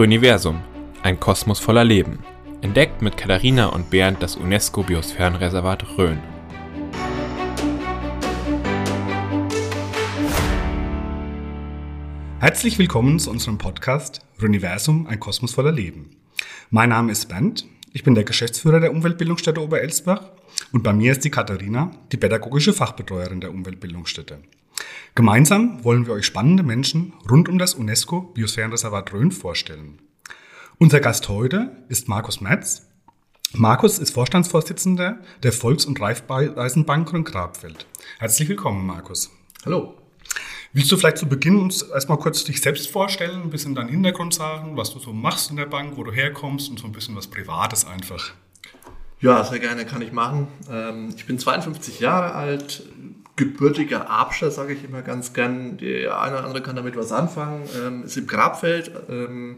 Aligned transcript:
Röniversum, 0.00 0.62
ein 1.02 1.20
Kosmos 1.20 1.60
voller 1.60 1.84
Leben. 1.84 2.20
Entdeckt 2.62 3.02
mit 3.02 3.18
Katharina 3.18 3.66
und 3.66 3.90
Bernd 3.90 4.22
das 4.22 4.34
UNESCO-Biosphärenreservat 4.34 5.98
Rhön. 5.98 6.18
Herzlich 12.38 12.78
willkommen 12.78 13.18
zu 13.18 13.30
unserem 13.30 13.58
Podcast 13.58 14.22
Röniversum, 14.40 15.06
ein 15.06 15.20
Kosmos 15.20 15.52
voller 15.52 15.70
Leben. 15.70 16.16
Mein 16.70 16.88
Name 16.88 17.12
ist 17.12 17.28
Bernd, 17.28 17.66
ich 17.92 18.02
bin 18.02 18.14
der 18.14 18.24
Geschäftsführer 18.24 18.80
der 18.80 18.92
Umweltbildungsstätte 18.92 19.62
Oberelsbach 19.62 20.30
und 20.72 20.82
bei 20.82 20.94
mir 20.94 21.12
ist 21.12 21.26
die 21.26 21.30
Katharina, 21.30 21.90
die 22.10 22.16
pädagogische 22.16 22.72
Fachbetreuerin 22.72 23.42
der 23.42 23.50
Umweltbildungsstätte. 23.50 24.38
Gemeinsam 25.14 25.82
wollen 25.84 26.06
wir 26.06 26.14
euch 26.14 26.26
spannende 26.26 26.62
Menschen 26.62 27.12
rund 27.30 27.48
um 27.48 27.58
das 27.58 27.74
UNESCO 27.74 28.20
Biosphärenreservat 28.20 29.12
Rhön 29.12 29.32
vorstellen. 29.32 29.98
Unser 30.78 31.00
Gast 31.00 31.28
heute 31.28 31.84
ist 31.88 32.08
Markus 32.08 32.40
Metz. 32.40 32.86
Markus 33.52 33.98
ist 33.98 34.12
Vorstandsvorsitzender 34.12 35.18
der 35.42 35.52
Volks- 35.52 35.84
und 35.84 36.00
Raiffeisenbank 36.00 37.12
Rhön-Grabfeld. 37.12 37.86
Herzlich 38.18 38.48
willkommen, 38.48 38.86
Markus. 38.86 39.30
Hallo. 39.64 39.96
Willst 40.72 40.92
du 40.92 40.96
vielleicht 40.96 41.18
zu 41.18 41.26
Beginn 41.26 41.56
uns 41.56 41.82
erstmal 41.82 42.18
kurz 42.18 42.44
dich 42.44 42.60
selbst 42.60 42.88
vorstellen, 42.88 43.42
ein 43.42 43.50
bisschen 43.50 43.74
deinen 43.74 43.88
Hintergrund 43.88 44.32
sagen, 44.32 44.76
was 44.76 44.92
du 44.92 45.00
so 45.00 45.12
machst 45.12 45.50
in 45.50 45.56
der 45.56 45.66
Bank, 45.66 45.96
wo 45.96 46.04
du 46.04 46.12
herkommst 46.12 46.70
und 46.70 46.78
so 46.78 46.86
ein 46.86 46.92
bisschen 46.92 47.16
was 47.16 47.26
Privates 47.26 47.84
einfach? 47.84 48.32
Ja, 49.20 49.42
sehr 49.44 49.58
gerne 49.58 49.84
kann 49.84 50.00
ich 50.00 50.12
machen. 50.12 50.46
Ähm, 50.70 51.12
ich 51.16 51.26
bin 51.26 51.38
52 51.38 51.98
Jahre 51.98 52.34
alt, 52.34 52.84
gebürtiger 53.40 54.10
Abscher, 54.10 54.50
sage 54.50 54.74
ich 54.74 54.84
immer 54.84 55.00
ganz 55.00 55.32
gern. 55.32 55.78
Der 55.78 56.20
eine 56.20 56.36
oder 56.36 56.44
andere 56.44 56.62
kann 56.62 56.76
damit 56.76 56.94
was 56.94 57.10
anfangen. 57.10 57.62
Ähm, 57.82 58.04
ist 58.04 58.18
im 58.18 58.26
Grabfeld 58.26 58.92
ähm, 59.08 59.56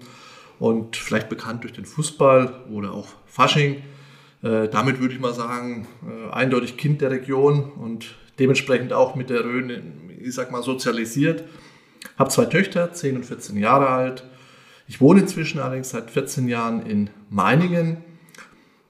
und 0.61 0.97
vielleicht 0.97 1.29
bekannt 1.29 1.65
durch 1.65 1.73
den 1.73 1.85
Fußball 1.85 2.63
oder 2.71 2.93
auch 2.93 3.09
Fasching. 3.27 3.83
Äh, 4.43 4.69
damit 4.69 5.01
würde 5.01 5.15
ich 5.15 5.21
mal 5.21 5.35
sagen, 5.35 5.89
äh, 6.07 6.33
eindeutig 6.33 6.77
Kind 6.77 7.01
der 7.01 7.11
Region 7.11 7.73
und 7.73 8.15
dementsprechend 8.39 8.93
auch 8.93 9.17
mit 9.17 9.31
der 9.31 9.45
Rhön, 9.45 10.11
ich 10.21 10.33
sag 10.33 10.53
mal, 10.53 10.63
sozialisiert. 10.63 11.43
Habe 12.17 12.31
zwei 12.31 12.45
Töchter, 12.45 12.93
10 12.93 13.17
und 13.17 13.27
14 13.27 13.57
Jahre 13.57 13.89
alt. 13.89 14.25
Ich 14.87 15.01
wohne 15.01 15.23
inzwischen 15.23 15.59
allerdings 15.61 15.91
seit 15.91 16.09
14 16.09 16.47
Jahren 16.47 16.87
in 16.87 17.11
Meiningen 17.31 17.97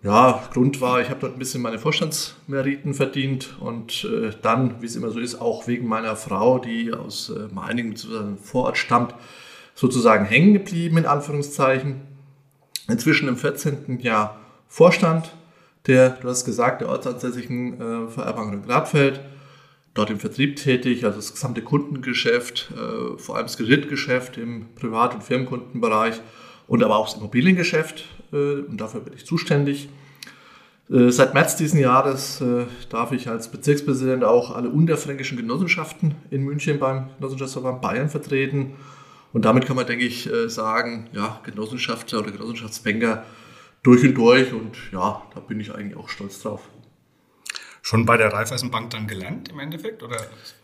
ja, 0.02 0.42
Grund 0.52 0.80
war, 0.80 1.00
ich 1.00 1.10
habe 1.10 1.20
dort 1.20 1.34
ein 1.34 1.38
bisschen 1.38 1.62
meine 1.62 1.78
Vorstandsmeriten 1.78 2.92
verdient 2.94 3.56
und 3.60 4.04
äh, 4.04 4.30
dann, 4.42 4.82
wie 4.82 4.86
es 4.86 4.96
immer 4.96 5.10
so 5.10 5.20
ist, 5.20 5.40
auch 5.40 5.68
wegen 5.68 5.86
meiner 5.86 6.16
Frau, 6.16 6.58
die 6.58 6.92
aus 6.92 7.30
äh, 7.30 7.52
Meiningen. 7.54 7.96
Vorort 8.42 8.78
stammt, 8.78 9.14
sozusagen 9.74 10.24
hängen 10.24 10.54
geblieben, 10.54 10.98
in 10.98 11.06
Anführungszeichen. 11.06 12.00
Inzwischen 12.88 13.28
im 13.28 13.36
14. 13.36 14.00
Jahr 14.00 14.40
Vorstand 14.66 15.32
der, 15.86 16.10
du 16.10 16.28
hast 16.28 16.44
gesagt, 16.44 16.80
der 16.80 16.88
ortsansässigen 16.88 17.80
äh, 17.80 18.08
Vererbank 18.08 18.52
in 18.52 18.62
Gradfeld, 18.62 19.20
dort 19.94 20.10
im 20.10 20.20
Vertrieb 20.20 20.56
tätig, 20.56 21.04
also 21.04 21.16
das 21.16 21.32
gesamte 21.32 21.62
Kundengeschäft, 21.62 22.72
äh, 22.72 23.18
vor 23.18 23.36
allem 23.36 23.46
das 23.46 23.56
Kreditgeschäft 23.56 24.38
im 24.38 24.74
Privat- 24.74 25.14
und 25.14 25.24
Firmenkundenbereich 25.24 26.20
und 26.66 26.82
aber 26.82 26.96
auch 26.96 27.08
das 27.08 27.18
Immobiliengeschäft 27.18 28.04
und 28.32 28.78
dafür 28.78 29.00
bin 29.00 29.14
ich 29.14 29.26
zuständig. 29.26 29.88
Äh, 30.90 31.10
seit 31.10 31.34
März 31.34 31.56
diesen 31.56 31.80
Jahres 31.80 32.40
äh, 32.40 32.66
darf 32.90 33.12
ich 33.12 33.28
als 33.28 33.50
Bezirkspräsident 33.50 34.24
auch 34.24 34.54
alle 34.54 34.68
unterfränkischen 34.68 35.36
Genossenschaften 35.36 36.14
in 36.30 36.42
München 36.42 36.78
beim 36.78 37.08
Genossenschaftsverband 37.18 37.80
Bayern 37.80 38.08
vertreten. 38.08 38.74
Und 39.32 39.46
damit 39.46 39.64
kann 39.64 39.76
man, 39.76 39.86
denke 39.86 40.04
ich, 40.04 40.28
sagen, 40.48 41.08
ja, 41.14 41.40
Genossenschaftler 41.42 42.18
oder 42.18 42.32
Genossenschaftsbanker 42.32 43.24
durch 43.82 44.04
und 44.04 44.14
durch. 44.14 44.52
Und 44.52 44.76
ja, 44.92 45.22
da 45.34 45.40
bin 45.40 45.58
ich 45.58 45.74
eigentlich 45.74 45.96
auch 45.96 46.10
stolz 46.10 46.42
drauf. 46.42 46.68
Schon 47.80 48.04
bei 48.04 48.18
der 48.18 48.30
Raiffeisenbank 48.30 48.90
dann 48.90 49.06
gelernt 49.06 49.48
im 49.48 49.58
Endeffekt? 49.58 50.02
Oder? 50.02 50.18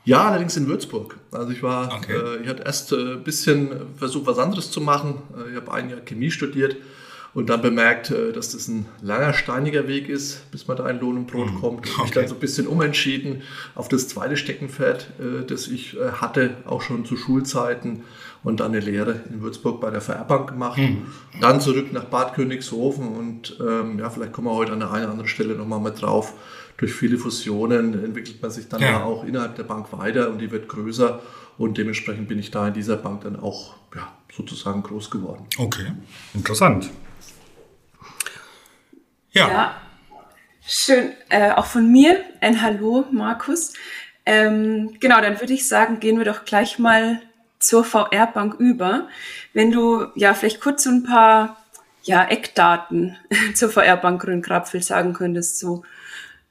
Ja, 0.04 0.28
allerdings 0.28 0.58
in 0.58 0.66
Würzburg. 0.66 1.16
Also 1.32 1.50
ich 1.50 1.62
war, 1.62 1.94
okay. 1.96 2.12
äh, 2.12 2.42
ich 2.42 2.48
hatte 2.48 2.62
erst 2.64 2.92
ein 2.92 3.24
bisschen 3.24 3.70
versucht, 3.96 4.26
was 4.26 4.38
anderes 4.38 4.70
zu 4.70 4.82
machen. 4.82 5.22
Ich 5.50 5.56
habe 5.56 5.72
ein 5.72 5.88
Jahr 5.88 6.00
Chemie 6.00 6.30
studiert 6.30 6.76
und 7.38 7.50
dann 7.50 7.62
bemerkt, 7.62 8.10
äh, 8.10 8.32
dass 8.32 8.50
das 8.50 8.66
ein 8.66 8.86
langer, 9.00 9.32
steiniger 9.32 9.86
Weg 9.86 10.08
ist, 10.08 10.50
bis 10.50 10.66
man 10.66 10.76
da 10.76 10.88
in 10.88 10.98
Lohn 10.98 11.18
und 11.18 11.28
Brot 11.28 11.52
mhm. 11.52 11.60
kommt. 11.60 11.86
Und 11.86 11.92
okay. 11.92 12.02
mich 12.02 12.10
dann 12.10 12.26
so 12.26 12.34
ein 12.34 12.40
bisschen 12.40 12.66
umentschieden 12.66 13.42
auf 13.76 13.86
das 13.86 14.08
zweite 14.08 14.36
Steckenpferd, 14.36 15.06
äh, 15.20 15.46
das 15.46 15.68
ich 15.68 15.96
äh, 15.96 16.10
hatte, 16.20 16.56
auch 16.64 16.82
schon 16.82 17.04
zu 17.04 17.16
Schulzeiten 17.16 18.02
und 18.42 18.58
dann 18.58 18.72
eine 18.72 18.80
Lehre 18.80 19.20
in 19.30 19.40
Würzburg 19.40 19.80
bei 19.80 19.90
der 19.90 20.00
VR-Bank 20.00 20.48
gemacht. 20.48 20.78
Mhm. 20.78 21.06
Dann 21.40 21.60
zurück 21.60 21.92
nach 21.92 22.06
Bad 22.06 22.34
Königshofen 22.34 23.06
und 23.06 23.56
ähm, 23.60 24.00
ja, 24.00 24.10
vielleicht 24.10 24.32
kommen 24.32 24.48
wir 24.48 24.54
heute 24.54 24.72
an 24.72 24.80
der 24.80 24.90
einen 24.90 25.04
oder 25.04 25.12
anderen 25.12 25.28
Stelle 25.28 25.54
nochmal 25.54 25.78
mit 25.78 26.02
drauf. 26.02 26.34
Durch 26.76 26.92
viele 26.92 27.18
Fusionen 27.18 28.04
entwickelt 28.04 28.42
man 28.42 28.50
sich 28.50 28.68
dann 28.68 28.80
ja. 28.80 29.04
auch 29.04 29.22
innerhalb 29.22 29.54
der 29.54 29.62
Bank 29.62 29.92
weiter 29.92 30.30
und 30.30 30.40
die 30.40 30.50
wird 30.50 30.66
größer 30.66 31.20
und 31.56 31.78
dementsprechend 31.78 32.26
bin 32.26 32.40
ich 32.40 32.50
da 32.50 32.66
in 32.66 32.74
dieser 32.74 32.96
Bank 32.96 33.20
dann 33.20 33.38
auch 33.38 33.76
ja, 33.94 34.12
sozusagen 34.32 34.82
groß 34.82 35.08
geworden. 35.08 35.46
Okay, 35.56 35.92
interessant. 36.34 36.90
Ja. 39.38 39.48
ja. 39.48 39.76
Schön. 40.66 41.12
Äh, 41.28 41.52
auch 41.52 41.66
von 41.66 41.90
mir 41.90 42.24
ein 42.40 42.60
Hallo, 42.60 43.06
Markus. 43.10 43.72
Ähm, 44.26 44.96
genau, 45.00 45.20
dann 45.20 45.40
würde 45.40 45.54
ich 45.54 45.66
sagen, 45.66 46.00
gehen 46.00 46.18
wir 46.18 46.24
doch 46.24 46.44
gleich 46.44 46.78
mal 46.78 47.22
zur 47.58 47.84
VR-Bank 47.84 48.54
über. 48.58 49.08
Wenn 49.54 49.70
du 49.70 50.06
ja 50.14 50.34
vielleicht 50.34 50.60
kurz 50.60 50.84
so 50.84 50.90
ein 50.90 51.04
paar 51.04 51.56
ja, 52.02 52.24
Eckdaten 52.24 53.16
zur 53.54 53.70
VR-Bank 53.70 54.22
Grün-Grabfeld 54.22 54.84
sagen 54.84 55.12
könntest, 55.12 55.58
so 55.58 55.84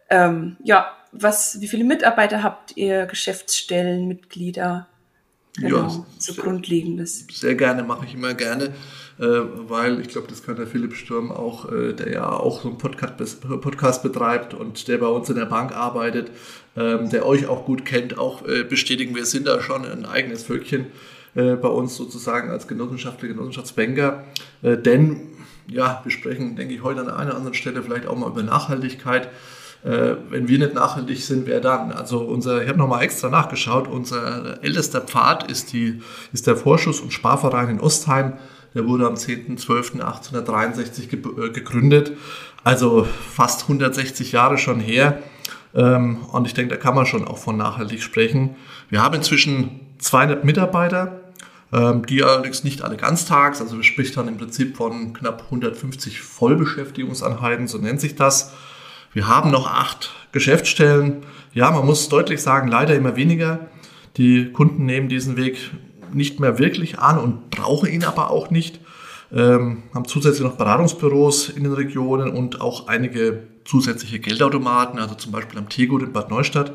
ähm, 0.09 0.55
ja, 0.63 0.93
was, 1.11 1.59
wie 1.59 1.67
viele 1.67 1.83
Mitarbeiter 1.83 2.43
habt 2.43 2.77
ihr, 2.77 3.05
Geschäftsstellen, 3.05 4.07
Mitglieder? 4.07 4.87
Genau, 5.57 5.87
ja, 5.87 6.05
so 6.19 6.33
Grundlegendes. 6.33 7.25
Sehr 7.31 7.55
gerne, 7.55 7.83
mache 7.83 8.05
ich 8.05 8.13
immer 8.13 8.33
gerne. 8.33 8.73
Äh, 9.19 9.25
weil 9.67 9.99
ich 9.99 10.09
glaube, 10.09 10.27
das 10.27 10.43
kann 10.43 10.57
der 10.57 10.67
Philipp 10.67 10.93
Sturm 10.93 11.31
auch, 11.31 11.71
äh, 11.71 11.93
der 11.93 12.11
ja 12.11 12.29
auch 12.29 12.61
so 12.61 12.69
einen 12.69 12.77
Podcast, 12.77 13.41
Podcast 13.61 14.03
betreibt 14.03 14.53
und 14.53 14.87
der 14.87 14.99
bei 14.99 15.07
uns 15.07 15.29
in 15.29 15.35
der 15.35 15.45
Bank 15.45 15.75
arbeitet, 15.75 16.29
ähm, 16.75 17.09
der 17.09 17.25
euch 17.25 17.47
auch 17.47 17.65
gut 17.65 17.83
kennt, 17.83 18.19
auch 18.19 18.47
äh, 18.47 18.63
bestätigen, 18.63 19.15
wir 19.15 19.25
sind 19.25 19.47
da 19.47 19.61
schon 19.61 19.85
ein 19.85 20.05
eigenes 20.05 20.43
Völkchen 20.43 20.87
bei 21.35 21.67
uns 21.67 21.95
sozusagen 21.95 22.49
als 22.49 22.67
Genossenschaftler, 22.67 23.27
Genossenschaftsbanker. 23.27 24.23
Denn, 24.63 25.19
ja, 25.67 26.01
wir 26.03 26.11
sprechen, 26.11 26.55
denke 26.55 26.73
ich, 26.73 26.81
heute 26.81 27.01
an 27.01 27.11
einer 27.11 27.35
anderen 27.35 27.53
Stelle 27.53 27.83
vielleicht 27.83 28.07
auch 28.07 28.17
mal 28.17 28.27
über 28.27 28.41
Nachhaltigkeit. 28.41 29.29
wenn 29.83 30.47
wir 30.47 30.57
nicht 30.57 30.73
nachhaltig 30.73 31.19
sind, 31.21 31.45
wer 31.45 31.61
dann? 31.61 31.91
Also 31.91 32.21
unser, 32.21 32.63
ich 32.63 32.69
habe 32.69 32.79
nochmal 32.79 33.03
extra 33.03 33.29
nachgeschaut, 33.29 33.87
unser 33.87 34.63
ältester 34.63 35.01
Pfad 35.01 35.51
ist, 35.51 35.73
die, 35.73 36.01
ist 36.33 36.47
der 36.47 36.57
Vorschuss- 36.57 37.01
und 37.01 37.13
Sparverein 37.13 37.69
in 37.69 37.81
Ostheim. 37.81 38.33
Der 38.77 38.85
wurde 38.85 39.07
am 39.07 39.15
10.12.1863 39.15 41.47
äh, 41.47 41.49
gegründet, 41.49 42.11
also 42.63 43.05
fast 43.05 43.63
160 43.63 44.33
Jahre 44.33 44.59
schon 44.59 44.79
her. 44.79 45.23
Ähm, 45.73 46.17
und 46.31 46.45
ich 46.45 46.53
denke, 46.53 46.75
da 46.75 46.79
kann 46.79 46.93
man 46.93 47.07
schon 47.07 47.27
auch 47.27 47.39
von 47.39 47.57
nachhaltig 47.57 48.03
sprechen. 48.03 48.55
Wir 48.89 49.01
haben 49.01 49.15
inzwischen 49.15 49.79
200 49.97 50.45
Mitarbeiter, 50.45 51.21
ähm, 51.73 52.05
die 52.05 52.23
allerdings 52.23 52.63
nicht 52.63 52.83
alle 52.83 52.97
ganztags, 52.97 53.61
also 53.61 53.77
wir 53.77 53.83
sprechen 53.83 54.13
dann 54.15 54.27
im 54.27 54.37
Prinzip 54.37 54.77
von 54.77 55.13
knapp 55.13 55.45
150 55.45 56.21
Vollbeschäftigungseinheiten, 56.21 57.67
so 57.67 57.79
nennt 57.79 57.99
sich 57.99 58.15
das. 58.15 58.53
Wir 59.11 59.27
haben 59.27 59.49
noch 59.49 59.65
acht 59.65 60.13
Geschäftsstellen. 60.33 61.23
Ja, 61.51 61.71
man 61.71 61.83
muss 61.83 62.09
deutlich 62.09 62.43
sagen, 62.43 62.67
leider 62.67 62.93
immer 62.93 63.15
weniger. 63.15 63.61
Die 64.17 64.51
Kunden 64.51 64.85
nehmen 64.85 65.09
diesen 65.09 65.35
Weg 65.35 65.71
nicht 66.13 66.39
mehr 66.39 66.59
wirklich 66.59 66.99
an 66.99 67.17
und 67.17 67.49
brauchen 67.49 67.89
ihn 67.89 68.03
aber 68.03 68.31
auch 68.31 68.49
nicht. 68.49 68.79
Ähm, 69.31 69.83
haben 69.93 70.05
zusätzlich 70.05 70.43
noch 70.43 70.55
Beratungsbüros 70.55 71.49
in 71.49 71.63
den 71.63 71.73
Regionen 71.73 72.31
und 72.31 72.61
auch 72.61 72.87
einige 72.87 73.43
zusätzliche 73.65 74.19
Geldautomaten, 74.19 74.99
also 74.99 75.15
zum 75.15 75.33
Beispiel 75.33 75.59
am 75.59 75.67
Tegut 75.67 76.01
in 76.01 76.13
Bad 76.13 76.29
Neustadt. 76.29 76.71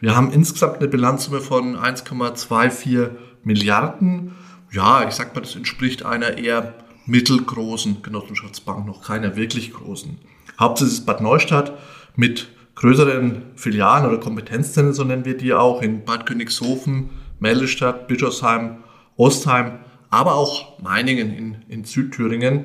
Wir 0.00 0.14
haben 0.14 0.30
insgesamt 0.30 0.78
eine 0.78 0.88
Bilanzsumme 0.88 1.40
von 1.40 1.76
1,24 1.76 3.10
Milliarden. 3.42 4.32
Ja, 4.70 5.06
ich 5.08 5.14
sag 5.14 5.34
mal, 5.34 5.40
das 5.40 5.56
entspricht 5.56 6.04
einer 6.04 6.38
eher 6.38 6.74
mittelgroßen 7.06 8.02
Genossenschaftsbank, 8.02 8.86
noch 8.86 9.02
keiner 9.02 9.36
wirklich 9.36 9.72
großen. 9.72 10.18
Hauptsitz 10.58 10.88
ist 10.88 11.06
Bad 11.06 11.20
Neustadt 11.20 11.72
mit 12.16 12.48
größeren 12.76 13.42
Filialen 13.56 14.06
oder 14.06 14.18
Kompetenzzentren, 14.18 14.94
so 14.94 15.04
nennen 15.04 15.24
wir 15.24 15.36
die 15.36 15.52
auch, 15.54 15.82
in 15.82 16.04
Bad 16.04 16.26
Königshofen, 16.26 17.10
Meldestadt, 17.44 18.08
Bischofsheim, 18.08 18.84
Ostheim, 19.16 19.80
aber 20.08 20.34
auch 20.34 20.80
Meiningen 20.80 21.36
in, 21.36 21.56
in 21.68 21.84
Südthüringen. 21.84 22.64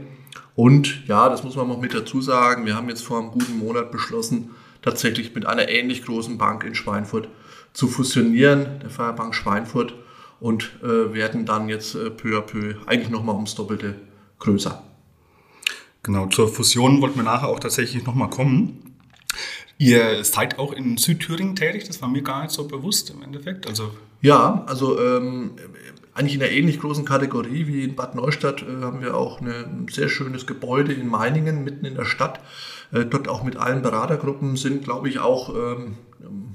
Und 0.56 1.06
ja, 1.06 1.28
das 1.28 1.44
muss 1.44 1.58
man 1.58 1.68
noch 1.68 1.82
mit 1.82 1.94
dazu 1.94 2.22
sagen, 2.22 2.66
wir 2.66 2.76
haben 2.76 2.88
jetzt 2.88 3.04
vor 3.04 3.20
einem 3.20 3.32
guten 3.32 3.60
Monat 3.60 3.92
beschlossen, 3.92 4.52
tatsächlich 4.82 5.36
mit 5.36 5.46
einer 5.46 5.68
ähnlich 5.68 6.06
großen 6.06 6.38
Bank 6.38 6.64
in 6.64 6.76
Schweinfurt 6.76 7.28
zu 7.74 7.90
fusionieren, 7.90 8.80
der 8.82 8.90
Feierbank 8.90 9.36
Schweinfurt, 9.36 9.94
und 10.40 10.72
äh, 10.82 11.14
werden 11.14 11.46
dann 11.46 11.68
jetzt 11.68 11.96
äh, 11.96 12.10
peu 12.10 12.38
à 12.38 12.42
peu 12.42 12.76
eigentlich 12.86 13.10
nochmal 13.10 13.36
ums 13.36 13.56
Doppelte 13.56 13.96
größer. 14.40 14.82
Genau, 16.04 16.28
zur 16.28 16.48
Fusion 16.48 17.02
wollten 17.02 17.18
wir 17.18 17.24
nachher 17.24 17.50
auch 17.50 17.60
tatsächlich 17.60 18.06
nochmal 18.06 18.30
kommen. 18.30 18.96
Ihr 19.78 20.24
seid 20.24 20.58
auch 20.58 20.72
in 20.72 20.96
Südthüringen 20.96 21.58
tätig, 21.58 21.84
das 21.86 22.02
war 22.02 22.08
mir 22.08 22.22
gar 22.22 22.44
nicht 22.44 22.52
so 22.52 22.66
bewusst 22.66 23.10
im 23.10 23.22
Endeffekt. 23.22 23.68
Also 23.68 23.92
ja, 24.22 24.64
also 24.68 25.00
ähm, 25.00 25.52
eigentlich 26.14 26.36
in 26.36 26.44
einer 26.44 26.52
ähnlich 26.52 26.80
großen 26.80 27.06
Kategorie 27.06 27.68
wie 27.68 27.84
in 27.84 27.96
Bad 27.96 28.16
Neustadt 28.16 28.62
äh, 28.62 28.84
haben 28.84 29.02
wir 29.02 29.16
auch 29.16 29.40
eine, 29.40 29.66
ein 29.66 29.88
sehr 29.90 30.10
schönes 30.10 30.46
Gebäude 30.46 30.94
in 30.94 31.08
Meiningen, 31.08 31.64
mitten 31.64 31.86
in 31.86 31.96
der 31.96 32.06
Stadt. 32.06 32.42
Äh, 32.92 33.06
dort 33.06 33.28
auch 33.28 33.44
mit 33.44 33.56
allen 33.56 33.82
Beratergruppen 33.82 34.58
sind, 34.58 34.84
glaube 34.84 35.08
ich, 35.08 35.20
auch 35.20 35.56
ähm, 35.56 35.98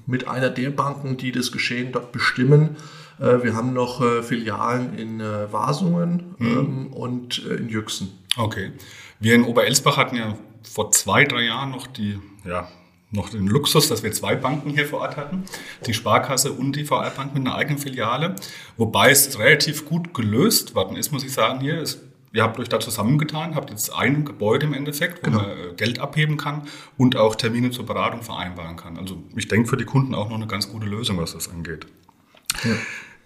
mit 0.07 0.29
einer 0.29 0.51
der 0.51 0.71
Banken, 0.71 1.17
die 1.17 1.33
das 1.33 1.53
Geschehen 1.53 1.93
dort 1.93 2.13
bestimmen. 2.13 2.77
Äh, 3.19 3.43
wir 3.43 3.55
haben 3.55 3.73
noch 3.73 4.03
äh, 4.03 4.23
Filialen 4.23 4.99
in 4.99 5.21
äh, 5.21 5.53
Wasungen 5.53 6.35
mhm. 6.39 6.47
ähm, 6.47 6.93
und 6.93 7.47
äh, 7.47 7.55
in 7.55 7.69
Jüchsen. 7.69 8.11
Okay. 8.37 8.73
Wir 9.21 9.35
in 9.35 9.45
Oberelsbach 9.45 9.97
hatten 9.97 10.17
ja 10.17 10.37
vor 10.63 10.91
zwei, 10.91 11.25
drei 11.25 11.45
Jahren 11.45 11.71
noch 11.71 11.87
die, 11.87 12.19
ja, 12.45 12.69
noch 13.15 13.31
den 13.31 13.47
Luxus, 13.47 13.89
dass 13.89 14.03
wir 14.03 14.13
zwei 14.13 14.35
Banken 14.35 14.71
hier 14.71 14.87
vor 14.87 15.01
Ort 15.01 15.17
hatten, 15.17 15.45
die 15.87 15.95
Sparkasse 15.95 16.53
und 16.53 16.77
die 16.77 16.85
VR-Bank 16.85 17.35
mit 17.35 17.47
einer 17.47 17.57
eigenen 17.57 17.79
Filiale, 17.79 18.35
wobei 18.77 19.11
es 19.11 19.39
relativ 19.39 19.85
gut 19.87 20.13
gelöst 20.15 20.75
worden 20.75 20.97
ist, 20.97 21.13
muss 21.13 21.25
ich 21.25 21.33
sagen 21.33 21.61
hier. 21.61 21.81
Es, 21.81 22.01
ihr 22.33 22.43
habt 22.43 22.59
euch 22.59 22.69
da 22.69 22.81
zusammengetan, 22.81 23.55
habt 23.55 23.71
jetzt 23.71 23.95
ein 23.95 24.25
Gebäude 24.25 24.67
im 24.67 24.75
Endeffekt, 24.75 25.25
wo 25.25 25.31
genau. 25.31 25.43
man 25.43 25.51
äh, 25.51 25.75
Geld 25.77 26.01
abheben 26.01 26.37
kann 26.37 26.63
und 26.99 27.17
auch 27.17 27.37
Termine 27.37 27.71
zur 27.71 27.87
Beratung 27.87 28.23
vereinbaren 28.23 28.77
kann. 28.77 28.99
Also 28.99 29.23
ich 29.37 29.49
denke 29.49 29.69
für 29.69 29.77
die 29.77 29.85
Kunden 29.85 30.15
auch 30.15 30.29
noch 30.29 30.37
eine 30.37 30.49
ganz 30.49 30.69
gute 30.69 30.87
Lösung, 30.87 31.19
was 31.19 31.33
das 31.33 31.49
angeht. 31.49 31.87
Ja. 32.65 32.73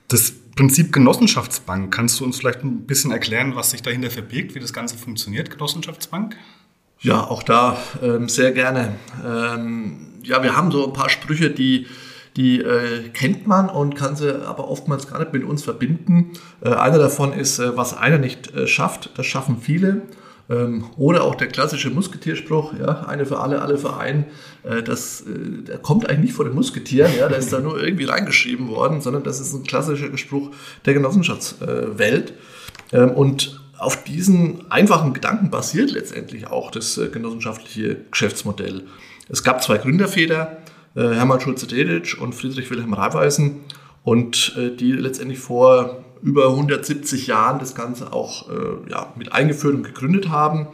Das 0.09 0.33
Prinzip 0.57 0.93
Genossenschaftsbank, 0.93 1.95
kannst 1.95 2.21
du 2.21 2.25
uns 2.25 2.39
vielleicht 2.39 2.63
ein 2.63 2.87
bisschen 2.87 3.11
erklären, 3.11 3.55
was 3.55 3.71
sich 3.71 3.83
dahinter 3.83 4.11
verbirgt, 4.11 4.55
wie 4.55 4.59
das 4.59 4.73
Ganze 4.73 4.99
funktioniert, 4.99 5.51
Genossenschaftsbank? 5.51 6.37
Ja, 7.01 7.23
auch 7.23 7.43
da 7.45 7.77
ähm, 8.03 8.29
sehr 8.29 8.53
gerne. 8.53 8.97
Ähm, 9.25 10.09
ja, 10.23 10.43
wir 10.43 10.57
haben 10.57 10.73
so 10.73 10.87
ein 10.87 10.93
paar 10.93 11.09
Sprüche, 11.09 11.51
die, 11.51 11.87
die 12.37 12.61
äh, 12.61 13.09
kennt 13.11 13.47
man 13.47 13.69
und 13.69 13.95
kann 13.95 14.17
sie 14.17 14.45
aber 14.45 14.69
oftmals 14.69 15.07
gar 15.09 15.21
nicht 15.21 15.33
mit 15.33 15.45
uns 15.45 15.63
verbinden. 15.63 16.33
Äh, 16.61 16.71
einer 16.71 16.99
davon 16.99 17.33
ist, 17.33 17.61
äh, 17.61 17.77
was 17.77 17.97
einer 17.97 18.19
nicht 18.19 18.53
äh, 18.53 18.67
schafft, 18.67 19.17
das 19.17 19.27
schaffen 19.27 19.59
viele. 19.61 20.03
Ähm, 20.51 20.87
oder 20.97 21.23
auch 21.23 21.37
der 21.37 21.47
klassische 21.47 21.91
Musketierspruch, 21.91 22.73
ja, 22.81 23.05
eine 23.07 23.27
für 23.27 23.39
alle, 23.39 23.63
alle 23.63 23.79
für 23.79 23.97
einen. 23.97 24.25
Äh, 24.65 24.83
das, 24.83 25.21
äh, 25.21 25.63
der 25.69 25.79
kommt 25.79 26.09
eigentlich 26.09 26.21
nicht 26.21 26.35
vor 26.35 26.47
den 26.47 26.55
Musketieren, 26.55 27.13
ja, 27.17 27.29
der 27.29 27.39
ist 27.39 27.53
da 27.53 27.61
nur 27.61 27.81
irgendwie 27.81 28.07
reingeschrieben 28.07 28.69
worden, 28.69 29.03
sondern 29.03 29.23
das 29.23 29.39
ist 29.39 29.53
ein 29.53 29.63
klassischer 29.63 30.17
Spruch 30.17 30.51
der 30.85 30.95
Genossenschaftswelt. 30.95 32.33
Ähm, 32.93 33.11
und 33.11 33.61
auf 33.79 34.03
diesen 34.03 34.71
einfachen 34.71 35.15
Gedanken 35.15 35.51
basiert 35.51 35.93
letztendlich 35.93 36.49
auch 36.49 36.71
das 36.71 36.99
äh, 36.99 37.09
genossenschaftliche 37.09 37.97
Geschäftsmodell. 38.11 38.85
Es 39.29 39.45
gab 39.45 39.63
zwei 39.63 39.79
Gründerväter, 39.79 40.59
äh, 40.97 41.11
Hermann 41.11 41.41
Schulze-Deditsch 41.41 42.19
und 42.19 42.35
Friedrich 42.35 42.71
Wilhelm 42.71 42.93
Raiffeisen, 42.93 43.61
und 44.03 44.57
äh, 44.57 44.75
die 44.75 44.93
letztendlich 44.93 45.39
vor 45.39 46.05
über 46.23 46.49
170 46.49 47.27
Jahren 47.29 47.61
das 47.61 47.77
Ganze 47.77 48.13
auch 48.13 48.49
ja, 48.91 49.13
mit 49.17 49.33
eingeführt 49.33 49.75
und 49.77 49.83
gegründet 49.85 50.31
haben. 50.31 50.67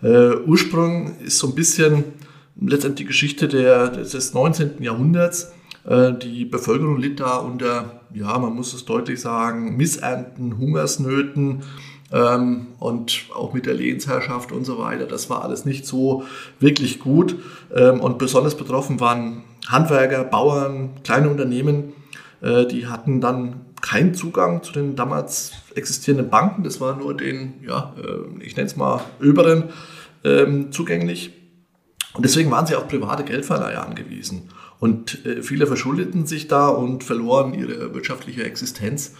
Ursprung 0.00 1.18
ist 1.20 1.38
so 1.38 1.46
ein 1.50 1.54
bisschen 1.54 2.02
letztendlich 2.60 3.04
die 3.04 3.08
Geschichte 3.08 3.46
der, 3.46 3.86
des 3.86 4.34
19. 4.34 4.82
Jahrhunderts. 4.82 5.52
Die 6.20 6.44
Bevölkerung 6.46 6.98
litt 6.98 7.20
da 7.20 7.36
unter, 7.36 8.00
ja, 8.12 8.36
man 8.40 8.54
muss 8.54 8.74
es 8.74 8.84
deutlich 8.84 9.20
sagen, 9.20 9.76
Missernten, 9.76 10.58
Hungersnöten, 10.58 11.62
ähm, 12.12 12.68
und 12.78 13.24
auch 13.34 13.52
mit 13.52 13.66
der 13.66 13.74
Lehensherrschaft 13.74 14.52
und 14.52 14.64
so 14.64 14.78
weiter. 14.78 15.06
Das 15.06 15.30
war 15.30 15.42
alles 15.42 15.64
nicht 15.64 15.86
so 15.86 16.24
wirklich 16.60 17.00
gut. 17.00 17.36
Ähm, 17.74 18.00
und 18.00 18.18
besonders 18.18 18.56
betroffen 18.56 19.00
waren 19.00 19.42
Handwerker, 19.66 20.24
Bauern, 20.24 20.90
kleine 21.04 21.30
Unternehmen. 21.30 21.94
Äh, 22.40 22.66
die 22.66 22.86
hatten 22.86 23.20
dann 23.20 23.60
keinen 23.80 24.14
Zugang 24.14 24.62
zu 24.62 24.72
den 24.72 24.94
damals 24.94 25.52
existierenden 25.74 26.30
Banken. 26.30 26.62
Das 26.62 26.80
war 26.80 26.96
nur 26.96 27.16
den, 27.16 27.54
ja, 27.66 27.94
äh, 27.98 28.44
ich 28.44 28.56
nenne 28.56 28.66
es 28.66 28.76
mal, 28.76 29.00
Öberen 29.20 29.64
ähm, 30.24 30.70
zugänglich. 30.70 31.32
Und 32.14 32.24
deswegen 32.24 32.50
waren 32.50 32.66
sie 32.66 32.76
auf 32.76 32.88
private 32.88 33.24
Geldverleihe 33.24 33.80
angewiesen. 33.80 34.50
Und 34.78 35.24
äh, 35.24 35.42
viele 35.42 35.66
verschuldeten 35.66 36.26
sich 36.26 36.48
da 36.48 36.68
und 36.68 37.04
verloren 37.04 37.54
ihre 37.54 37.94
wirtschaftliche 37.94 38.44
Existenz 38.44 39.14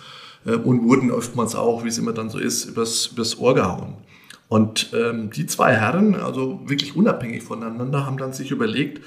äh, 0.46 0.54
und 0.54 0.84
wurden 0.84 1.10
oftmals 1.10 1.54
auch, 1.54 1.84
wie 1.84 1.88
es 1.88 1.98
immer 1.98 2.12
dann 2.12 2.30
so 2.30 2.38
ist, 2.38 2.64
übers, 2.64 3.06
übers 3.06 3.38
Ohr 3.38 3.54
gehauen. 3.54 3.94
Und 4.48 4.92
ähm, 4.92 5.30
die 5.30 5.46
zwei 5.46 5.74
Herren, 5.74 6.14
also 6.14 6.60
wirklich 6.66 6.94
unabhängig 6.94 7.42
voneinander, 7.42 8.04
haben 8.04 8.18
dann 8.18 8.34
sich 8.34 8.50
überlegt, 8.50 9.00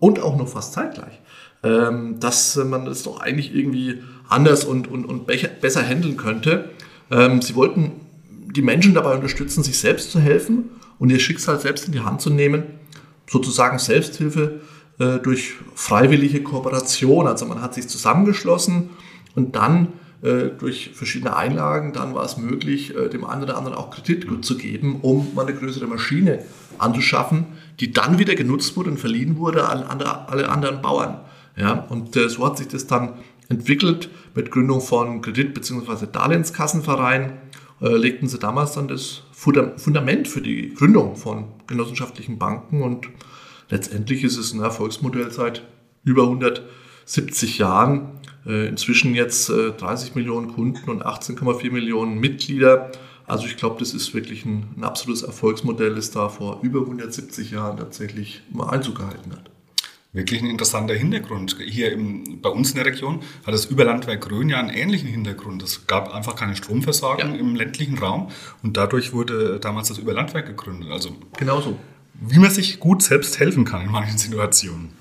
und 0.00 0.20
auch 0.20 0.36
noch 0.36 0.48
fast 0.48 0.72
zeitgleich, 0.72 1.20
ähm, 1.62 2.18
dass 2.18 2.56
man 2.56 2.84
das 2.84 3.04
doch 3.04 3.20
eigentlich 3.20 3.54
irgendwie 3.54 4.02
anders 4.28 4.64
und, 4.64 4.88
und, 4.88 5.04
und 5.04 5.26
besser 5.26 5.82
handeln 5.82 6.16
könnte. 6.16 6.70
Ähm, 7.10 7.42
sie 7.42 7.54
wollten 7.54 7.92
die 8.30 8.62
Menschen 8.62 8.94
dabei 8.94 9.14
unterstützen, 9.14 9.62
sich 9.62 9.78
selbst 9.78 10.10
zu 10.10 10.20
helfen 10.20 10.70
und 10.98 11.10
ihr 11.10 11.20
Schicksal 11.20 11.60
selbst 11.60 11.86
in 11.86 11.92
die 11.92 12.00
Hand 12.00 12.20
zu 12.20 12.30
nehmen, 12.30 12.64
sozusagen 13.28 13.78
Selbsthilfe 13.78 14.60
äh, 14.98 15.18
durch 15.18 15.54
freiwillige 15.74 16.42
Kooperation. 16.42 17.26
Also 17.26 17.46
man 17.46 17.62
hat 17.62 17.74
sich 17.74 17.88
zusammengeschlossen 17.88 18.90
und 19.34 19.54
dann 19.54 19.92
durch 20.58 20.90
verschiedene 20.94 21.36
Einlagen, 21.36 21.92
dann 21.92 22.14
war 22.14 22.24
es 22.24 22.36
möglich, 22.36 22.96
äh, 22.96 23.08
dem 23.08 23.24
einen 23.24 23.44
oder 23.44 23.56
anderen 23.56 23.76
auch 23.76 23.90
Kredit 23.90 24.26
zu 24.44 24.56
geben, 24.56 25.00
um 25.02 25.34
mal 25.34 25.46
eine 25.46 25.56
größere 25.56 25.86
Maschine 25.86 26.44
anzuschaffen, 26.78 27.46
die 27.78 27.92
dann 27.92 28.18
wieder 28.18 28.34
genutzt 28.34 28.76
wurde 28.76 28.90
und 28.90 28.98
verliehen 28.98 29.36
wurde 29.36 29.68
an 29.68 29.82
alle 29.82 30.48
anderen 30.48 30.82
Bauern. 30.82 31.20
Ja, 31.56 31.72
und 31.88 32.16
äh, 32.16 32.28
so 32.28 32.44
hat 32.46 32.58
sich 32.58 32.68
das 32.68 32.86
dann 32.86 33.14
entwickelt 33.48 34.10
mit 34.34 34.50
Gründung 34.50 34.80
von 34.80 35.22
Kredit- 35.22 35.54
bzw. 35.54 36.06
Darlehenskassenvereinen. 36.12 37.32
legten 37.80 38.26
sie 38.28 38.40
damals 38.40 38.72
dann 38.72 38.88
das 38.88 39.22
Fundament 39.32 40.26
für 40.26 40.40
die 40.40 40.74
Gründung 40.74 41.14
von 41.14 41.44
genossenschaftlichen 41.68 42.36
Banken 42.36 42.82
und 42.82 43.08
letztendlich 43.70 44.24
ist 44.24 44.36
es 44.36 44.52
ein 44.52 44.60
Erfolgsmodell 44.60 45.30
seit 45.30 45.62
über 46.02 46.24
170 46.24 47.58
Jahren 47.58 48.00
äh, 48.00 48.17
inzwischen 48.48 49.14
jetzt 49.14 49.48
30 49.48 50.10
äh, 50.10 50.18
Millionen 50.18 50.48
Kunden 50.48 50.90
und 50.90 51.04
18,4 51.04 51.70
Millionen 51.70 52.18
Mitglieder. 52.18 52.90
Also 53.26 53.46
ich 53.46 53.58
glaube, 53.58 53.78
das 53.78 53.92
ist 53.92 54.14
wirklich 54.14 54.46
ein, 54.46 54.70
ein, 54.76 54.84
absolutes 54.84 55.22
Erfolgsmodell, 55.22 55.94
das 55.94 56.10
da 56.10 56.30
vor 56.30 56.60
über 56.62 56.80
170 56.80 57.50
Jahren 57.50 57.76
tatsächlich 57.76 58.42
mal 58.50 58.70
Einzug 58.70 58.96
gehalten 58.96 59.32
hat. 59.32 59.50
Wirklich 60.14 60.40
ein 60.40 60.48
interessanter 60.48 60.94
Hintergrund. 60.94 61.58
Hier 61.62 61.92
im, 61.92 62.40
bei 62.40 62.48
uns 62.48 62.70
in 62.70 62.76
der 62.76 62.86
Region 62.86 63.20
hat 63.46 63.52
das 63.52 63.66
Überlandwerk 63.66 64.22
Grön 64.22 64.48
ja 64.48 64.58
einen 64.58 64.70
ähnlichen 64.70 65.08
Hintergrund. 65.08 65.62
Es 65.62 65.86
gab 65.86 66.14
einfach 66.14 66.34
keine 66.34 66.56
Stromversorgung 66.56 67.34
ja. 67.34 67.38
im 67.38 67.54
ländlichen 67.54 67.98
Raum 67.98 68.30
und 68.62 68.78
dadurch 68.78 69.12
wurde 69.12 69.60
damals 69.60 69.88
das 69.88 69.98
Überlandwerk 69.98 70.46
gegründet. 70.46 70.90
Also 70.90 71.14
genauso. 71.36 71.78
Wie 72.14 72.38
man 72.38 72.50
sich 72.50 72.80
gut 72.80 73.02
selbst 73.02 73.38
helfen 73.38 73.66
kann 73.66 73.82
in 73.82 73.92
manchen 73.92 74.16
Situationen. 74.16 74.92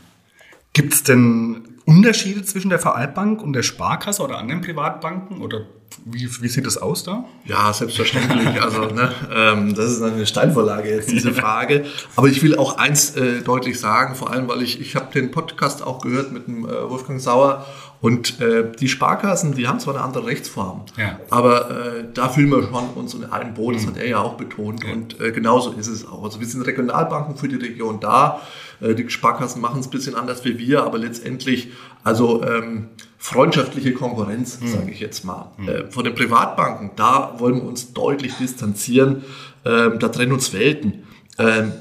Gibt 0.74 0.94
es 0.94 1.04
denn 1.04 1.77
Unterschiede 1.88 2.44
zwischen 2.44 2.70
der 2.70 2.80
Vereilbank 2.80 3.42
und 3.42 3.54
der 3.54 3.64
Sparkasse 3.64 4.22
oder 4.22 4.38
anderen 4.38 4.60
Privatbanken? 4.60 5.42
Oder 5.42 5.62
wie, 6.04 6.30
wie 6.42 6.48
sieht 6.50 6.66
das 6.66 6.78
aus 6.78 7.06
da? 7.06 7.24
Ja, 7.46 7.72
selbstverständlich. 7.72 8.62
Also, 8.62 8.88
ne, 8.88 9.14
ähm, 9.34 9.74
das 9.74 9.92
ist 9.92 10.02
eine 10.02 10.28
Steinvorlage 10.28 10.90
jetzt, 10.90 11.10
diese 11.10 11.34
Frage. 11.34 11.86
Aber 12.18 12.28
ich 12.28 12.44
will 12.44 12.58
auch 12.58 12.78
eins 12.78 13.16
äh, 13.16 13.42
deutlich 13.42 13.80
sagen, 13.80 14.16
vor 14.16 14.32
allem, 14.32 14.50
weil 14.50 14.62
ich, 14.64 14.82
ich 14.82 14.98
habe 14.98 15.14
den 15.14 15.32
Podcast 15.32 15.82
auch 15.82 16.02
gehört 16.02 16.34
mit 16.34 16.48
dem 16.48 16.66
äh, 16.66 16.90
Wolfgang 16.90 17.22
Sauer 17.22 17.66
und 18.00 18.40
äh, 18.40 18.72
die 18.80 18.88
Sparkassen, 18.90 19.56
die 19.56 19.68
haben 19.68 19.80
zwar 19.80 19.96
eine 19.96 20.04
andere 20.04 20.28
Rechtsform, 20.28 20.86
ja. 20.98 21.20
aber 21.32 21.72
äh, 21.72 22.04
da 22.14 22.30
fühlen 22.30 22.50
wir 22.50 22.64
schon 22.64 22.90
uns 22.96 23.16
in 23.16 23.26
einem 23.26 23.56
Boot, 23.56 23.76
das 23.76 23.84
mhm. 23.84 23.88
hat 23.88 23.98
er 23.98 24.08
ja 24.08 24.20
auch 24.20 24.36
betont. 24.36 24.84
Ja. 24.84 24.94
Und 24.94 25.20
äh, 25.20 25.32
genauso 25.32 25.72
ist 25.72 25.88
es 25.88 26.08
auch. 26.08 26.24
Also 26.24 26.40
wir 26.40 26.46
sind 26.46 26.62
Regionalbanken 26.62 27.38
für 27.38 27.48
die 27.48 27.56
Region 27.56 28.00
da. 28.00 28.42
Äh, 28.82 28.94
die 28.94 29.10
Sparkassen 29.10 29.62
machen 29.62 29.80
es 29.80 29.88
ein 29.88 29.90
bisschen 29.90 30.14
anders 30.14 30.46
wie 30.46 30.60
wir, 30.60 30.84
aber 30.84 31.00
letztendlich 31.00 31.70
also 32.04 32.44
ähm, 32.44 32.90
freundschaftliche 33.18 33.94
Konkurrenz, 33.94 34.62
mhm. 34.62 34.68
sage 34.68 34.92
ich 34.92 35.00
jetzt 35.00 35.26
mal. 35.26 35.52
Mhm. 35.58 35.68
Äh, 35.68 35.92
von 35.92 36.04
den 36.04 36.14
Privatbanken, 36.14 36.92
da 36.96 37.34
wollen 37.40 37.56
wir 37.56 37.64
uns 37.64 37.94
deutlich 37.94 38.36
distanzieren. 38.36 39.24
Ähm, 39.66 39.98
da 39.98 40.10
trennen 40.10 40.34
uns 40.34 40.54
Welten. 40.54 41.04
Ähm, 41.40 41.72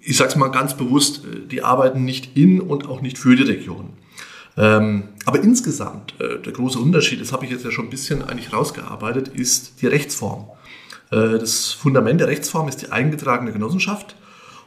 ich 0.00 0.16
sage 0.16 0.30
es 0.30 0.36
mal 0.36 0.48
ganz 0.48 0.74
bewusst, 0.74 1.24
äh, 1.24 1.46
die 1.46 1.62
arbeiten 1.62 2.04
nicht 2.04 2.36
in 2.36 2.62
und 2.62 2.88
auch 2.88 3.02
nicht 3.02 3.18
für 3.18 3.36
die 3.36 3.42
Region. 3.42 3.90
Ähm, 4.56 5.04
aber 5.26 5.42
insgesamt, 5.42 6.14
äh, 6.20 6.38
der 6.40 6.52
große 6.52 6.78
Unterschied, 6.78 7.20
das 7.20 7.32
habe 7.32 7.44
ich 7.44 7.50
jetzt 7.50 7.64
ja 7.64 7.70
schon 7.70 7.86
ein 7.86 7.90
bisschen 7.90 8.22
eigentlich 8.22 8.52
rausgearbeitet, 8.52 9.28
ist 9.28 9.80
die 9.80 9.86
Rechtsform. 9.86 10.46
Äh, 11.10 11.38
das 11.38 11.72
Fundament 11.72 12.20
der 12.20 12.28
Rechtsform 12.28 12.68
ist 12.68 12.82
die 12.82 12.90
eingetragene 12.90 13.52
Genossenschaft 13.52 14.16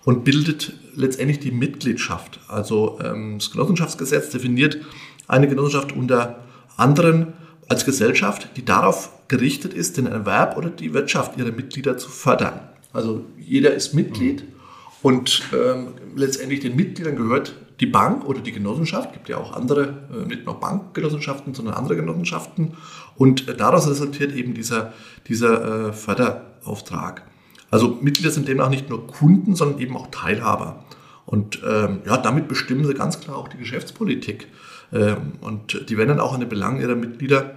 und 0.05 0.23
bildet 0.23 0.73
letztendlich 0.95 1.39
die 1.39 1.51
Mitgliedschaft. 1.51 2.39
Also 2.47 2.99
ähm, 3.03 3.37
das 3.39 3.51
Genossenschaftsgesetz 3.51 4.29
definiert 4.29 4.77
eine 5.27 5.47
Genossenschaft 5.47 5.93
unter 5.93 6.39
anderem 6.77 7.33
als 7.69 7.85
Gesellschaft, 7.85 8.49
die 8.57 8.65
darauf 8.65 9.09
gerichtet 9.27 9.73
ist, 9.73 9.97
den 9.97 10.05
Erwerb 10.05 10.57
oder 10.57 10.69
die 10.69 10.93
Wirtschaft 10.93 11.37
ihrer 11.37 11.51
Mitglieder 11.51 11.97
zu 11.97 12.09
fördern. 12.09 12.59
Also 12.91 13.25
jeder 13.39 13.73
ist 13.73 13.93
Mitglied 13.93 14.43
und 15.01 15.43
ähm, 15.53 15.87
letztendlich 16.15 16.59
den 16.59 16.75
Mitgliedern 16.75 17.15
gehört 17.15 17.55
die 17.79 17.85
Bank 17.85 18.25
oder 18.25 18.39
die 18.39 18.51
Genossenschaft, 18.51 19.13
gibt 19.13 19.29
ja 19.29 19.37
auch 19.37 19.53
andere, 19.53 20.07
äh, 20.13 20.27
nicht 20.27 20.45
nur 20.45 20.59
Bankgenossenschaften, 20.59 21.53
sondern 21.53 21.75
andere 21.75 21.95
Genossenschaften. 21.95 22.73
Und 23.15 23.47
äh, 23.47 23.55
daraus 23.55 23.89
resultiert 23.89 24.33
eben 24.33 24.53
dieser, 24.53 24.93
dieser 25.27 25.89
äh, 25.89 25.93
Förderauftrag. 25.93 27.23
Also 27.71 27.97
Mitglieder 28.01 28.31
sind 28.31 28.47
demnach 28.47 28.69
nicht 28.69 28.89
nur 28.89 29.07
Kunden, 29.07 29.55
sondern 29.55 29.79
eben 29.79 29.97
auch 29.97 30.07
Teilhaber. 30.11 30.85
Und 31.25 31.61
ähm, 31.67 32.01
ja, 32.05 32.17
damit 32.17 32.47
bestimmen 32.47 32.85
sie 32.85 32.93
ganz 32.93 33.19
klar 33.19 33.37
auch 33.37 33.47
die 33.47 33.57
Geschäftspolitik. 33.57 34.47
Ähm, 34.91 35.33
und 35.41 35.89
die 35.89 35.97
werden 35.97 36.09
dann 36.09 36.19
auch 36.19 36.33
an 36.33 36.41
den 36.41 36.49
Belangen 36.49 36.81
ihrer 36.81 36.95
Mitglieder 36.95 37.55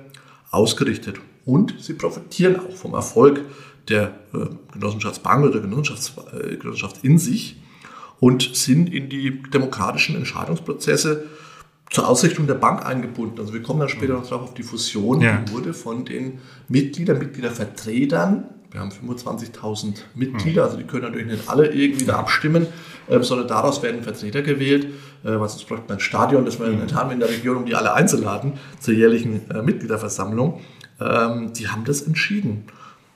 ausgerichtet. 0.51 1.21
Und 1.45 1.75
sie 1.79 1.95
profitieren 1.95 2.59
auch 2.59 2.75
vom 2.75 2.95
Erfolg 2.95 3.43
der 3.89 4.15
äh, 4.33 4.47
Genossenschaftsbank 4.73 5.45
oder 5.45 5.53
der 5.53 5.61
Genossenschafts, 5.63 6.15
äh, 6.33 6.57
Genossenschaft 6.57 7.05
in 7.05 7.19
sich 7.19 7.57
und 8.21 8.57
sind 8.57 8.93
in 8.93 9.09
die 9.09 9.43
demokratischen 9.43 10.17
Entscheidungsprozesse 10.17 11.27
zur 11.91 12.09
Ausrichtung 12.09 12.47
der 12.47 12.55
Bank 12.55 12.85
eingebunden. 12.85 13.39
Also 13.39 13.53
wir 13.53 13.63
kommen 13.63 13.81
dann 13.81 13.89
später 13.89 14.15
noch 14.15 14.27
drauf 14.27 14.43
auf 14.43 14.55
die 14.55 14.63
Fusion, 14.63 15.21
ja. 15.21 15.37
die 15.39 15.53
wurde 15.53 15.73
von 15.73 16.05
den 16.05 16.39
Mitgliedern, 16.69 17.19
Mitgliedervertretern 17.19 18.45
wir 18.77 18.83
haben 18.83 18.91
25.000 18.91 20.01
Mitglieder, 20.15 20.65
also 20.65 20.77
die 20.77 20.85
können 20.85 21.05
natürlich 21.05 21.27
nicht 21.27 21.49
alle 21.49 21.73
irgendwie 21.73 22.05
da 22.05 22.19
abstimmen, 22.19 22.67
äh, 23.09 23.21
sondern 23.23 23.49
daraus 23.49 23.83
werden 23.83 24.03
Vertreter 24.03 24.43
gewählt, 24.43 24.87
äh, 25.25 25.41
was 25.41 25.53
sonst 25.53 25.67
bräuchte 25.67 25.93
ein 25.95 26.01
Stadion, 26.01 26.45
das 26.45 26.61
wir 26.61 26.69
nicht 26.69 26.95
haben 26.95 27.11
in 27.11 27.21
der 27.21 27.31
Region, 27.31 27.57
um 27.57 27.65
die 27.65 27.75
alle 27.75 27.95
einzuladen 27.95 28.55
zur 28.79 28.93
jährlichen 28.93 29.51
äh, 29.51 29.63
Mitgliederversammlung. 29.63 30.61
Ähm, 31.01 31.53
die 31.55 31.69
haben 31.69 31.85
das 31.85 32.03
entschieden. 32.03 32.65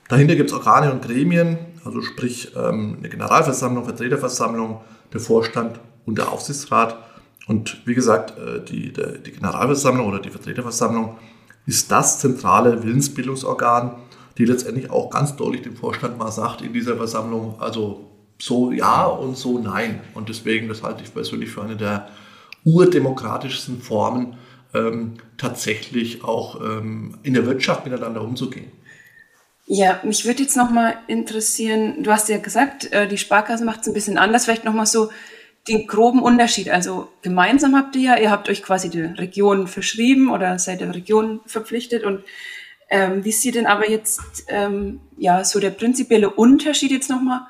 Dahinter 0.07 0.35
gibt 0.35 0.49
es 0.49 0.55
Organe 0.55 0.91
und 0.91 1.03
Gremien, 1.03 1.59
also 1.83 2.01
sprich 2.01 2.53
ähm, 2.55 2.97
eine 2.99 3.09
Generalversammlung, 3.09 3.85
Vertreterversammlung, 3.85 4.81
der 5.13 5.19
Vorstand 5.19 5.79
und 6.05 6.17
der 6.17 6.31
Aufsichtsrat. 6.31 6.97
Und 7.47 7.85
wie 7.85 7.95
gesagt, 7.95 8.37
äh, 8.37 8.63
die, 8.63 8.93
die 8.93 9.31
Generalversammlung 9.31 10.07
oder 10.07 10.19
die 10.19 10.29
Vertreterversammlung 10.29 11.17
ist 11.65 11.91
das 11.91 12.19
zentrale 12.19 12.83
Willensbildungsorgan 12.83 13.95
die 14.37 14.45
letztendlich 14.45 14.89
auch 14.89 15.09
ganz 15.09 15.35
deutlich 15.35 15.61
dem 15.61 15.75
Vorstand 15.75 16.17
mal 16.17 16.31
sagt 16.31 16.61
in 16.61 16.73
dieser 16.73 16.95
Versammlung, 16.97 17.59
also 17.59 18.09
so 18.39 18.71
ja 18.71 19.05
und 19.05 19.37
so 19.37 19.59
nein. 19.59 20.01
Und 20.13 20.29
deswegen, 20.29 20.67
das 20.67 20.83
halte 20.83 21.03
ich 21.03 21.13
persönlich 21.13 21.49
für 21.49 21.61
eine 21.61 21.75
der 21.75 22.09
urdemokratischsten 22.63 23.81
Formen, 23.81 24.37
ähm, 24.73 25.15
tatsächlich 25.37 26.23
auch 26.23 26.61
ähm, 26.61 27.17
in 27.23 27.33
der 27.33 27.45
Wirtschaft 27.45 27.85
miteinander 27.85 28.21
umzugehen. 28.21 28.71
Ja, 29.73 30.01
mich 30.03 30.25
würde 30.25 30.43
jetzt 30.43 30.57
nochmal 30.57 30.95
interessieren, 31.07 32.03
du 32.03 32.11
hast 32.11 32.27
ja 32.27 32.39
gesagt, 32.39 32.91
äh, 32.91 33.07
die 33.07 33.17
Sparkasse 33.17 33.63
macht 33.63 33.79
es 33.79 33.87
ein 33.87 33.93
bisschen 33.93 34.17
anders, 34.17 34.43
vielleicht 34.43 34.65
nochmal 34.65 34.85
so 34.85 35.11
den 35.69 35.87
groben 35.87 36.21
Unterschied. 36.21 36.69
Also 36.69 37.07
gemeinsam 37.21 37.73
habt 37.77 37.95
ihr 37.95 38.01
ja, 38.01 38.17
ihr 38.17 38.31
habt 38.31 38.49
euch 38.49 38.63
quasi 38.63 38.89
die 38.89 38.99
Region 38.99 39.67
verschrieben 39.67 40.29
oder 40.29 40.59
seid 40.59 40.81
der 40.81 40.93
Region 40.93 41.39
verpflichtet 41.45 42.03
und 42.03 42.21
ähm, 42.89 43.23
wie 43.23 43.31
sieht 43.31 43.55
denn 43.55 43.65
aber 43.65 43.89
jetzt 43.89 44.43
ähm, 44.49 44.99
ja 45.17 45.45
so 45.45 45.61
der 45.61 45.69
prinzipielle 45.69 46.29
Unterschied 46.29 46.91
jetzt 46.91 47.09
nochmal 47.09 47.47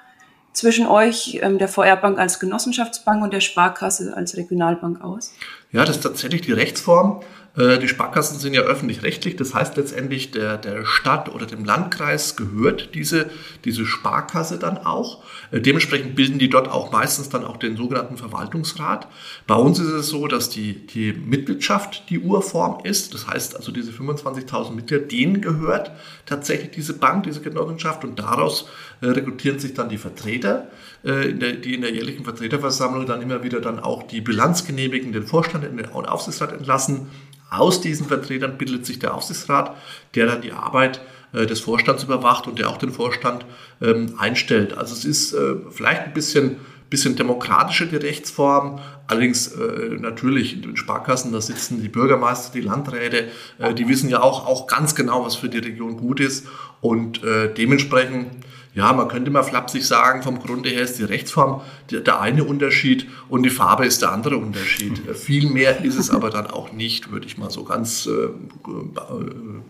zwischen 0.54 0.86
euch, 0.86 1.40
ähm, 1.42 1.58
der 1.58 1.70
VR 1.70 1.96
Bank 1.96 2.20
als 2.20 2.40
Genossenschaftsbank 2.40 3.24
und 3.24 3.34
der 3.34 3.42
Sparkasse 3.42 4.16
als 4.16 4.38
Regionalbank 4.38 5.01
aus? 5.01 5.34
Ja, 5.72 5.86
das 5.86 5.96
ist 5.96 6.04
tatsächlich 6.04 6.42
die 6.42 6.51
Rechtsform. 6.51 7.24
Äh, 7.58 7.79
die 7.79 7.88
Sparkassen 7.88 8.39
sind 8.39 8.53
ja 8.53 8.62
öffentlich-rechtlich, 8.62 9.36
das 9.36 9.53
heißt 9.53 9.75
letztendlich 9.75 10.31
der, 10.31 10.58
der 10.58 10.86
Stadt 10.86 11.34
oder 11.34 11.46
dem 11.46 11.65
Landkreis 11.65 12.38
gehört 12.38 12.96
diese, 12.96 13.29
diese 13.65 13.86
Sparkasse 13.86 14.58
dann 14.58 14.77
auch. 14.77 15.24
Äh, 15.51 15.60
dementsprechend 15.60 16.15
bilden 16.15 16.39
die 16.39 16.50
dort 16.50 16.70
auch 16.70 16.91
meistens 16.91 17.29
dann 17.29 17.43
auch 17.43 17.58
den 17.58 17.75
sogenannten 17.75 18.17
Verwaltungsrat. 18.17 19.08
Bei 19.48 19.55
uns 19.55 19.79
ist 19.79 19.89
es 19.89 20.08
so, 20.08 20.27
dass 20.27 20.50
die, 20.50 20.86
die 20.88 21.12
Mitgliedschaft 21.13 22.10
die 22.10 22.20
Urform 22.20 22.86
ist. 22.86 23.13
Das 23.13 23.27
heißt 23.27 23.55
also 23.55 23.72
diese 23.72 23.91
25.000 23.91 24.72
Mitglieder, 24.72 25.05
denen 25.05 25.41
gehört 25.41 25.91
tatsächlich 26.25 26.72
diese 26.72 26.93
Bank, 26.93 27.24
diese 27.24 27.41
Genossenschaft 27.41 28.05
und 28.05 28.17
daraus 28.17 28.67
äh, 29.01 29.08
rekrutieren 29.08 29.60
sich 29.60 29.74
dann 29.74 29.89
die 29.89 29.98
Vertreter, 29.98 30.67
in 31.03 31.39
der, 31.39 31.53
die 31.53 31.74
in 31.74 31.81
der 31.81 31.91
jährlichen 31.91 32.24
Vertreterversammlung 32.24 33.08
dann 33.08 33.22
immer 33.22 33.43
wieder 33.43 33.60
dann 33.60 33.79
auch 33.79 34.03
die 34.03 34.22
Bilanz 34.22 34.65
genehmigen, 34.65 35.12
den 35.12 35.25
Vorstand 35.25 35.67
und 35.67 35.77
den 35.77 35.88
Aufsichtsrat 35.88 36.53
entlassen. 36.53 37.08
Aus 37.50 37.81
diesen 37.81 38.08
Vertretern 38.08 38.58
bildet 38.58 38.86
sich 38.86 39.00
der 39.00 39.13
Aufsichtsrat, 39.13 39.75
der 40.15 40.27
dann 40.27 40.41
die 40.41 40.53
Arbeit 40.53 41.01
äh, 41.34 41.46
des 41.46 41.60
Vorstands 41.62 42.03
überwacht 42.03 42.48
und 42.48 42.60
der 42.60 42.70
auch 42.70 42.77
den 42.77 42.91
Vorstand 42.91 43.46
ähm, 43.81 44.15
einstellt. 44.17 44.77
Also 44.77 44.93
es 44.93 45.05
ist 45.05 45.34
äh, 45.34 45.55
vielleicht 45.70 46.03
ein 46.03 46.13
bisschen, 46.13 46.58
bisschen 46.89 47.15
demokratischer 47.15 47.86
die 47.86 47.96
Rechtsform, 47.96 48.79
allerdings 49.08 49.48
äh, 49.48 49.98
natürlich 50.00 50.53
in 50.53 50.62
den 50.62 50.77
Sparkassen, 50.77 51.31
da 51.31 51.41
sitzen 51.41 51.81
die 51.81 51.89
Bürgermeister, 51.89 52.53
die 52.53 52.62
Landräte, 52.62 53.29
äh, 53.60 53.74
die 53.74 53.88
wissen 53.88 54.10
ja 54.10 54.22
auch, 54.22 54.46
auch 54.46 54.67
ganz 54.67 54.93
genau, 54.96 55.25
was 55.25 55.36
für 55.36 55.50
die 55.50 55.60
Region 55.60 55.98
gut 55.98 56.20
ist. 56.20 56.48
Und 56.79 57.24
äh, 57.24 57.53
dementsprechend 57.53 58.27
ja, 58.74 58.94
man 58.94 59.10
könnte 59.10 59.32
mal 59.32 59.44
flapsig 59.44 59.86
sagen, 59.86 60.24
vom 60.24 60.40
Grunde 60.40 60.70
her 60.70 60.84
ist 60.84 60.98
die 60.98 61.04
Rechtsform 61.04 61.62
der 61.92 62.22
eine 62.22 62.46
Unterschied 62.46 63.06
und 63.28 63.44
die 63.44 63.50
Farbe 63.50 63.86
ist 63.86 64.01
der 64.01 64.13
andere 64.13 64.38
Unterschied. 64.38 65.01
Viel 65.13 65.50
mehr 65.50 65.84
ist 65.84 66.00
es 66.00 66.10
aber 66.10 66.30
dann 66.30 66.48
auch 66.48 66.72
nicht, 66.72 67.12
würde 67.12 67.25
ich 67.25 67.38
mal 67.38 67.50
so 67.50 67.66
ganz 67.66 68.06
äh, 68.06 68.30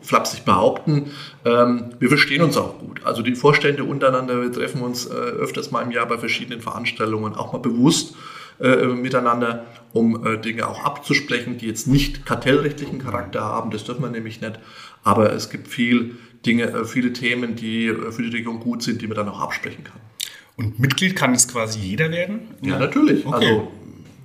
flapsig 0.01 0.45
behaupten. 0.45 1.11
Ähm, 1.45 1.85
wir 1.99 2.09
verstehen 2.09 2.43
uns 2.43 2.57
auch 2.57 2.77
gut. 2.77 3.01
Also 3.03 3.23
die 3.23 3.33
Vorstände 3.33 3.83
untereinander, 3.83 4.39
wir 4.39 4.51
treffen 4.51 4.81
uns 4.81 5.07
äh, 5.07 5.13
öfters 5.13 5.71
mal 5.71 5.81
im 5.81 5.91
Jahr 5.91 6.05
bei 6.05 6.19
verschiedenen 6.19 6.61
Veranstaltungen, 6.61 7.33
auch 7.33 7.53
mal 7.53 7.59
bewusst 7.59 8.13
äh, 8.59 8.85
miteinander, 8.85 9.65
um 9.93 10.27
äh, 10.27 10.37
Dinge 10.37 10.67
auch 10.67 10.85
abzusprechen, 10.85 11.57
die 11.57 11.65
jetzt 11.65 11.87
nicht 11.87 12.27
kartellrechtlichen 12.27 12.99
Charakter 12.99 13.41
haben. 13.41 13.71
Das 13.71 13.83
dürfen 13.83 14.03
wir 14.03 14.11
nämlich 14.11 14.41
nicht. 14.41 14.59
Aber 15.03 15.33
es 15.33 15.49
gibt 15.49 15.67
viel 15.67 16.17
Dinge, 16.45 16.63
äh, 16.63 16.85
viele 16.85 17.13
Themen, 17.13 17.55
die 17.55 17.87
äh, 17.87 18.11
für 18.11 18.23
die 18.23 18.29
Region 18.29 18.59
gut 18.59 18.83
sind, 18.83 19.01
die 19.01 19.07
man 19.07 19.17
dann 19.17 19.29
auch 19.29 19.39
absprechen 19.39 19.83
kann. 19.83 19.99
Und 20.57 20.79
Mitglied 20.79 21.15
kann 21.15 21.33
jetzt 21.33 21.51
quasi 21.51 21.79
jeder 21.79 22.11
werden? 22.11 22.41
Ja, 22.61 22.77
natürlich. 22.77 23.25
Okay. 23.25 23.35
Also 23.35 23.71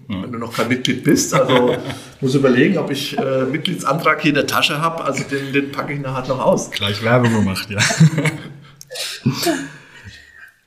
wenn 0.09 0.33
du 0.33 0.39
noch 0.39 0.55
kein 0.55 0.69
Mitglied 0.69 1.03
bist. 1.03 1.35
Also 1.35 1.77
muss 2.21 2.35
überlegen, 2.35 2.79
ob 2.79 2.91
ich 2.91 3.19
äh, 3.19 3.45
Mitgliedsantrag 3.45 4.21
hier 4.21 4.31
in 4.31 4.37
der 4.37 4.47
Tasche 4.47 4.81
habe. 4.81 5.05
Also 5.05 5.25
den, 5.25 5.53
den 5.53 5.73
packe 5.73 5.93
ich 5.93 6.01
nachher 6.01 6.29
noch 6.29 6.45
aus. 6.45 6.71
Gleich 6.71 7.03
Werbung 7.03 7.33
gemacht, 7.33 7.69
ja. 7.71 7.79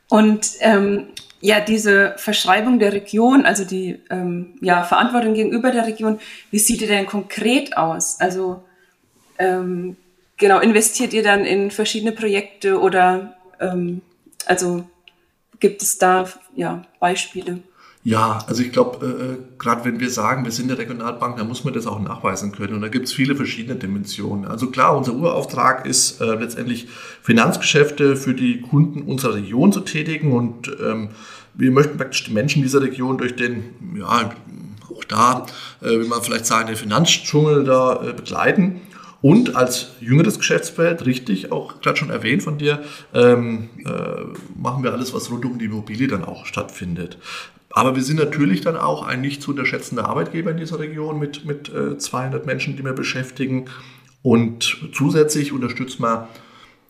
Und 0.10 0.48
ähm, 0.60 1.06
ja, 1.40 1.62
diese 1.62 2.16
Verschreibung 2.18 2.80
der 2.80 2.92
Region, 2.94 3.46
also 3.46 3.64
die 3.64 4.00
ähm, 4.10 4.56
ja, 4.62 4.84
Verantwortung 4.84 5.36
gegenüber 5.36 5.72
der 5.72 5.86
Region, 5.88 6.20
wie 6.52 6.60
sieht 6.60 6.82
die 6.82 6.88
denn 6.88 7.06
konkret 7.06 7.78
aus? 7.78 8.20
Also 8.20 8.64
ähm, 9.38 9.96
genau, 10.40 10.60
investiert 10.60 11.14
ihr 11.14 11.22
dann 11.22 11.46
in 11.46 11.70
verschiedene 11.70 12.12
Projekte 12.12 12.80
oder 12.80 13.36
ähm, 13.60 14.02
also 14.48 14.90
gibt 15.60 15.84
es 15.84 16.00
da 16.00 16.28
ja 16.56 16.82
Beispiele? 17.00 17.60
Ja, 18.04 18.40
also 18.48 18.64
ich 18.64 18.72
glaube, 18.72 19.06
äh, 19.06 19.58
gerade 19.60 19.84
wenn 19.84 20.00
wir 20.00 20.10
sagen, 20.10 20.46
wir 20.46 20.54
sind 20.54 20.72
eine 20.72 20.80
Regionalbank, 20.80 21.36
dann 21.38 21.48
muss 21.48 21.66
man 21.66 21.74
das 21.74 21.86
auch 21.86 22.00
nachweisen 22.00 22.54
können. 22.54 22.76
Und 22.76 22.82
da 22.82 22.88
gibt 22.88 23.08
es 23.08 23.14
viele 23.14 23.36
verschiedene 23.36 23.78
Dimensionen. 23.78 24.46
Also 24.46 24.72
klar, 24.72 24.98
unser 24.98 25.14
Urauftrag 25.14 25.86
ist 25.86 26.22
äh, 26.22 26.36
letztendlich 26.36 26.88
Finanzgeschäfte 27.22 28.16
für 28.16 28.34
die 28.34 28.62
Kunden 28.62 29.02
unserer 29.02 29.36
Region 29.36 29.74
zu 29.74 29.82
tätigen. 29.82 30.32
Und 30.32 30.72
ähm, 30.82 31.10
wir 31.54 31.72
möchten 31.72 31.98
praktisch 31.98 32.24
die 32.24 32.32
Menschen 32.32 32.62
dieser 32.62 32.82
Region 32.82 33.18
durch 33.18 33.36
den, 33.36 33.66
ja, 33.98 34.32
auch 34.90 35.04
da, 35.04 35.46
äh, 35.82 36.00
wie 36.00 36.08
man 36.08 36.22
vielleicht 36.22 36.46
sagen, 36.46 36.68
den 36.68 36.78
Finanzdschungel 36.78 37.66
da 37.66 38.02
äh, 38.02 38.14
begleiten. 38.14 38.80
Und 39.22 39.56
als 39.56 39.92
jüngeres 40.00 40.38
Geschäftsfeld, 40.38 41.06
richtig, 41.06 41.52
auch 41.52 41.82
gerade 41.82 41.98
schon 41.98 42.10
erwähnt 42.10 42.42
von 42.42 42.58
dir, 42.58 42.84
ähm, 43.14 43.70
äh, 43.86 43.90
machen 44.56 44.84
wir 44.84 44.94
alles, 44.94 45.14
was 45.14 45.30
rund 45.30 45.46
um 45.46 45.60
die 45.60 45.66
Immobilie 45.66 46.08
dann 46.08 46.24
auch 46.24 46.46
stattfindet. 46.46 47.18
Aber 47.72 47.96
wir 47.96 48.04
sind 48.04 48.18
natürlich 48.18 48.62
dann 48.62 48.78
auch 48.78 49.06
ein 49.06 49.22
nicht 49.22 49.42
zu 49.42 49.52
unterschätzender 49.52 50.08
Arbeitgeber 50.08 50.52
in 50.52 50.58
dieser 50.58 50.80
Region 50.80 51.20
mit, 51.20 51.46
mit 51.46 51.70
äh, 51.70 51.98
200 51.98 52.46
Menschen, 52.46 52.78
die 52.78 52.84
wir 52.84 52.94
beschäftigen. 52.94 53.66
Und 54.22 54.78
zusätzlich 54.94 55.52
unterstützen 55.52 56.04
wir 56.04 56.30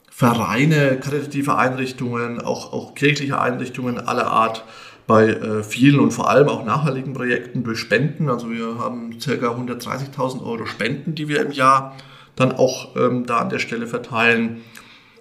Vereine, 0.10 1.00
karitative 1.00 1.58
Einrichtungen, 1.58 2.42
auch, 2.42 2.74
auch 2.74 2.94
kirchliche 2.94 3.40
Einrichtungen 3.40 4.00
aller 4.00 4.28
Art 4.28 4.66
bei 5.08 5.30
äh, 5.30 5.64
vielen 5.64 6.00
und 6.00 6.12
vor 6.12 6.30
allem 6.30 6.50
auch 6.50 6.64
nachhaltigen 6.66 7.14
Projekten 7.14 7.64
durch 7.64 7.80
Spenden. 7.80 8.30
Also 8.30 8.52
wir 8.52 8.78
haben 8.78 9.18
ca. 9.18 9.32
130.000 9.32 10.46
Euro 10.46 10.66
Spenden, 10.66 11.16
die 11.16 11.28
wir 11.28 11.42
im 11.42 11.52
Jahr 11.52 11.96
dann 12.36 12.52
auch 12.52 12.96
ähm, 12.96 13.26
da 13.26 13.40
an 13.40 13.50
der 13.50 13.60
Stelle 13.60 13.88
verteilen. 13.88 14.62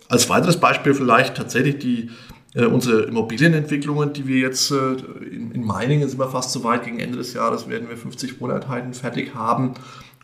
Als 0.08 0.28
weiteres 0.28 0.58
Beispiel 0.58 0.94
vielleicht 0.94 1.36
tatsächlich 1.36 1.78
die, 1.78 2.10
äh, 2.54 2.64
unsere 2.64 3.02
Immobilienentwicklungen, 3.02 4.12
die 4.12 4.26
wir 4.26 4.38
jetzt 4.38 4.70
äh, 4.70 4.92
in, 5.30 5.52
in 5.52 5.64
Meiningen 5.64 6.08
sind 6.08 6.18
wir 6.18 6.28
fast 6.28 6.52
so 6.52 6.64
weit, 6.64 6.84
gegen 6.84 6.98
Ende 6.98 7.18
des 7.18 7.34
Jahres 7.34 7.68
werden 7.68 7.88
wir 7.88 7.96
50 7.96 8.40
Wohneinheiten 8.40 8.94
fertig 8.94 9.34
haben. 9.34 9.74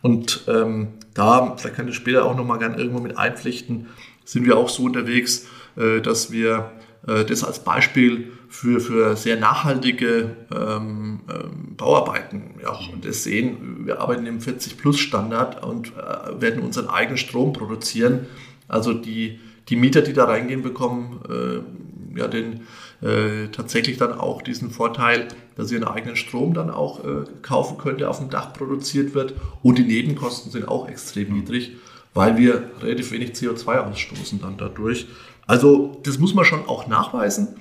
Und 0.02 0.44
ähm, 0.48 0.88
da, 1.14 1.56
vielleicht 1.56 1.76
kann 1.76 1.88
ich 1.88 1.94
später 1.94 2.24
auch 2.24 2.36
nochmal 2.36 2.58
gerne 2.58 2.76
irgendwo 2.76 3.00
mit 3.00 3.16
einpflichten, 3.16 3.88
sind 4.24 4.46
wir 4.46 4.56
auch 4.56 4.68
so 4.68 4.84
unterwegs, 4.84 5.46
äh, 5.76 6.00
dass 6.00 6.30
wir 6.30 6.72
das 7.06 7.44
als 7.44 7.62
Beispiel 7.62 8.32
für, 8.54 8.80
für 8.80 9.16
sehr 9.16 9.36
nachhaltige 9.36 10.36
ähm, 10.54 11.20
ähm, 11.28 11.74
Bauarbeiten 11.76 12.54
ja, 12.62 12.78
und 12.92 13.04
das 13.04 13.24
sehen. 13.24 13.84
Wir 13.84 14.00
arbeiten 14.00 14.26
im 14.26 14.38
40-Plus-Standard 14.38 15.64
und 15.64 15.88
äh, 15.88 16.40
werden 16.40 16.62
unseren 16.62 16.88
eigenen 16.88 17.18
Strom 17.18 17.52
produzieren. 17.52 18.26
Also 18.68 18.92
die, 18.94 19.40
die 19.68 19.76
Mieter, 19.76 20.02
die 20.02 20.12
da 20.12 20.26
reingehen, 20.26 20.62
bekommen 20.62 21.20
äh, 21.28 22.18
ja 22.18 22.28
den, 22.28 22.60
äh, 23.02 23.48
tatsächlich 23.50 23.98
dann 23.98 24.12
auch 24.12 24.40
diesen 24.40 24.70
Vorteil, 24.70 25.28
dass 25.56 25.68
sie 25.68 25.74
ihren 25.74 25.84
eigenen 25.84 26.16
Strom 26.16 26.54
dann 26.54 26.70
auch 26.70 27.04
äh, 27.04 27.24
kaufen 27.42 27.76
können, 27.76 27.98
der 27.98 28.10
auf 28.10 28.18
dem 28.18 28.30
Dach 28.30 28.52
produziert 28.52 29.14
wird. 29.14 29.34
Und 29.62 29.78
die 29.78 29.84
Nebenkosten 29.84 30.52
sind 30.52 30.68
auch 30.68 30.88
extrem 30.88 31.32
niedrig, 31.32 31.72
weil 32.14 32.36
wir 32.36 32.70
relativ 32.80 33.10
wenig 33.10 33.32
CO2 33.32 33.78
ausstoßen 33.78 34.40
dann 34.40 34.56
dadurch. 34.56 35.08
Also 35.46 36.00
das 36.02 36.18
muss 36.18 36.34
man 36.34 36.44
schon 36.44 36.66
auch 36.68 36.86
nachweisen. 36.86 37.56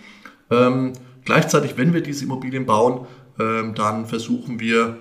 Ähm, 0.50 0.94
gleichzeitig, 1.26 1.78
wenn 1.78 1.94
wir 1.94 2.02
diese 2.02 2.26
Immobilien 2.26 2.66
bauen, 2.66 3.06
ähm, 3.40 3.76
dann 3.76 4.06
versuchen 4.06 4.60
wir, 4.60 4.98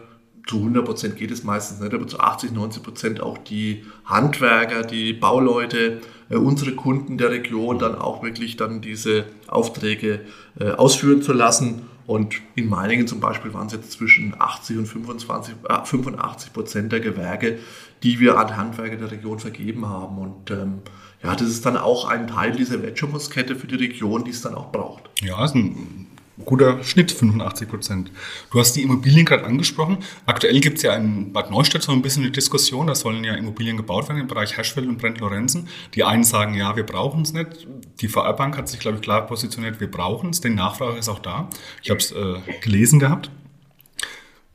zu 0.47 0.57
100 0.57 0.85
Prozent 0.85 1.17
geht 1.17 1.31
es 1.31 1.45
meistens 1.45 1.81
nicht, 1.81 1.95
aber 1.95 2.07
zu 2.07 2.19
80, 2.19 2.53
90 2.53 2.83
Prozent 2.83 3.21
auch 3.21 3.39
die 3.39 3.85
Handwerker, 4.05 4.83
die 4.83 5.13
Bauleute, 5.13 6.01
äh, 6.31 6.37
unsere 6.37 6.73
Kunden 6.73 7.19
der 7.19 7.31
Region 7.31 7.79
dann 7.79 7.95
auch 7.95 8.23
wirklich 8.23 8.57
dann 8.57 8.81
diese 8.81 9.25
Aufträge 9.47 10.21
äh, 10.59 10.71
ausführen 10.71 11.23
zu 11.23 11.33
lassen. 11.33 11.83
Und 12.07 12.35
in 12.57 12.69
Meiningen 12.69 13.07
zum 13.07 13.21
Beispiel 13.21 13.55
waren 13.55 13.69
es 13.69 13.75
jetzt 13.75 13.93
zwischen 13.93 14.35
80 14.37 14.79
und 14.79 14.87
25, 14.87 15.55
äh, 15.69 15.85
85 15.85 16.53
Prozent 16.53 16.93
der 16.93 17.01
Gewerke, 17.01 17.59
die 18.03 18.21
wir 18.21 18.39
an 18.39 18.57
Handwerker 18.57 18.97
der 18.97 19.11
Region 19.11 19.39
vergeben 19.39 19.89
haben. 19.89 20.19
Und 20.19 20.51
ähm, 20.51 20.83
ja, 21.23 21.35
das 21.35 21.49
ist 21.49 21.65
dann 21.65 21.77
auch 21.77 22.09
ein 22.09 22.27
Teil 22.27 22.53
dieser 22.53 22.83
Wertschöpfungskette 22.83 23.57
für 23.57 23.67
die 23.67 23.77
Region, 23.77 24.25
die 24.25 24.31
es 24.31 24.43
dann 24.43 24.55
auch 24.55 24.73
braucht. 24.73 25.05
Ja, 25.23 25.45
ist 25.45 25.55
ein 25.55 26.09
guter 26.45 26.83
Schnitt, 26.83 27.13
85 27.13 27.69
Prozent. 27.69 28.11
Du 28.51 28.59
hast 28.59 28.73
die 28.73 28.83
Immobilien 28.83 29.25
gerade 29.25 29.45
angesprochen. 29.45 29.99
Aktuell 30.27 30.61
gibt 30.61 30.79
es 30.79 30.83
ja 30.83 30.95
in 30.95 31.33
Bad 31.33 31.51
Neustadt 31.51 31.83
so 31.83 31.93
ein 31.93 32.03
bisschen 32.03 32.25
eine 32.25 32.33
Diskussion, 32.33 32.87
da 32.87 32.95
sollen 32.95 33.23
ja 33.23 33.35
Immobilien 33.35 33.77
gebaut 33.77 34.09
werden 34.09 34.21
im 34.21 34.27
Bereich 34.27 34.57
Herschfeld 34.57 34.89
und 34.89 34.99
Brent-Lorenzen. 34.99 35.69
Die 35.95 36.05
einen 36.05 36.25
sagen, 36.25 36.55
ja, 36.55 36.75
wir 36.75 36.85
brauchen 36.85 37.23
es 37.23 37.33
nicht. 37.33 37.67
Die 38.01 38.09
VR-Bank 38.09 38.57
hat 38.57 38.69
sich, 38.69 38.81
glaube 38.81 38.97
ich, 38.97 39.03
klar 39.03 39.27
positioniert, 39.27 39.81
wir 39.81 39.91
brauchen 39.91 40.31
es, 40.31 40.41
denn 40.41 40.55
Nachfrage 40.55 40.99
ist 40.99 41.09
auch 41.09 41.21
da. 41.21 41.49
Ich 41.83 41.91
habe 41.91 41.99
es 41.99 42.13
äh, 42.13 42.41
gelesen 42.63 42.99
gehabt. 42.99 43.31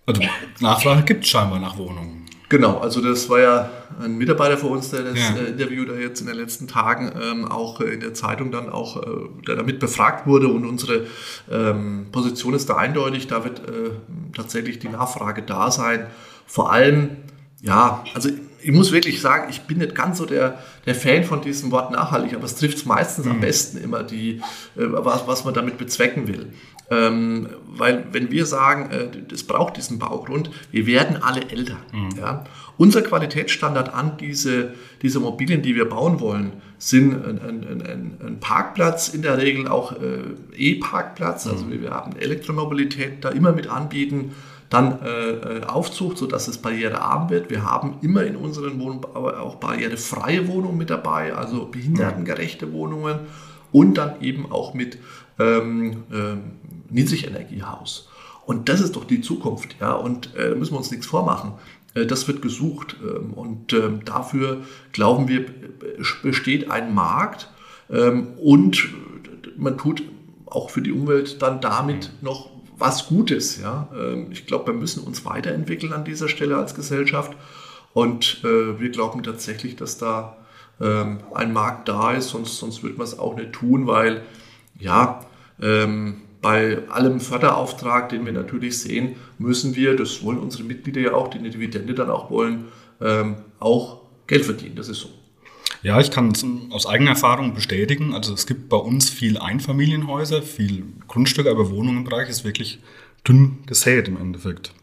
Also 0.06 0.22
Nachfrage 0.60 1.04
gibt 1.04 1.26
es 1.26 1.30
scheinbar 1.30 1.60
nach 1.60 1.78
Wohnungen. 1.78 2.27
Genau, 2.50 2.78
also 2.78 3.02
das 3.02 3.30
war 3.30 3.40
ja 3.40 3.70
ein 4.02 4.18
Mitarbeiter 4.18 4.58
von 4.58 4.72
uns, 4.72 4.90
der 4.90 5.04
das 5.04 5.20
ja. 5.20 5.36
äh, 5.36 5.50
Interview 5.50 5.84
da 5.84 5.96
jetzt 5.96 6.22
in 6.22 6.28
den 6.28 6.38
letzten 6.38 6.68
Tagen 6.68 7.12
ähm, 7.22 7.46
auch 7.46 7.82
äh, 7.82 7.94
in 7.96 8.00
der 8.00 8.14
Zeitung 8.14 8.52
dann 8.52 8.70
auch, 8.70 9.04
äh, 9.04 9.10
der 9.46 9.58
damit 9.58 9.80
befragt 9.80 10.28
wurde 10.28 10.48
und 10.48 10.66
unsere 10.66 11.08
ähm, 11.52 12.08
Position 12.12 12.54
ist 12.54 12.70
da 12.70 12.78
eindeutig, 12.78 13.28
da 13.28 13.44
wird 13.44 13.60
äh, 13.60 13.92
tatsächlich 14.34 14.80
die 14.80 14.88
Nachfrage 14.88 15.42
da 15.42 15.72
sein. 15.72 16.08
Vor 16.46 16.72
allem, 16.72 17.18
ja, 17.62 18.06
also 18.14 18.30
ich 18.62 18.72
muss 18.72 18.94
wirklich 18.94 19.22
sagen, 19.22 19.50
ich 19.50 19.62
bin 19.62 19.80
nicht 19.80 19.94
ganz 19.94 20.18
so 20.18 20.26
der, 20.26 20.60
der 20.86 20.96
Fan 20.96 21.26
von 21.26 21.42
diesem 21.42 21.72
Wort 21.72 21.92
nachhaltig, 21.92 22.34
aber 22.34 22.46
es 22.46 22.56
trifft 22.56 22.86
meistens 22.86 23.26
mhm. 23.26 23.32
am 23.32 23.40
besten 23.42 23.78
immer 23.78 24.04
die, 24.04 24.38
äh, 24.78 24.86
was, 24.88 25.28
was 25.28 25.44
man 25.44 25.54
damit 25.54 25.78
bezwecken 25.78 26.28
will. 26.28 26.54
Ähm, 26.90 27.50
weil 27.68 28.06
wenn 28.12 28.32
wir 28.32 28.46
sagen, 28.46 28.90
es 29.32 29.42
äh, 29.42 29.46
braucht 29.46 29.76
diesen 29.76 30.00
Baugrund, 30.00 30.50
wir 30.72 30.88
werden 30.88 31.22
alle 31.22 31.50
älter. 31.50 31.78
Mhm. 31.92 32.18
Ja? 32.18 32.46
Unser 32.78 33.02
Qualitätsstandard 33.02 33.94
an 33.94 34.18
diese, 34.18 34.74
diese 35.02 35.18
Immobilien, 35.20 35.62
die 35.62 35.76
wir 35.76 35.90
bauen 35.90 36.22
wollen, 36.22 36.54
sind 36.78 37.14
ein, 37.14 37.40
ein, 37.40 37.82
ein, 37.82 38.18
ein 38.26 38.40
Parkplatz, 38.40 39.10
in 39.10 39.22
der 39.22 39.38
Regel 39.38 39.68
auch 39.68 39.94
äh, 39.94 40.36
E-Parkplatz, 40.56 41.48
also 41.48 41.66
mhm. 41.66 41.82
wir 41.82 41.92
haben 41.92 42.16
Elektromobilität 42.16 43.24
da 43.24 43.30
immer 43.30 43.52
mit 43.52 43.68
anbieten, 43.68 44.32
dann 44.70 45.02
äh, 45.02 45.30
äh, 45.30 45.64
Aufzug, 45.64 46.18
sodass 46.18 46.48
es 46.48 46.58
barrierearm 46.58 47.30
wird. 47.30 47.50
Wir 47.50 47.64
haben 47.64 47.96
immer 48.02 48.24
in 48.24 48.36
unseren 48.36 48.80
Wohnungen 48.80 49.06
auch 49.06 49.56
barrierefreie 49.56 50.48
Wohnungen 50.48 50.78
mit 50.78 50.90
dabei, 50.90 51.34
also 51.34 51.66
behindertengerechte 51.66 52.74
Wohnungen 52.74 53.20
und 53.72 53.98
dann 53.98 54.22
eben 54.22 54.52
auch 54.52 54.74
mit 54.74 55.00
ähm, 55.40 56.04
ähm, 56.12 56.42
Niedrigenergiehaus. 56.90 58.10
Und 58.46 58.70
das 58.70 58.80
ist 58.80 58.96
doch 58.96 59.04
die 59.04 59.22
Zukunft, 59.22 59.76
ja. 59.82 59.94
Und 59.94 60.36
äh, 60.36 60.56
müssen 60.56 60.74
wir 60.74 60.78
uns 60.78 60.92
nichts 60.92 61.06
vormachen. 61.06 61.54
Äh, 61.94 62.06
das 62.06 62.28
wird 62.28 62.42
gesucht. 62.42 62.96
Ähm, 63.02 63.34
und 63.34 63.74
ähm, 63.74 64.06
dafür 64.06 64.62
glauben 64.94 65.28
wir, 65.28 65.46
besteht 66.24 66.72
ein 66.72 66.94
Markt. 66.94 67.50
Ähm, 67.90 68.34
und 68.38 68.88
man 69.58 69.78
tut 69.78 70.04
auch 70.46 70.70
für 70.70 70.82
die 70.82 70.92
Umwelt 70.92 71.42
dann 71.42 71.60
damit 71.60 72.12
noch 72.22 72.50
was 72.78 73.08
Gutes. 73.08 73.60
Ja. 73.60 73.90
Ähm, 73.94 74.28
ich 74.32 74.46
glaube, 74.46 74.68
wir 74.68 74.80
müssen 74.80 75.04
uns 75.04 75.26
weiterentwickeln 75.26 75.94
an 75.94 76.06
dieser 76.06 76.30
Stelle 76.30 76.58
als 76.58 76.76
Gesellschaft. 76.76 77.36
Und 77.94 78.44
äh, 78.44 78.80
wir 78.80 78.90
glauben 78.90 79.24
tatsächlich, 79.24 79.76
dass 79.76 79.98
da 79.98 80.38
ähm, 80.80 81.20
ein 81.34 81.52
Markt 81.52 81.90
da 81.90 82.14
ist, 82.14 82.30
sonst, 82.30 82.58
sonst 82.58 82.84
wird 82.84 82.98
man 82.98 83.08
es 83.08 83.18
auch 83.18 83.36
nicht 83.36 83.54
tun, 83.54 83.88
weil 83.88 84.22
ja, 84.80 85.26
ähm, 85.60 86.22
bei 86.42 86.80
allem 86.90 87.20
Förderauftrag, 87.20 88.10
den 88.10 88.26
wir 88.26 88.34
natürlich 88.34 88.80
sehen, 88.80 89.16
müssen 89.38 89.76
wir, 89.76 89.96
das 89.96 90.24
wollen 90.24 90.40
unsere 90.40 90.64
Mitglieder 90.64 91.02
ja 91.02 91.14
auch, 91.14 91.30
die 91.30 91.40
eine 91.40 91.50
Dividende 91.50 91.94
dann 91.94 92.10
auch 92.10 92.30
wollen, 92.30 92.66
ähm, 93.02 93.38
auch 93.60 94.02
Geld 94.28 94.46
verdienen. 94.46 94.76
Das 94.76 94.90
ist 94.90 95.00
so. 95.00 95.10
Ja, 95.84 96.00
ich 96.00 96.12
kann 96.12 96.32
es 96.32 96.46
aus 96.72 96.86
eigener 96.86 97.12
Erfahrung 97.12 97.54
bestätigen. 97.54 98.14
Also 98.14 98.34
es 98.34 98.48
gibt 98.48 98.70
bei 98.70 98.78
uns 98.78 99.10
viel 99.10 99.38
Einfamilienhäuser, 99.38 100.42
viel 100.42 100.84
Grundstücke, 101.08 101.50
aber 101.50 101.70
Wohnungen 101.70 102.00
im 102.00 102.04
Bereich 102.04 102.30
ist 102.30 102.44
wirklich 102.44 102.80
dünn 103.28 103.60
gesät 103.66 104.08
im 104.08 104.18
Endeffekt. 104.18 104.74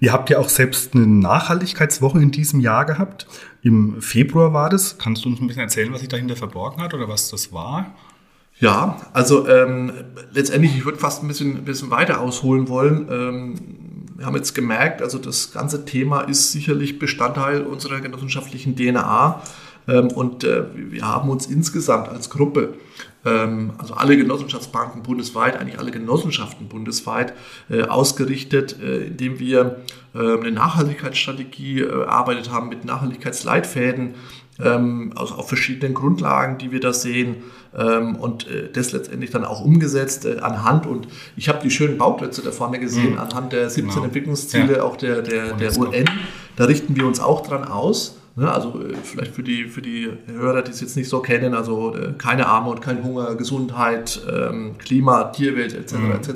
Ihr 0.00 0.12
habt 0.12 0.30
ja 0.30 0.38
auch 0.38 0.48
selbst 0.48 0.94
eine 0.94 1.06
Nachhaltigkeitswoche 1.06 2.18
in 2.20 2.30
diesem 2.30 2.60
Jahr 2.60 2.86
gehabt. 2.86 3.26
Im 3.62 4.00
Februar 4.00 4.52
war 4.54 4.70
das. 4.70 4.96
Kannst 4.96 5.24
du 5.24 5.28
uns 5.28 5.40
ein 5.40 5.46
bisschen 5.46 5.62
erzählen, 5.62 5.92
was 5.92 6.00
sich 6.00 6.08
dahinter 6.08 6.36
verborgen 6.36 6.82
hat 6.82 6.94
oder 6.94 7.06
was 7.06 7.30
das 7.30 7.52
war? 7.52 7.94
Ja, 8.60 8.98
also 9.14 9.48
ähm, 9.48 9.90
letztendlich, 10.32 10.76
ich 10.76 10.84
würde 10.84 10.98
fast 10.98 11.22
ein 11.22 11.28
bisschen, 11.28 11.64
bisschen 11.64 11.90
weiter 11.90 12.20
ausholen 12.20 12.68
wollen. 12.68 13.08
Ähm, 13.10 13.54
wir 14.16 14.26
haben 14.26 14.36
jetzt 14.36 14.54
gemerkt, 14.54 15.00
also 15.00 15.16
das 15.16 15.50
ganze 15.50 15.86
Thema 15.86 16.20
ist 16.20 16.52
sicherlich 16.52 16.98
Bestandteil 16.98 17.62
unserer 17.62 18.00
genossenschaftlichen 18.00 18.76
DNA. 18.76 19.42
Ähm, 19.88 20.08
und 20.08 20.44
äh, 20.44 20.64
wir 20.74 21.08
haben 21.08 21.30
uns 21.30 21.46
insgesamt 21.46 22.10
als 22.10 22.28
Gruppe, 22.28 22.74
ähm, 23.24 23.72
also 23.78 23.94
alle 23.94 24.18
Genossenschaftsbanken 24.18 25.02
bundesweit, 25.02 25.58
eigentlich 25.58 25.78
alle 25.78 25.90
Genossenschaften 25.90 26.68
bundesweit, 26.68 27.32
äh, 27.70 27.84
ausgerichtet, 27.84 28.76
äh, 28.82 29.06
indem 29.06 29.38
wir 29.38 29.80
eine 30.12 30.50
Nachhaltigkeitsstrategie 30.50 31.82
erarbeitet 31.82 32.50
haben 32.50 32.68
mit 32.68 32.84
Nachhaltigkeitsleitfäden, 32.84 34.16
ähm, 34.62 35.12
also 35.16 35.34
auf 35.34 35.48
verschiedenen 35.48 35.94
Grundlagen, 35.94 36.58
die 36.58 36.72
wir 36.72 36.80
da 36.80 36.92
sehen 36.92 37.36
ähm, 37.76 38.16
und 38.16 38.48
äh, 38.48 38.70
das 38.72 38.92
letztendlich 38.92 39.30
dann 39.30 39.44
auch 39.44 39.64
umgesetzt 39.64 40.24
äh, 40.24 40.38
anhand 40.40 40.86
und 40.86 41.08
ich 41.36 41.48
habe 41.48 41.60
die 41.62 41.70
schönen 41.70 41.98
Bauplätze 41.98 42.42
da 42.42 42.50
vorne 42.50 42.78
gesehen, 42.78 43.12
mhm. 43.12 43.18
anhand 43.18 43.52
der 43.52 43.70
17 43.70 43.94
genau. 43.94 44.04
Entwicklungsziele 44.04 44.76
ja. 44.78 44.82
auch 44.82 44.96
der, 44.96 45.22
der, 45.22 45.54
der 45.54 45.76
UN, 45.78 46.08
da 46.56 46.64
richten 46.64 46.96
wir 46.96 47.06
uns 47.06 47.20
auch 47.20 47.46
dran 47.46 47.64
aus. 47.64 48.16
Ne? 48.36 48.50
Also 48.50 48.80
äh, 48.80 48.94
vielleicht 49.02 49.34
für 49.34 49.42
die, 49.42 49.64
für 49.64 49.82
die 49.82 50.08
Hörer, 50.26 50.62
die 50.62 50.70
es 50.70 50.80
jetzt 50.80 50.96
nicht 50.96 51.08
so 51.08 51.20
kennen, 51.20 51.54
also 51.54 51.94
äh, 51.94 52.12
keine 52.16 52.46
Armut, 52.46 52.80
kein 52.80 53.02
Hunger, 53.04 53.34
Gesundheit, 53.34 54.20
ähm, 54.30 54.76
Klima, 54.78 55.24
Tierwelt 55.24 55.74
etc. 55.74 55.94
Mhm. 55.94 56.12
etc. 56.12 56.30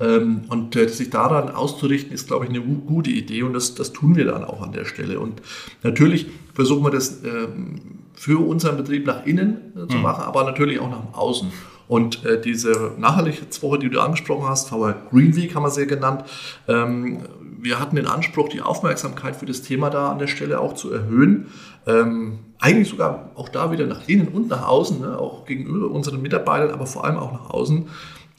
Ähm, 0.00 0.42
und 0.48 0.76
äh, 0.76 0.88
sich 0.88 1.10
daran 1.10 1.50
auszurichten, 1.50 2.12
ist, 2.12 2.28
glaube 2.28 2.44
ich, 2.44 2.50
eine 2.50 2.60
gute 2.60 3.10
Idee 3.10 3.42
und 3.42 3.52
das, 3.52 3.74
das 3.74 3.92
tun 3.92 4.14
wir 4.14 4.26
dann 4.26 4.44
auch 4.44 4.62
an 4.62 4.72
der 4.72 4.84
Stelle. 4.84 5.18
Und 5.18 5.42
natürlich 5.82 6.26
versuchen 6.54 6.84
wir 6.84 6.90
das 6.90 7.22
ähm, 7.24 7.80
für 8.14 8.44
unseren 8.44 8.76
Betrieb 8.76 9.06
nach 9.06 9.26
innen 9.26 9.72
äh, 9.76 9.88
zu 9.88 9.96
mhm. 9.96 10.02
machen, 10.02 10.24
aber 10.24 10.44
natürlich 10.44 10.78
auch 10.78 10.90
nach 10.90 11.18
außen. 11.18 11.50
Und 11.88 12.24
äh, 12.24 12.40
diese 12.40 12.92
Nachhaltigkeitswoche, 12.98 13.78
die 13.78 13.88
du 13.88 14.00
angesprochen 14.00 14.46
hast, 14.46 14.68
VR 14.68 14.94
Green 15.10 15.34
Week 15.34 15.54
haben 15.54 15.62
wir 15.62 15.70
sie 15.70 15.86
genannt, 15.86 16.24
ähm, 16.68 17.20
wir 17.60 17.80
hatten 17.80 17.96
den 17.96 18.06
Anspruch, 18.06 18.48
die 18.50 18.60
Aufmerksamkeit 18.60 19.34
für 19.34 19.46
das 19.46 19.62
Thema 19.62 19.90
da 19.90 20.12
an 20.12 20.18
der 20.18 20.28
Stelle 20.28 20.60
auch 20.60 20.74
zu 20.74 20.92
erhöhen. 20.92 21.46
Ähm, 21.86 22.40
eigentlich 22.60 22.88
sogar 22.88 23.30
auch 23.34 23.48
da 23.48 23.72
wieder 23.72 23.86
nach 23.86 24.06
innen 24.06 24.28
und 24.28 24.48
nach 24.48 24.66
außen, 24.66 25.00
ne, 25.00 25.18
auch 25.18 25.44
gegenüber 25.44 25.90
unseren 25.90 26.20
Mitarbeitern, 26.22 26.70
aber 26.70 26.86
vor 26.86 27.04
allem 27.04 27.16
auch 27.16 27.32
nach 27.32 27.50
außen. 27.50 27.88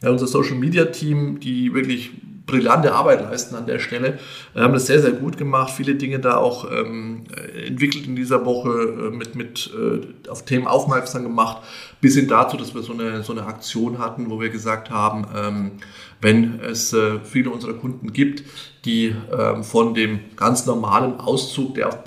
Ja, 0.01 0.11
unser 0.11 0.27
Social 0.27 0.55
Media 0.55 0.85
Team, 0.85 1.39
die 1.39 1.73
wirklich 1.73 2.11
brillante 2.49 2.93
Arbeit 2.93 3.21
leisten 3.21 3.55
an 3.55 3.65
der 3.65 3.79
Stelle. 3.79 4.17
Wir 4.53 4.63
haben 4.63 4.73
das 4.73 4.87
sehr, 4.87 5.01
sehr 5.01 5.11
gut 5.11 5.37
gemacht, 5.37 5.71
viele 5.75 5.95
Dinge 5.95 6.19
da 6.19 6.37
auch 6.37 6.69
ähm, 6.71 7.25
entwickelt 7.65 8.07
in 8.07 8.15
dieser 8.15 8.45
Woche, 8.45 8.71
äh, 8.71 9.15
mit, 9.15 9.35
mit 9.35 9.71
äh, 9.73 10.29
auf 10.29 10.45
Themen 10.45 10.67
aufmerksam 10.67 11.23
gemacht, 11.23 11.63
bis 12.01 12.15
hin 12.15 12.27
dazu, 12.27 12.57
dass 12.57 12.73
wir 12.73 12.81
so 12.81 12.93
eine, 12.93 13.23
so 13.23 13.33
eine 13.33 13.45
Aktion 13.45 13.99
hatten, 13.99 14.29
wo 14.29 14.41
wir 14.41 14.49
gesagt 14.49 14.89
haben, 14.89 15.27
ähm, 15.35 15.71
wenn 16.21 16.59
es 16.59 16.91
äh, 16.93 17.19
viele 17.23 17.51
unserer 17.51 17.73
Kunden 17.73 18.11
gibt, 18.11 18.43
die 18.85 19.15
ähm, 19.31 19.63
von 19.63 19.93
dem 19.93 20.19
ganz 20.35 20.65
normalen 20.65 21.19
Auszug, 21.19 21.75
der 21.75 21.89
auf 21.89 21.99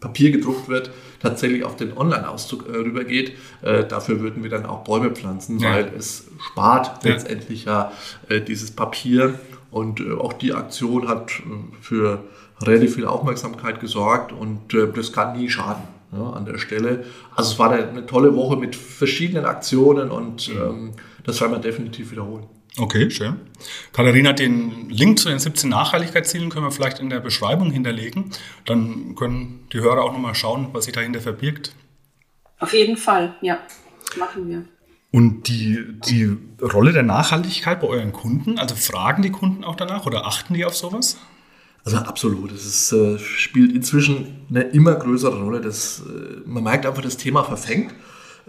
Papier 0.00 0.30
gedruckt 0.30 0.68
wird, 0.68 0.90
tatsächlich 1.20 1.64
auf 1.64 1.76
den 1.76 1.96
Online-Auszug 1.96 2.68
äh, 2.68 2.76
rübergeht. 2.76 3.32
Äh, 3.62 3.84
dafür 3.84 4.20
würden 4.20 4.42
wir 4.42 4.50
dann 4.50 4.66
auch 4.66 4.84
Bäume 4.84 5.10
pflanzen, 5.10 5.58
ja. 5.58 5.72
weil 5.72 5.92
es 5.96 6.28
spart 6.50 7.04
ja. 7.04 7.12
letztendlich 7.12 7.64
ja 7.64 7.92
äh, 8.28 8.40
dieses 8.40 8.70
Papier. 8.70 9.38
Und 9.70 10.00
äh, 10.00 10.12
auch 10.12 10.32
die 10.32 10.54
Aktion 10.54 11.08
hat 11.08 11.30
äh, 11.30 11.42
für 11.80 12.24
relativ 12.62 12.94
viel 12.94 13.06
Aufmerksamkeit 13.06 13.80
gesorgt 13.80 14.32
und 14.32 14.74
äh, 14.74 14.88
das 14.92 15.12
kann 15.12 15.36
nie 15.36 15.48
schaden 15.48 15.82
ja, 16.12 16.30
an 16.30 16.44
der 16.44 16.58
Stelle. 16.58 17.04
Also 17.34 17.52
es 17.52 17.58
war 17.58 17.70
eine, 17.70 18.06
tolle 18.06 18.34
Woche 18.34 18.56
mit 18.56 18.74
verschiedenen 18.74 19.44
Aktionen 19.44 20.10
und 20.10 20.48
ähm, 20.48 20.92
das 21.24 21.40
werden 21.40 21.52
wir 21.52 21.58
definitiv 21.58 22.10
wiederholen. 22.10 22.46
Okay, 22.78 23.10
schön. 23.10 23.40
Katharina, 23.92 24.32
den 24.32 24.88
Link 24.88 25.18
zu 25.18 25.28
den 25.28 25.38
17 25.38 25.68
Nachhaltigkeitszielen 25.68 26.48
können 26.48 26.64
wir 26.64 26.70
vielleicht 26.70 27.00
in 27.00 27.10
der 27.10 27.18
Beschreibung 27.18 27.72
hinterlegen. 27.72 28.30
Dann 28.66 29.16
können 29.16 29.66
die 29.72 29.80
Hörer 29.80 30.04
auch 30.04 30.12
nochmal 30.12 30.36
schauen, 30.36 30.68
was 30.72 30.84
sich 30.84 30.94
dahinter 30.94 31.20
verbirgt. 31.20 31.74
Auf 32.60 32.72
jeden 32.72 32.96
Fall, 32.96 33.34
ja, 33.40 33.58
machen 34.16 34.48
wir. 34.48 34.64
Und 35.10 35.48
die, 35.48 35.84
die 36.06 36.36
Rolle 36.60 36.92
der 36.92 37.02
Nachhaltigkeit 37.02 37.80
bei 37.80 37.88
euren 37.88 38.12
Kunden, 38.12 38.58
also 38.58 38.76
fragen 38.76 39.22
die 39.22 39.30
Kunden 39.30 39.64
auch 39.64 39.74
danach 39.74 40.06
oder 40.06 40.26
achten 40.26 40.54
die 40.54 40.64
auf 40.64 40.76
sowas? 40.76 41.16
Also 41.84 41.96
absolut. 41.96 42.52
Es 42.52 42.66
ist, 42.66 42.92
äh, 42.92 43.18
spielt 43.18 43.72
inzwischen 43.72 44.46
eine 44.50 44.62
immer 44.62 44.94
größere 44.94 45.42
Rolle. 45.42 45.60
Das, 45.60 46.02
äh, 46.06 46.40
man 46.44 46.62
merkt 46.62 46.84
einfach, 46.84 47.02
das 47.02 47.16
Thema 47.16 47.44
verfängt. 47.44 47.94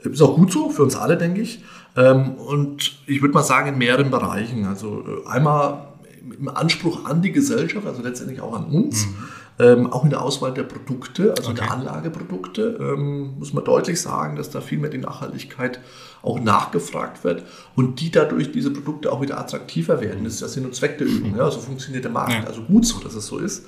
Ist 0.03 0.21
auch 0.21 0.35
gut 0.35 0.51
so, 0.51 0.69
für 0.69 0.83
uns 0.83 0.95
alle, 0.95 1.17
denke 1.17 1.41
ich. 1.41 1.63
Ähm, 1.95 2.35
und 2.35 2.99
ich 3.07 3.21
würde 3.21 3.33
mal 3.33 3.43
sagen, 3.43 3.69
in 3.69 3.77
mehreren 3.77 4.11
Bereichen. 4.11 4.65
Also 4.65 5.03
äh, 5.25 5.27
einmal 5.27 5.89
im 6.37 6.47
Anspruch 6.49 7.05
an 7.05 7.21
die 7.21 7.31
Gesellschaft, 7.31 7.85
also 7.85 8.01
letztendlich 8.01 8.41
auch 8.41 8.53
an 8.53 8.65
uns. 8.65 9.05
Mhm. 9.05 9.15
Ähm, 9.61 9.91
auch 9.91 10.05
in 10.05 10.09
der 10.09 10.21
Auswahl 10.21 10.53
der 10.53 10.63
Produkte, 10.63 11.33
also 11.37 11.51
okay. 11.51 11.63
der 11.63 11.71
Anlageprodukte, 11.71 12.77
ähm, 12.79 13.33
muss 13.39 13.51
man 13.51 13.65
deutlich 13.65 13.99
sagen, 13.99 14.37
dass 14.37 14.49
da 14.49 14.61
viel 14.61 14.79
mehr 14.79 14.89
die 14.89 14.99
Nachhaltigkeit 14.99 15.81
auch 16.21 16.39
nachgefragt 16.39 17.25
wird 17.25 17.43
und 17.75 17.99
die 17.99 18.09
dadurch 18.09 18.53
diese 18.53 18.71
Produkte 18.71 19.11
auch 19.11 19.21
wieder 19.21 19.37
attraktiver 19.37 19.99
werden. 19.99 20.23
Das 20.23 20.35
ist 20.35 20.41
ja 20.41 20.47
Sinn 20.47 20.63
und 20.63 20.75
Zweck 20.75 20.97
der 20.97 21.07
Übung. 21.07 21.35
Ja? 21.35 21.51
So 21.51 21.59
funktioniert 21.59 22.05
der 22.05 22.11
Markt. 22.11 22.31
Ja. 22.31 22.43
Also 22.45 22.61
gut 22.61 22.85
so, 22.85 22.99
dass 22.99 23.15
es 23.15 23.27
so 23.27 23.37
ist. 23.37 23.65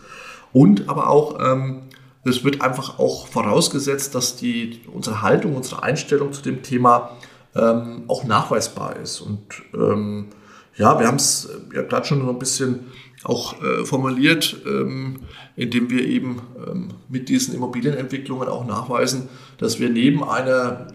Und 0.53 0.87
aber 0.87 1.09
auch, 1.09 1.37
ähm, 1.41 1.81
es 2.23 2.43
wird 2.43 2.61
einfach 2.61 2.99
auch 2.99 3.27
vorausgesetzt, 3.27 4.13
dass 4.15 4.35
die, 4.35 4.81
unsere 4.91 5.21
Haltung, 5.21 5.55
unsere 5.55 5.83
Einstellung 5.83 6.33
zu 6.33 6.41
dem 6.41 6.61
Thema 6.61 7.17
ähm, 7.55 8.03
auch 8.07 8.23
nachweisbar 8.23 8.95
ist. 8.97 9.21
Und 9.21 9.41
ähm, 9.73 10.27
ja, 10.75 10.99
wir 10.99 11.07
haben 11.07 11.17
es 11.17 11.49
ja 11.73 11.81
gerade 11.81 12.05
schon 12.05 12.21
so 12.21 12.29
ein 12.29 12.39
bisschen 12.39 12.91
auch 13.23 13.61
äh, 13.61 13.85
formuliert, 13.85 14.57
ähm, 14.65 15.19
indem 15.55 15.89
wir 15.89 16.05
eben 16.05 16.41
ähm, 16.65 16.89
mit 17.09 17.29
diesen 17.29 17.53
Immobilienentwicklungen 17.53 18.47
auch 18.47 18.65
nachweisen, 18.65 19.29
dass 19.57 19.79
wir 19.79 19.89
neben 19.89 20.23
einer 20.23 20.87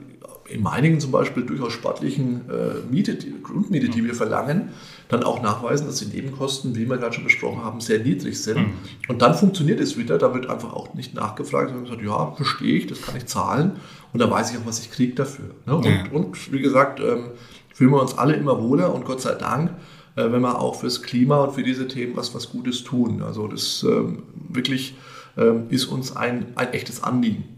in 0.48 0.62
Meiningen 0.62 1.00
zum 1.00 1.10
Beispiel 1.10 1.44
durchaus 1.44 1.72
sportlichen 1.72 2.42
äh, 2.48 2.90
Miete, 2.90 3.14
die, 3.14 3.34
Grundmiete, 3.42 3.88
die 3.88 4.04
wir 4.04 4.14
verlangen, 4.14 4.70
dann 5.08 5.22
auch 5.22 5.42
nachweisen, 5.42 5.86
dass 5.86 5.96
die 5.96 6.06
Nebenkosten, 6.06 6.76
wie 6.76 6.88
wir 6.88 6.98
gerade 6.98 7.14
schon 7.14 7.24
besprochen 7.24 7.64
haben, 7.64 7.80
sehr 7.80 8.00
niedrig 8.00 8.40
sind. 8.40 8.58
Mhm. 8.58 8.72
Und 9.08 9.22
dann 9.22 9.34
funktioniert 9.34 9.80
es 9.80 9.96
wieder, 9.96 10.18
da 10.18 10.34
wird 10.34 10.48
einfach 10.48 10.72
auch 10.72 10.94
nicht 10.94 11.14
nachgefragt, 11.14 11.68
sondern 11.70 11.84
gesagt, 11.84 12.02
ja, 12.02 12.32
verstehe 12.32 12.76
ich, 12.76 12.86
das 12.86 13.02
kann 13.02 13.16
ich 13.16 13.26
zahlen 13.26 13.72
und 14.12 14.20
da 14.20 14.30
weiß 14.30 14.50
ich 14.50 14.58
auch, 14.58 14.66
was 14.66 14.80
ich 14.80 14.90
kriege 14.90 15.14
dafür. 15.14 15.50
Ne? 15.66 15.76
Und, 15.76 15.84
ja. 15.84 16.04
und, 16.12 16.52
wie 16.52 16.60
gesagt, 16.60 17.00
ähm, 17.00 17.30
fühlen 17.74 17.90
wir 17.90 18.00
uns 18.00 18.16
alle 18.16 18.34
immer 18.34 18.62
wohler 18.62 18.94
und 18.94 19.04
Gott 19.04 19.20
sei 19.20 19.34
Dank, 19.34 19.70
äh, 20.16 20.30
wenn 20.30 20.40
wir 20.40 20.60
auch 20.60 20.76
fürs 20.76 21.02
Klima 21.02 21.44
und 21.44 21.54
für 21.54 21.62
diese 21.62 21.88
Themen 21.88 22.16
was, 22.16 22.34
was 22.34 22.50
Gutes 22.50 22.84
tun. 22.84 23.22
Also 23.22 23.48
das 23.48 23.84
ähm, 23.88 24.22
wirklich 24.34 24.96
ähm, 25.36 25.64
ist 25.68 25.86
uns 25.86 26.16
ein, 26.16 26.46
ein 26.54 26.72
echtes 26.72 27.02
Anliegen. 27.02 27.55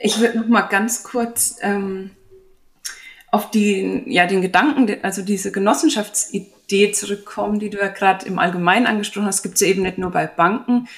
Ich 0.00 0.20
würde 0.20 0.38
noch 0.38 0.46
mal 0.46 0.62
ganz 0.62 1.02
kurz 1.02 1.56
ähm, 1.60 2.10
auf 3.30 3.50
die, 3.50 4.04
ja, 4.06 4.26
den 4.26 4.42
Gedanken, 4.42 4.96
also 5.02 5.22
diese 5.22 5.52
Genossenschaftsidee 5.52 6.92
zurückkommen, 6.92 7.58
die 7.58 7.70
du 7.70 7.78
ja 7.78 7.88
gerade 7.88 8.26
im 8.26 8.38
Allgemeinen 8.38 8.86
angesprochen 8.86 9.26
hast, 9.26 9.42
gibt 9.42 9.56
es 9.56 9.60
ja 9.60 9.68
eben 9.68 9.82
nicht 9.82 9.98
nur 9.98 10.10
bei 10.10 10.26
Banken, 10.26 10.88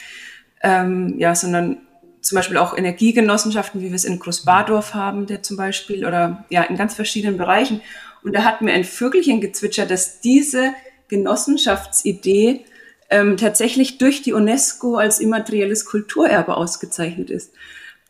ähm, 0.62 1.14
ja, 1.18 1.34
sondern 1.34 1.78
zum 2.20 2.36
Beispiel 2.36 2.58
auch 2.58 2.76
Energiegenossenschaften, 2.76 3.80
wie 3.80 3.88
wir 3.88 3.94
es 3.94 4.04
in 4.04 4.18
Großbadorf 4.18 4.94
haben, 4.94 5.26
der 5.26 5.42
zum 5.42 5.56
Beispiel, 5.56 6.06
oder 6.06 6.44
ja, 6.50 6.62
in 6.62 6.76
ganz 6.76 6.94
verschiedenen 6.94 7.38
Bereichen. 7.38 7.80
Und 8.22 8.34
da 8.34 8.44
hat 8.44 8.60
mir 8.60 8.72
ein 8.72 8.84
Vögelchen 8.84 9.40
gezwitschert, 9.40 9.90
dass 9.90 10.20
diese 10.20 10.74
Genossenschaftsidee 11.08 12.64
ähm, 13.08 13.36
tatsächlich 13.36 13.98
durch 13.98 14.22
die 14.22 14.34
UNESCO 14.34 14.96
als 14.96 15.18
immaterielles 15.18 15.86
Kulturerbe 15.86 16.56
ausgezeichnet 16.56 17.30
ist. 17.30 17.52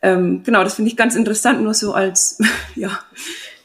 Ähm, 0.01 0.41
genau, 0.43 0.63
das 0.63 0.75
finde 0.75 0.89
ich 0.89 0.97
ganz 0.97 1.15
interessant, 1.15 1.61
nur 1.61 1.73
so 1.73 1.93
als, 1.93 2.39
ja, 2.75 2.99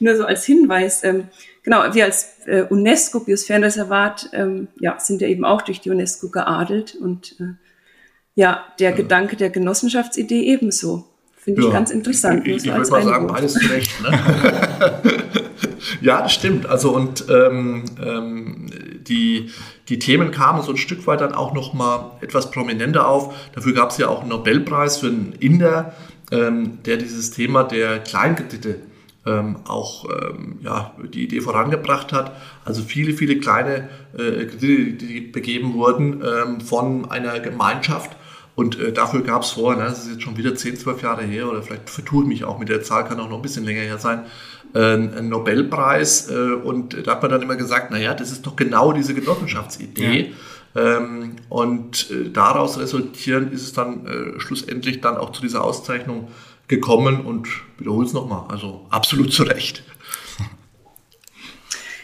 nur 0.01 0.17
so 0.17 0.25
als 0.25 0.45
Hinweis. 0.45 1.03
Ähm, 1.05 1.29
genau, 1.63 1.83
wir 1.95 2.05
als 2.05 2.29
äh, 2.47 2.63
UNESCO 2.69 3.21
Biosphärenreservat 3.21 4.31
ähm, 4.33 4.69
ja, 4.79 4.99
sind 4.99 5.21
ja 5.21 5.29
eben 5.29 5.45
auch 5.45 5.63
durch 5.63 5.81
die 5.81 5.91
UNESCO 5.91 6.29
geadelt 6.29 6.95
und 6.95 7.37
äh, 7.41 7.55
ja, 8.35 8.65
der 8.79 8.91
ja. 8.91 8.97
Gedanke 8.97 9.37
der 9.37 9.51
Genossenschaftsidee 9.51 10.43
ebenso. 10.43 11.09
Finde 11.47 11.63
ich 11.63 11.73
ganz 11.73 11.93
interessant. 11.93 12.47
Ich, 12.47 12.57
ich 12.57 12.65
würde 12.67 12.91
mal 12.91 13.05
sagen, 13.05 13.29
beides 13.29 13.55
zurecht. 13.55 14.03
Ne? 14.03 14.21
ja, 16.01 16.23
das 16.23 16.33
stimmt. 16.33 16.67
Also 16.67 16.91
und 16.91 17.25
ähm, 17.31 17.85
ähm, 18.05 18.67
die, 19.07 19.51
die 19.89 20.01
Themen 20.01 20.33
kamen 20.33 20.63
so 20.63 20.73
ein 20.73 20.77
Stück 20.77 21.07
weit 21.07 21.21
dann 21.21 21.35
auch 21.35 21.55
noch 21.55 21.73
mal 21.73 22.17
etwas 22.21 22.51
prominenter 22.51 23.07
auf. 23.07 23.33
Dafür 23.55 23.75
gab 23.75 23.91
es 23.91 23.99
ja 23.99 24.09
auch 24.09 24.23
einen 24.23 24.31
Nobelpreis 24.31 24.97
für 24.99 25.07
einen 25.07 25.35
Inder, 25.39 25.95
ähm, 26.31 26.79
der 26.85 26.97
dieses 26.97 27.31
Thema 27.31 27.65
der 27.65 28.01
Kleinkredite 28.01 28.81
ähm, 29.27 29.57
auch 29.67 30.07
ähm, 30.09 30.59
ja, 30.63 30.95
die 31.13 31.25
Idee 31.25 31.41
vorangebracht 31.41 32.13
hat. 32.13 32.33
Also 32.65 32.83
viele, 32.83 33.13
viele 33.13 33.39
kleine 33.39 33.89
äh, 34.17 34.45
Kredite, 34.47 34.93
die 35.05 35.21
begeben 35.21 35.75
wurden 35.75 36.23
ähm, 36.23 36.61
von 36.61 37.11
einer 37.11 37.41
Gemeinschaft. 37.41 38.17
Und 38.55 38.79
äh, 38.79 38.93
dafür 38.93 39.23
gab 39.23 39.43
es 39.43 39.51
vor, 39.51 39.75
ne, 39.77 39.83
das 39.85 40.05
ist 40.05 40.13
jetzt 40.13 40.23
schon 40.23 40.37
wieder 40.37 40.55
10, 40.55 40.77
12 40.79 41.03
Jahre 41.03 41.25
her, 41.25 41.51
oder 41.51 41.63
vielleicht 41.63 41.91
vertue 41.91 42.23
ich 42.23 42.29
mich 42.29 42.45
auch 42.45 42.59
mit 42.59 42.69
der 42.69 42.83
Zahl, 42.83 43.05
kann 43.05 43.21
auch 43.21 43.29
noch 43.29 43.37
ein 43.37 43.43
bisschen 43.43 43.65
länger 43.65 43.83
her 43.83 43.99
sein, 43.99 44.25
äh, 44.75 44.79
einen 44.79 45.29
Nobelpreis. 45.29 46.31
Äh, 46.31 46.53
und 46.55 47.07
da 47.07 47.13
hat 47.13 47.23
man 47.23 47.31
dann 47.31 47.43
immer 47.43 47.57
gesagt, 47.57 47.91
naja, 47.91 48.15
das 48.15 48.33
ist 48.33 48.47
doch 48.47 48.57
genau 48.57 48.93
diese 48.93 49.13
Genossenschaftsidee. 49.13 50.21
Ja 50.21 50.37
ähm, 50.77 51.37
und 51.49 52.11
äh, 52.11 52.31
daraus 52.31 52.79
resultierend 52.79 53.53
ist 53.53 53.63
es 53.63 53.73
dann 53.73 54.07
äh, 54.07 54.41
schlussendlich 54.41 55.01
dann 55.01 55.17
auch 55.17 55.33
zu 55.33 55.41
dieser 55.41 55.65
Auszeichnung 55.65 56.29
gekommen 56.69 57.25
und 57.25 57.49
wiederhole 57.79 58.07
es 58.07 58.13
nochmal, 58.13 58.45
also 58.49 58.87
absolut 58.91 59.33
zu 59.33 59.45
Recht. 59.45 59.83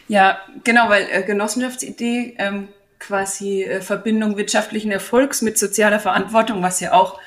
Ja, 0.09 0.39
genau, 0.65 0.89
weil 0.89 1.07
äh, 1.11 1.23
Genossenschaftsidee 1.23 2.37
ähm, 2.39 2.69
quasi 2.99 3.65
äh, 3.65 3.81
Verbindung 3.81 4.37
wirtschaftlichen 4.37 4.91
Erfolgs 4.91 5.43
mit 5.43 5.59
sozialer 5.59 6.01
Verantwortung, 6.01 6.63
was 6.63 6.81
ja 6.81 6.93
auch 6.93 7.19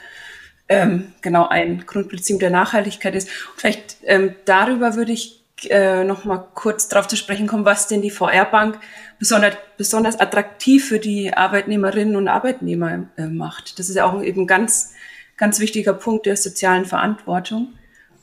ähm, 0.67 1.13
genau 1.21 1.47
ein 1.47 1.86
Grundprinzip 1.86 2.39
der 2.39 2.49
Nachhaltigkeit 2.49 3.15
ist. 3.15 3.27
Und 3.27 3.60
vielleicht 3.60 3.97
ähm, 4.03 4.36
darüber 4.45 4.95
würde 4.95 5.12
ich 5.12 5.43
äh, 5.69 6.03
noch 6.03 6.25
kurz 6.53 6.88
darauf 6.88 7.08
zu 7.08 7.15
sprechen 7.15 7.47
kommen, 7.47 7.65
was 7.65 7.88
denn 7.88 8.01
die 8.01 8.12
VR-Bank 8.12 8.79
besonders, 9.19 9.56
besonders 9.78 10.19
attraktiv 10.19 10.88
für 10.88 10.99
die 10.99 11.34
Arbeitnehmerinnen 11.34 12.15
und 12.15 12.28
Arbeitnehmer 12.28 13.08
äh, 13.17 13.28
macht. 13.28 13.80
Das 13.80 13.89
ist 13.89 13.95
ja 13.95 14.06
auch 14.06 14.21
eben 14.21 14.47
ganz, 14.47 14.93
ganz 15.38 15.60
wichtiger 15.60 15.93
Punkt 15.93 16.25
der 16.25 16.38
sozialen 16.38 16.86
Verantwortung. 16.86 17.73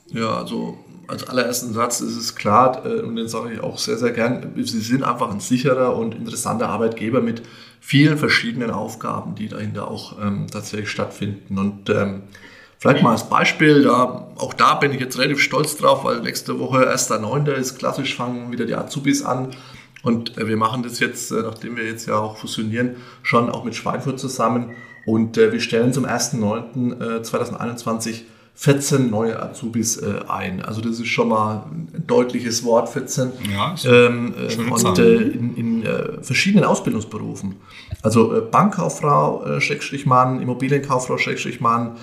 Ja, 0.07 0.37
also 0.37 0.77
als 1.07 1.27
allerersten 1.27 1.73
Satz 1.73 2.01
ist 2.01 2.15
es 2.15 2.35
klar, 2.35 2.85
äh, 2.85 3.01
und 3.01 3.15
den 3.15 3.27
sage 3.27 3.53
ich 3.53 3.59
auch 3.59 3.77
sehr, 3.77 3.97
sehr 3.97 4.11
gern, 4.11 4.53
Sie 4.57 4.79
sind 4.79 5.03
einfach 5.03 5.31
ein 5.31 5.39
sicherer 5.39 5.95
und 5.95 6.15
interessanter 6.15 6.69
Arbeitgeber 6.69 7.21
mit 7.21 7.43
vielen 7.79 8.17
verschiedenen 8.17 8.71
Aufgaben, 8.71 9.35
die 9.35 9.49
dahinter 9.49 9.89
auch 9.89 10.21
ähm, 10.21 10.47
tatsächlich 10.51 10.89
stattfinden. 10.89 11.57
Und 11.57 11.89
ähm, 11.89 12.23
Vielleicht 12.83 13.01
mal 13.01 13.11
als 13.11 13.29
Beispiel, 13.29 13.83
da, 13.83 14.27
auch 14.35 14.53
da 14.53 14.73
bin 14.73 14.91
ich 14.91 14.99
jetzt 14.99 15.17
relativ 15.17 15.39
stolz 15.39 15.77
drauf, 15.77 16.03
weil 16.03 16.19
nächste 16.19 16.59
Woche 16.59 16.93
1.9. 16.93 17.49
ist 17.53 17.79
klassisch, 17.79 18.13
fangen 18.13 18.51
wieder 18.51 18.65
die 18.65 18.75
Azubis 18.75 19.23
an. 19.23 19.51
Und 20.03 20.37
äh, 20.37 20.47
wir 20.47 20.57
machen 20.57 20.83
das 20.83 20.99
jetzt, 20.99 21.31
äh, 21.31 21.41
nachdem 21.41 21.77
wir 21.77 21.85
jetzt 21.85 22.05
ja 22.07 22.19
auch 22.19 22.37
fusionieren, 22.37 22.97
schon 23.23 23.49
auch 23.49 23.63
mit 23.63 23.73
Schweinfurt 23.75 24.19
zusammen. 24.19 24.75
Und 25.05 25.37
äh, 25.37 25.51
wir 25.51 25.59
stellen 25.59 25.91
zum 25.93 26.05
1.9.2021 26.05 28.21
14 28.55 29.09
neue 29.09 29.41
Azubis 29.41 29.97
äh, 29.97 30.19
ein. 30.27 30.63
Also 30.63 30.79
das 30.79 30.99
ist 30.99 31.07
schon 31.07 31.29
mal 31.29 31.65
ein 31.71 32.03
deutliches 32.05 32.63
Wort, 32.63 32.87
14. 32.87 33.31
Ja, 33.51 33.73
ähm, 33.85 34.35
äh, 34.37 34.71
und 34.71 34.99
äh, 34.99 35.15
in, 35.15 35.55
in 35.55 35.83
äh, 35.83 36.21
verschiedenen 36.21 36.65
Ausbildungsberufen. 36.65 37.55
Also 38.03 38.47
Bankkauffrau, 38.51 39.59
Schrägstrich 39.59 40.05
Mann, 40.05 40.39
Immobilienkauffrau, 40.41 41.17
Schrägstrich 41.17 41.61
Mann, 41.61 41.95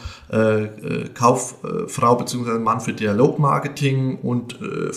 Kauffrau 1.14 2.14
bzw. 2.14 2.58
Mann 2.58 2.80
für 2.80 2.94
Dialogmarketing 2.94 4.16
und 4.16 4.58
äh, 4.62 4.94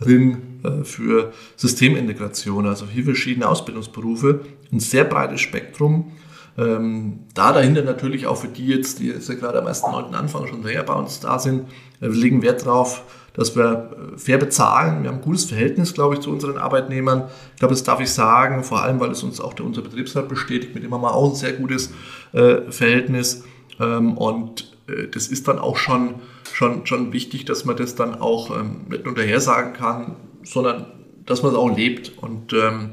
Fachinformatikerin 0.00 0.60
äh, 0.64 0.84
für 0.84 1.32
Systemintegration. 1.56 2.66
Also 2.66 2.86
vier 2.86 3.04
verschiedene 3.04 3.48
Ausbildungsberufe, 3.48 4.40
ein 4.72 4.80
sehr 4.80 5.04
breites 5.04 5.40
Spektrum 5.40 6.12
ähm, 6.58 7.20
da 7.34 7.52
dahinter 7.52 7.82
natürlich 7.82 8.26
auch 8.26 8.38
für 8.38 8.48
die 8.48 8.66
jetzt, 8.66 8.98
die 8.98 9.06
jetzt 9.06 9.28
ja 9.28 9.36
gerade 9.36 9.60
am 9.62 9.68
1.9. 9.68 10.12
Anfang 10.12 10.48
schon 10.48 10.64
länger 10.64 10.82
bei 10.82 10.94
uns 10.94 11.20
da 11.20 11.38
sind, 11.38 11.68
äh, 12.00 12.08
wir 12.08 12.10
legen 12.10 12.42
Wert 12.42 12.66
darauf, 12.66 13.04
dass 13.32 13.54
wir 13.54 13.90
äh, 14.14 14.18
fair 14.18 14.38
bezahlen. 14.38 15.04
Wir 15.04 15.10
haben 15.10 15.18
ein 15.18 15.22
gutes 15.22 15.44
Verhältnis, 15.44 15.94
glaube 15.94 16.16
ich, 16.16 16.20
zu 16.20 16.30
unseren 16.30 16.58
Arbeitnehmern. 16.58 17.28
Ich 17.54 17.60
glaube, 17.60 17.74
das 17.74 17.84
darf 17.84 18.00
ich 18.00 18.10
sagen, 18.10 18.64
vor 18.64 18.82
allem, 18.82 18.98
weil 18.98 19.12
es 19.12 19.22
uns 19.22 19.40
auch 19.40 19.54
der, 19.54 19.66
unser 19.66 19.82
Betriebsrat 19.82 20.28
bestätigt, 20.28 20.74
mit 20.74 20.82
dem 20.82 20.92
haben 20.92 21.02
wir 21.02 21.14
auch 21.14 21.30
ein 21.30 21.36
sehr 21.36 21.52
gutes 21.52 21.92
Verhältnis. 22.32 23.44
Ähm, 23.80 24.18
und 24.18 24.76
das 25.14 25.28
ist 25.28 25.48
dann 25.48 25.58
auch 25.58 25.76
schon, 25.76 26.16
schon, 26.54 26.86
schon 26.86 27.12
wichtig, 27.12 27.44
dass 27.44 27.64
man 27.64 27.76
das 27.76 27.94
dann 27.94 28.14
auch 28.14 28.50
ähm, 28.58 28.86
nur 29.04 29.14
daher 29.14 29.40
sagen 29.40 29.72
kann, 29.72 30.16
sondern 30.42 30.86
dass 31.26 31.42
man 31.42 31.52
es 31.52 31.58
auch 31.58 31.74
lebt. 31.74 32.12
Und 32.18 32.52
ähm, 32.52 32.90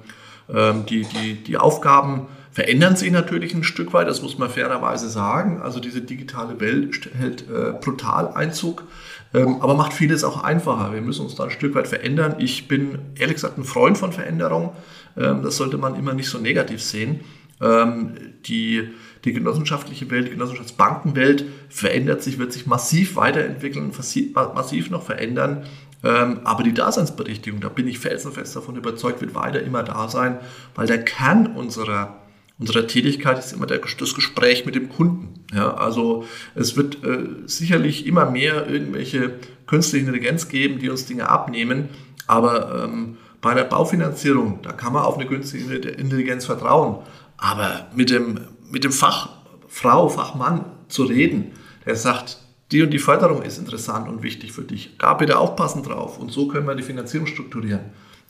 ähm 0.53 0.85
die, 0.85 1.05
die, 1.05 1.35
die 1.35 1.57
Aufgaben, 1.57 2.27
verändern 2.55 2.95
sich 2.95 3.11
natürlich 3.11 3.53
ein 3.53 3.65
Stück 3.65 3.91
weit, 3.91 4.07
das 4.07 4.21
muss 4.21 4.37
man 4.37 4.49
fairerweise 4.49 5.09
sagen. 5.09 5.61
Also 5.61 5.81
diese 5.81 5.99
digitale 5.99 6.57
Welt 6.61 7.09
hält 7.13 7.41
äh, 7.49 7.73
brutal 7.81 8.29
Einzug, 8.29 8.85
ähm, 9.33 9.57
aber 9.59 9.75
macht 9.75 9.91
vieles 9.91 10.23
auch 10.23 10.41
einfacher. 10.41 10.93
Wir 10.93 11.01
müssen 11.01 11.25
uns 11.25 11.35
da 11.35 11.43
ein 11.43 11.51
Stück 11.51 11.75
weit 11.75 11.89
verändern. 11.89 12.35
Ich 12.37 12.69
bin 12.69 12.99
ehrlich 13.19 13.35
gesagt 13.35 13.57
ein 13.57 13.65
Freund 13.65 13.97
von 13.97 14.13
Veränderung. 14.13 14.71
Ähm, 15.17 15.43
das 15.43 15.57
sollte 15.57 15.77
man 15.77 15.95
immer 15.95 16.13
nicht 16.13 16.29
so 16.29 16.37
negativ 16.37 16.81
sehen. 16.81 17.25
Ähm, 17.61 18.15
die, 18.45 18.89
die 19.25 19.33
genossenschaftliche 19.33 20.09
Welt, 20.11 20.27
die 20.27 20.31
Genossenschaftsbankenwelt 20.31 21.45
verändert 21.69 22.23
sich, 22.23 22.37
wird 22.37 22.53
sich 22.53 22.65
massiv 22.65 23.15
weiterentwickeln, 23.15 23.91
massiv 24.33 24.89
noch 24.89 25.03
verändern. 25.03 25.65
Ähm, 26.03 26.41
aber 26.43 26.63
die 26.63 26.73
Daseinsberechtigung, 26.73 27.59
da 27.59 27.69
bin 27.69 27.87
ich 27.87 27.99
felsenfest 27.99 28.55
davon 28.55 28.75
überzeugt, 28.75 29.21
wird 29.21 29.33
weiter 29.35 29.61
immer 29.61 29.83
da 29.83 30.07
sein, 30.07 30.37
weil 30.75 30.87
der 30.87 31.03
Kern 31.03 31.47
unserer 31.47 32.21
unserer 32.57 32.87
Tätigkeit 32.87 33.37
ist 33.37 33.51
immer 33.51 33.65
der, 33.65 33.79
das 33.79 34.15
Gespräch 34.15 34.65
mit 34.65 34.75
dem 34.75 34.87
Kunden. 34.87 35.45
Ja, 35.53 35.73
also 35.73 36.25
es 36.53 36.77
wird 36.77 37.03
äh, 37.03 37.47
sicherlich 37.47 38.05
immer 38.07 38.29
mehr 38.29 38.69
irgendwelche 38.69 39.33
künstliche 39.67 40.05
Intelligenz 40.05 40.47
geben, 40.47 40.79
die 40.79 40.89
uns 40.89 41.05
Dinge 41.05 41.27
abnehmen, 41.27 41.89
aber 42.27 42.85
ähm, 42.85 43.17
bei 43.41 43.53
der 43.53 43.65
Baufinanzierung, 43.65 44.59
da 44.63 44.71
kann 44.71 44.93
man 44.93 45.03
auf 45.03 45.17
eine 45.17 45.27
künstliche 45.27 45.75
Intelligenz 45.75 46.45
vertrauen. 46.45 46.99
Aber 47.37 47.87
mit 47.93 48.09
dem, 48.09 48.39
mit 48.69 48.83
dem 48.83 48.91
Fachfrau, 48.91 50.09
Fachmann 50.09 50.65
zu 50.87 51.03
reden, 51.03 51.51
der 51.85 51.95
sagt, 51.95 52.39
die 52.71 52.81
und 52.81 52.91
die 52.91 52.99
Förderung 52.99 53.43
ist 53.43 53.57
interessant 53.57 54.07
und 54.07 54.23
wichtig 54.23 54.51
für 54.51 54.63
dich. 54.63 54.97
Da 54.97 55.13
bitte 55.13 55.37
aufpassen 55.37 55.83
drauf. 55.83 56.17
Und 56.17 56.31
so 56.31 56.47
können 56.47 56.67
wir 56.67 56.75
die 56.75 56.83
Finanzierung 56.83 57.27
strukturieren. 57.27 57.81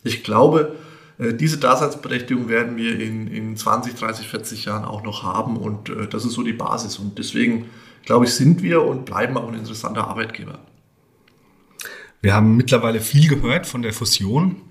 Ich 0.04 0.24
glaube, 0.24 0.76
äh, 1.18 1.34
diese 1.34 1.58
Daseinsberechtigung 1.58 2.50
werden 2.50 2.76
wir 2.76 3.00
in, 3.00 3.28
in 3.28 3.56
20, 3.56 3.96
30, 3.96 4.28
40 4.28 4.66
Jahren 4.66 4.86
auch 4.86 5.04
noch 5.04 5.24
haben 5.24 5.58
und 5.58 5.90
äh, 5.90 6.08
das 6.08 6.26
ist 6.26 6.34
so 6.34 6.44
die 6.44 6.54
Basis. 6.54 7.00
Und 7.00 7.18
deswegen, 7.18 7.70
glaube 8.06 8.26
ich, 8.26 8.34
sind 8.34 8.62
wir 8.62 8.84
und 8.84 9.06
bleiben 9.06 9.38
auch 9.38 9.48
ein 9.48 9.56
interessanter 9.56 10.08
Arbeitgeber. 10.08 10.60
Wir 12.22 12.34
haben 12.34 12.58
mittlerweile 12.58 13.00
viel 13.00 13.28
gehört 13.28 13.68
von 13.68 13.82
der 13.82 13.94
Fusion. 13.94 14.62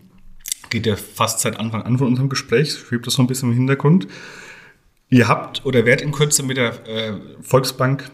Geht 0.71 0.87
ja 0.87 0.97
fast 0.97 1.41
seit 1.41 1.59
Anfang 1.59 1.83
an 1.83 1.99
von 1.99 2.09
unserem 2.09 2.29
Gespräch, 2.29 2.73
schwebt 2.73 3.07
das 3.07 3.15
so 3.15 3.23
ein 3.23 3.29
bisschen 3.29 3.51
im 3.51 3.55
Hintergrund. 3.55 4.09
Ihr 5.15 5.29
habt 5.29 5.65
oder 5.65 5.85
werdet 5.85 6.05
in 6.05 6.11
Kürze 6.11 6.43
mit 6.43 6.57
der 6.57 6.89
äh, 6.89 7.13
Volksbank 7.41 8.11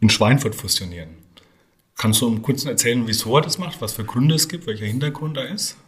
in 0.00 0.10
Schweinfurt 0.10 0.54
fusionieren. 0.54 1.25
Kannst 1.98 2.20
du 2.20 2.38
kurz 2.40 2.64
erzählen, 2.66 3.04
wieso 3.06 3.36
er 3.36 3.42
das 3.42 3.56
macht, 3.56 3.80
was 3.80 3.94
für 3.94 4.04
Gründe 4.04 4.34
es 4.34 4.48
gibt, 4.48 4.66
welcher 4.66 4.84
Hintergrund 4.84 5.38
da 5.38 5.42
ist? 5.42 5.78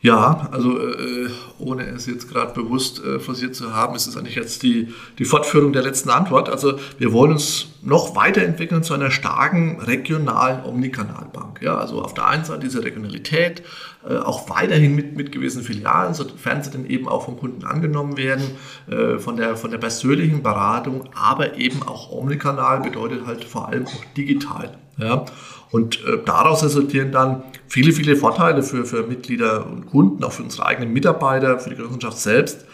Ja, 0.00 0.48
also 0.52 0.78
äh, 0.78 1.28
ohne 1.58 1.86
es 1.86 2.06
jetzt 2.06 2.28
gerade 2.28 2.54
bewusst 2.54 3.02
äh, 3.02 3.18
forciert 3.18 3.56
zu 3.56 3.74
haben, 3.74 3.96
ist 3.96 4.06
es 4.06 4.16
eigentlich 4.16 4.36
jetzt 4.36 4.62
die, 4.62 4.94
die 5.18 5.24
Fortführung 5.24 5.72
der 5.72 5.82
letzten 5.82 6.10
Antwort. 6.10 6.48
Also 6.48 6.78
wir 6.98 7.12
wollen 7.12 7.32
uns 7.32 7.66
noch 7.82 8.14
weiterentwickeln 8.14 8.84
zu 8.84 8.94
einer 8.94 9.10
starken 9.10 9.80
regionalen 9.80 10.64
Omnikanalbank. 10.64 11.60
Ja, 11.62 11.78
also 11.78 12.00
auf 12.00 12.14
der 12.14 12.28
einen 12.28 12.44
Seite 12.44 12.60
diese 12.60 12.84
Regionalität, 12.84 13.64
äh, 14.08 14.18
auch 14.18 14.48
weiterhin 14.48 14.94
mit, 14.94 15.16
mit 15.16 15.32
gewissen 15.32 15.62
Filialen, 15.64 16.14
sofern 16.14 16.62
sie 16.62 16.70
dann 16.70 16.86
eben 16.86 17.08
auch 17.08 17.24
vom 17.24 17.38
Kunden 17.38 17.64
angenommen 17.64 18.16
werden, 18.16 18.44
äh, 18.88 19.18
von, 19.18 19.36
der, 19.36 19.56
von 19.56 19.72
der 19.72 19.78
persönlichen 19.78 20.44
Beratung, 20.44 21.08
aber 21.16 21.56
eben 21.56 21.82
auch 21.82 22.12
Omnikanal 22.12 22.82
bedeutet 22.82 23.26
halt 23.26 23.44
vor 23.44 23.68
allem 23.68 23.86
auch 23.86 24.04
digital. 24.16 24.78
Ja. 24.98 25.24
Und 25.70 26.04
äh, 26.04 26.18
daraus 26.24 26.62
resultieren 26.62 27.12
dann 27.12 27.42
viele, 27.68 27.92
viele 27.92 28.16
Vorteile 28.16 28.62
für, 28.62 28.84
für 28.84 29.06
Mitglieder 29.06 29.66
und 29.66 29.86
Kunden, 29.86 30.22
auch 30.24 30.32
für 30.32 30.42
unsere 30.42 30.66
eigenen 30.66 30.92
Mitarbeiter, 30.92 31.58
für 31.58 31.70
die 31.70 31.76
Genossenschaft 31.76 32.18
selbst. 32.18 32.64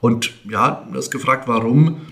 Und 0.00 0.32
ja, 0.48 0.86
du 0.90 0.98
hast 0.98 1.10
gefragt, 1.10 1.48
warum 1.48 2.02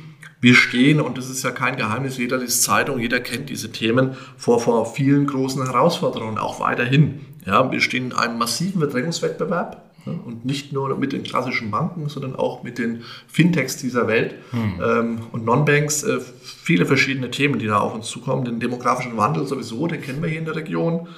wir 0.40 0.54
stehen, 0.54 1.00
und 1.00 1.18
das 1.18 1.28
ist 1.28 1.42
ja 1.42 1.50
kein 1.50 1.76
Geheimnis, 1.76 2.16
jeder 2.16 2.38
liest 2.38 2.62
Zeitung, 2.62 2.98
jeder 2.98 3.20
kennt 3.20 3.50
diese 3.50 3.72
Themen, 3.72 4.16
vor, 4.38 4.60
vor 4.60 4.86
vielen 4.86 5.26
großen 5.26 5.62
Herausforderungen, 5.62 6.38
auch 6.38 6.60
weiterhin. 6.60 7.20
Ja, 7.44 7.70
wir 7.70 7.80
stehen 7.80 8.06
in 8.06 8.12
einem 8.12 8.38
massiven 8.38 8.80
Verdrängungswettbewerb 8.80 9.89
und 10.06 10.44
nicht 10.44 10.72
nur 10.72 10.96
mit 10.96 11.12
den 11.12 11.22
klassischen 11.22 11.70
Banken, 11.70 12.08
sondern 12.08 12.34
auch 12.36 12.62
mit 12.62 12.78
den 12.78 13.02
Fintechs 13.28 13.76
dieser 13.76 14.08
Welt 14.08 14.34
hm. 14.50 14.80
ähm, 14.82 15.18
und 15.32 15.44
Non-Banks. 15.44 16.02
Äh, 16.02 16.20
viele 16.42 16.86
verschiedene 16.86 17.30
Themen, 17.30 17.58
die 17.58 17.66
da 17.66 17.78
auf 17.78 17.94
uns 17.94 18.08
zukommen. 18.08 18.44
Den 18.44 18.60
demografischen 18.60 19.16
Wandel 19.16 19.46
sowieso, 19.46 19.86
den 19.86 20.00
kennen 20.00 20.22
wir 20.22 20.28
hier 20.28 20.38
in 20.38 20.44
der 20.44 20.56
Region. 20.56 21.08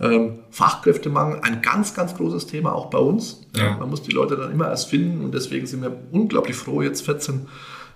Ähm, 0.00 0.38
Fachkräftemangel, 0.50 1.40
ein 1.42 1.60
ganz, 1.60 1.94
ganz 1.94 2.16
großes 2.16 2.46
Thema 2.46 2.72
auch 2.72 2.86
bei 2.86 2.98
uns. 2.98 3.42
Ja. 3.56 3.76
man 3.78 3.90
muss 3.90 4.02
die 4.02 4.12
Leute 4.12 4.36
dann 4.36 4.52
immer 4.52 4.68
erst 4.68 4.88
finden 4.88 5.24
und 5.24 5.34
deswegen 5.34 5.66
sind 5.66 5.82
wir 5.82 5.92
unglaublich 6.12 6.54
froh, 6.54 6.82
jetzt 6.82 7.04
14 7.04 7.48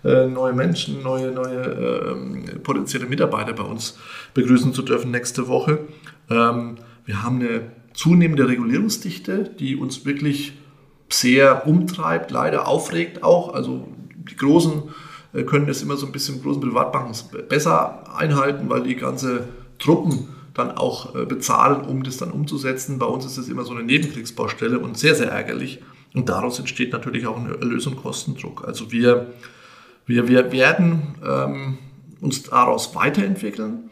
äh, 0.05 0.27
neue 0.27 0.53
Menschen, 0.53 1.03
neue, 1.03 1.31
neue 1.31 1.61
äh, 1.63 2.59
potenzielle 2.59 3.07
Mitarbeiter 3.07 3.53
bei 3.53 3.63
uns 3.63 3.99
begrüßen 4.35 4.75
zu 4.75 4.83
dürfen 4.83 5.13
nächste 5.13 5.47
Woche. 5.47 5.79
Ähm, 6.29 6.79
wir 7.05 7.23
haben 7.23 7.41
eine 7.41 7.71
zunehmende 7.95 8.49
Regulierungsdichte, 8.49 9.45
die 9.59 9.77
uns 9.77 10.05
wirklich 10.05 10.55
sehr 11.09 11.67
umtreibt, 11.67 12.31
leider 12.31 12.67
aufregt 12.67 13.23
auch. 13.23 13.55
Also 13.55 13.89
die 14.29 14.37
Großen 14.37 14.83
äh, 15.33 15.43
können 15.43 15.67
das 15.67 15.83
immer 15.83 15.97
so 15.97 16.07
ein 16.07 16.13
bisschen, 16.13 16.43
großen 16.43 16.63
Privatbanken 16.63 17.15
besser 17.49 18.17
einhalten, 18.17 18.69
weil 18.69 18.83
die 18.83 18.97
ganze 18.97 19.49
Truppen 19.79 20.29
dann 20.55 20.71
auch 20.73 21.15
äh, 21.15 21.25
bezahlen, 21.25 21.83
um 21.83 22.03
das 22.03 22.19
dann 22.19 22.31
umzusetzen. 22.31 22.99
Bei 22.99 23.07
uns 23.07 23.25
ist 23.25 23.39
das 23.39 23.49
immer 23.49 23.65
so 23.65 23.73
eine 23.73 23.83
Nebenkriegsbaustelle 23.83 24.79
und 24.79 24.99
sehr, 24.99 25.15
sehr 25.15 25.31
ärgerlich. 25.31 25.81
Und 26.15 26.29
daraus 26.29 26.59
entsteht 26.59 26.93
natürlich 26.93 27.27
auch 27.27 27.39
ein 27.39 27.47
Erlös- 27.47 27.87
und 27.87 27.97
Kostendruck. 27.97 28.65
Also 28.67 28.93
wir, 28.93 29.33
wir, 30.07 30.29
wir 30.29 30.53
werden 30.53 31.15
ähm, 31.27 31.79
uns 32.21 32.43
daraus 32.43 32.95
weiterentwickeln. 32.95 33.91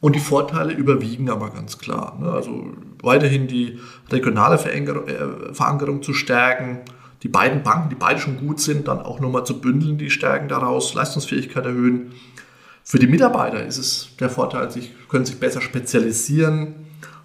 Und 0.00 0.16
die 0.16 0.20
Vorteile 0.20 0.72
überwiegen 0.72 1.28
aber 1.28 1.50
ganz 1.50 1.76
klar. 1.76 2.18
Ne? 2.18 2.30
Also 2.30 2.72
weiterhin 3.02 3.46
die 3.46 3.78
regionale 4.10 4.56
äh, 4.56 5.54
Verankerung 5.54 6.02
zu 6.02 6.12
stärken, 6.12 6.80
die 7.22 7.28
beiden 7.28 7.62
Banken, 7.62 7.90
die 7.90 7.96
beide 7.96 8.20
schon 8.20 8.38
gut 8.38 8.60
sind, 8.60 8.88
dann 8.88 9.00
auch 9.00 9.20
nochmal 9.20 9.44
zu 9.44 9.60
bündeln, 9.60 9.98
die 9.98 10.10
Stärken 10.10 10.48
daraus, 10.48 10.94
Leistungsfähigkeit 10.94 11.66
erhöhen. 11.66 12.12
Für 12.82 12.98
die 12.98 13.06
Mitarbeiter 13.06 13.64
ist 13.64 13.78
es 13.78 14.08
der 14.18 14.30
Vorteil, 14.30 14.70
sie 14.70 14.90
können 15.08 15.26
sich 15.26 15.38
besser 15.38 15.60
spezialisieren, 15.60 16.74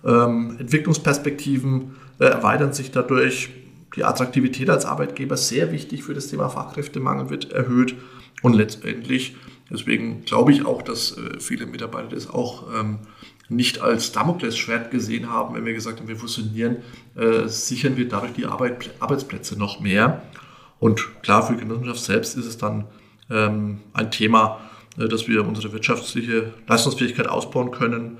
ähm, 0.06 0.58
Entwicklungsperspektiven 0.60 1.96
äh, 2.20 2.26
erweitern 2.26 2.74
sich 2.74 2.92
dadurch, 2.92 3.50
die 3.96 4.04
Attraktivität 4.04 4.70
als 4.70 4.86
Arbeitgeber 4.86 5.38
sehr 5.38 5.72
wichtig 5.72 6.04
für 6.04 6.14
das 6.14 6.28
Thema 6.28 6.50
Fachkräftemangel 6.50 7.30
wird 7.30 7.52
erhöht 7.54 7.96
und 8.42 8.54
letztendlich 8.54 9.36
Deswegen 9.70 10.24
glaube 10.26 10.52
ich 10.52 10.66
auch, 10.66 10.82
dass 10.82 11.18
äh, 11.18 11.40
viele 11.40 11.66
Mitarbeiter 11.66 12.10
das 12.10 12.30
auch 12.30 12.68
ähm, 12.74 13.00
nicht 13.50 13.80
als 13.80 14.12
Damoklesschwert 14.12 14.92
gesehen 14.92 15.32
haben, 15.32 15.56
wenn 15.56 15.66
wir 15.66 15.74
gesagt 15.74 16.00
haben, 16.00 16.08
wir 16.08 16.16
fusionieren, 16.16 16.78
äh, 17.16 17.48
sichern 17.48 17.98
wir 17.98 18.08
dadurch 18.08 18.34
die 18.34 18.46
Arbeit, 18.46 18.92
Arbeitsplätze 19.00 19.58
noch 19.58 19.80
mehr. 19.80 20.24
Und 20.80 21.22
klar, 21.22 21.46
für 21.46 21.54
die 21.54 21.60
Genossenschaft 21.60 22.00
selbst 22.00 22.38
ist 22.38 22.46
es 22.46 22.58
dann 22.58 22.86
ähm, 23.30 23.82
ein 23.94 24.12
Thema, 24.12 24.60
äh, 24.98 25.08
dass 25.08 25.28
wir 25.28 25.48
unsere 25.48 25.72
wirtschaftliche 25.74 26.54
Leistungsfähigkeit 26.68 27.28
ausbauen 27.28 27.72
können, 27.72 28.18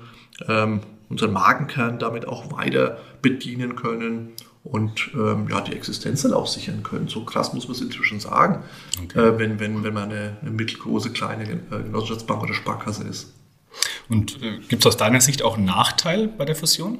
ähm, 0.48 0.80
unseren 1.08 1.32
Markenkern 1.32 1.98
damit 1.98 2.26
auch 2.26 2.52
weiter 2.52 2.98
bedienen 3.22 3.76
können 3.76 4.32
und 4.64 5.10
ähm, 5.14 5.46
ja, 5.48 5.60
die 5.60 5.72
Existenz 5.72 6.22
dann 6.22 6.32
auch 6.32 6.48
sichern 6.48 6.82
können. 6.82 7.06
So 7.08 7.24
krass 7.24 7.52
muss 7.52 7.68
man 7.68 7.76
es 7.76 7.80
inzwischen 7.80 8.18
sagen, 8.18 8.64
okay. 9.04 9.20
äh, 9.20 9.38
wenn, 9.38 9.60
wenn, 9.60 9.84
wenn 9.84 9.94
man 9.94 10.10
eine, 10.10 10.36
eine, 10.40 10.50
mittelgroße, 10.50 11.10
kleine 11.10 11.44
äh, 11.44 11.82
Genossenschaftsbank 11.84 12.42
oder 12.42 12.54
Sparkasse 12.54 13.04
ist. 13.04 13.32
Und 14.08 14.42
äh, 14.42 14.58
gibt 14.68 14.82
es 14.82 14.86
aus 14.86 14.96
deiner 14.96 15.20
Sicht 15.20 15.42
auch 15.42 15.56
einen 15.56 15.66
Nachteil 15.66 16.28
bei 16.28 16.44
der 16.44 16.56
Fusion? 16.56 16.98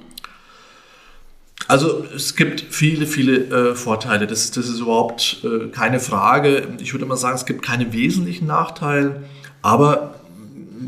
Also 1.69 2.05
es 2.15 2.37
gibt 2.37 2.61
viele, 2.61 3.07
viele 3.07 3.71
äh, 3.71 3.75
Vorteile. 3.75 4.27
Das, 4.27 4.51
das 4.51 4.69
ist 4.69 4.81
überhaupt 4.81 5.45
äh, 5.45 5.69
keine 5.69 6.01
Frage. 6.01 6.69
Ich 6.81 6.93
würde 6.93 7.07
mal 7.07 7.17
sagen, 7.17 7.37
es 7.37 7.47
gibt 7.47 7.63
keine 7.63 7.93
wesentlichen 7.93 8.47
Nachteile. 8.47 9.25
Aber 9.63 10.21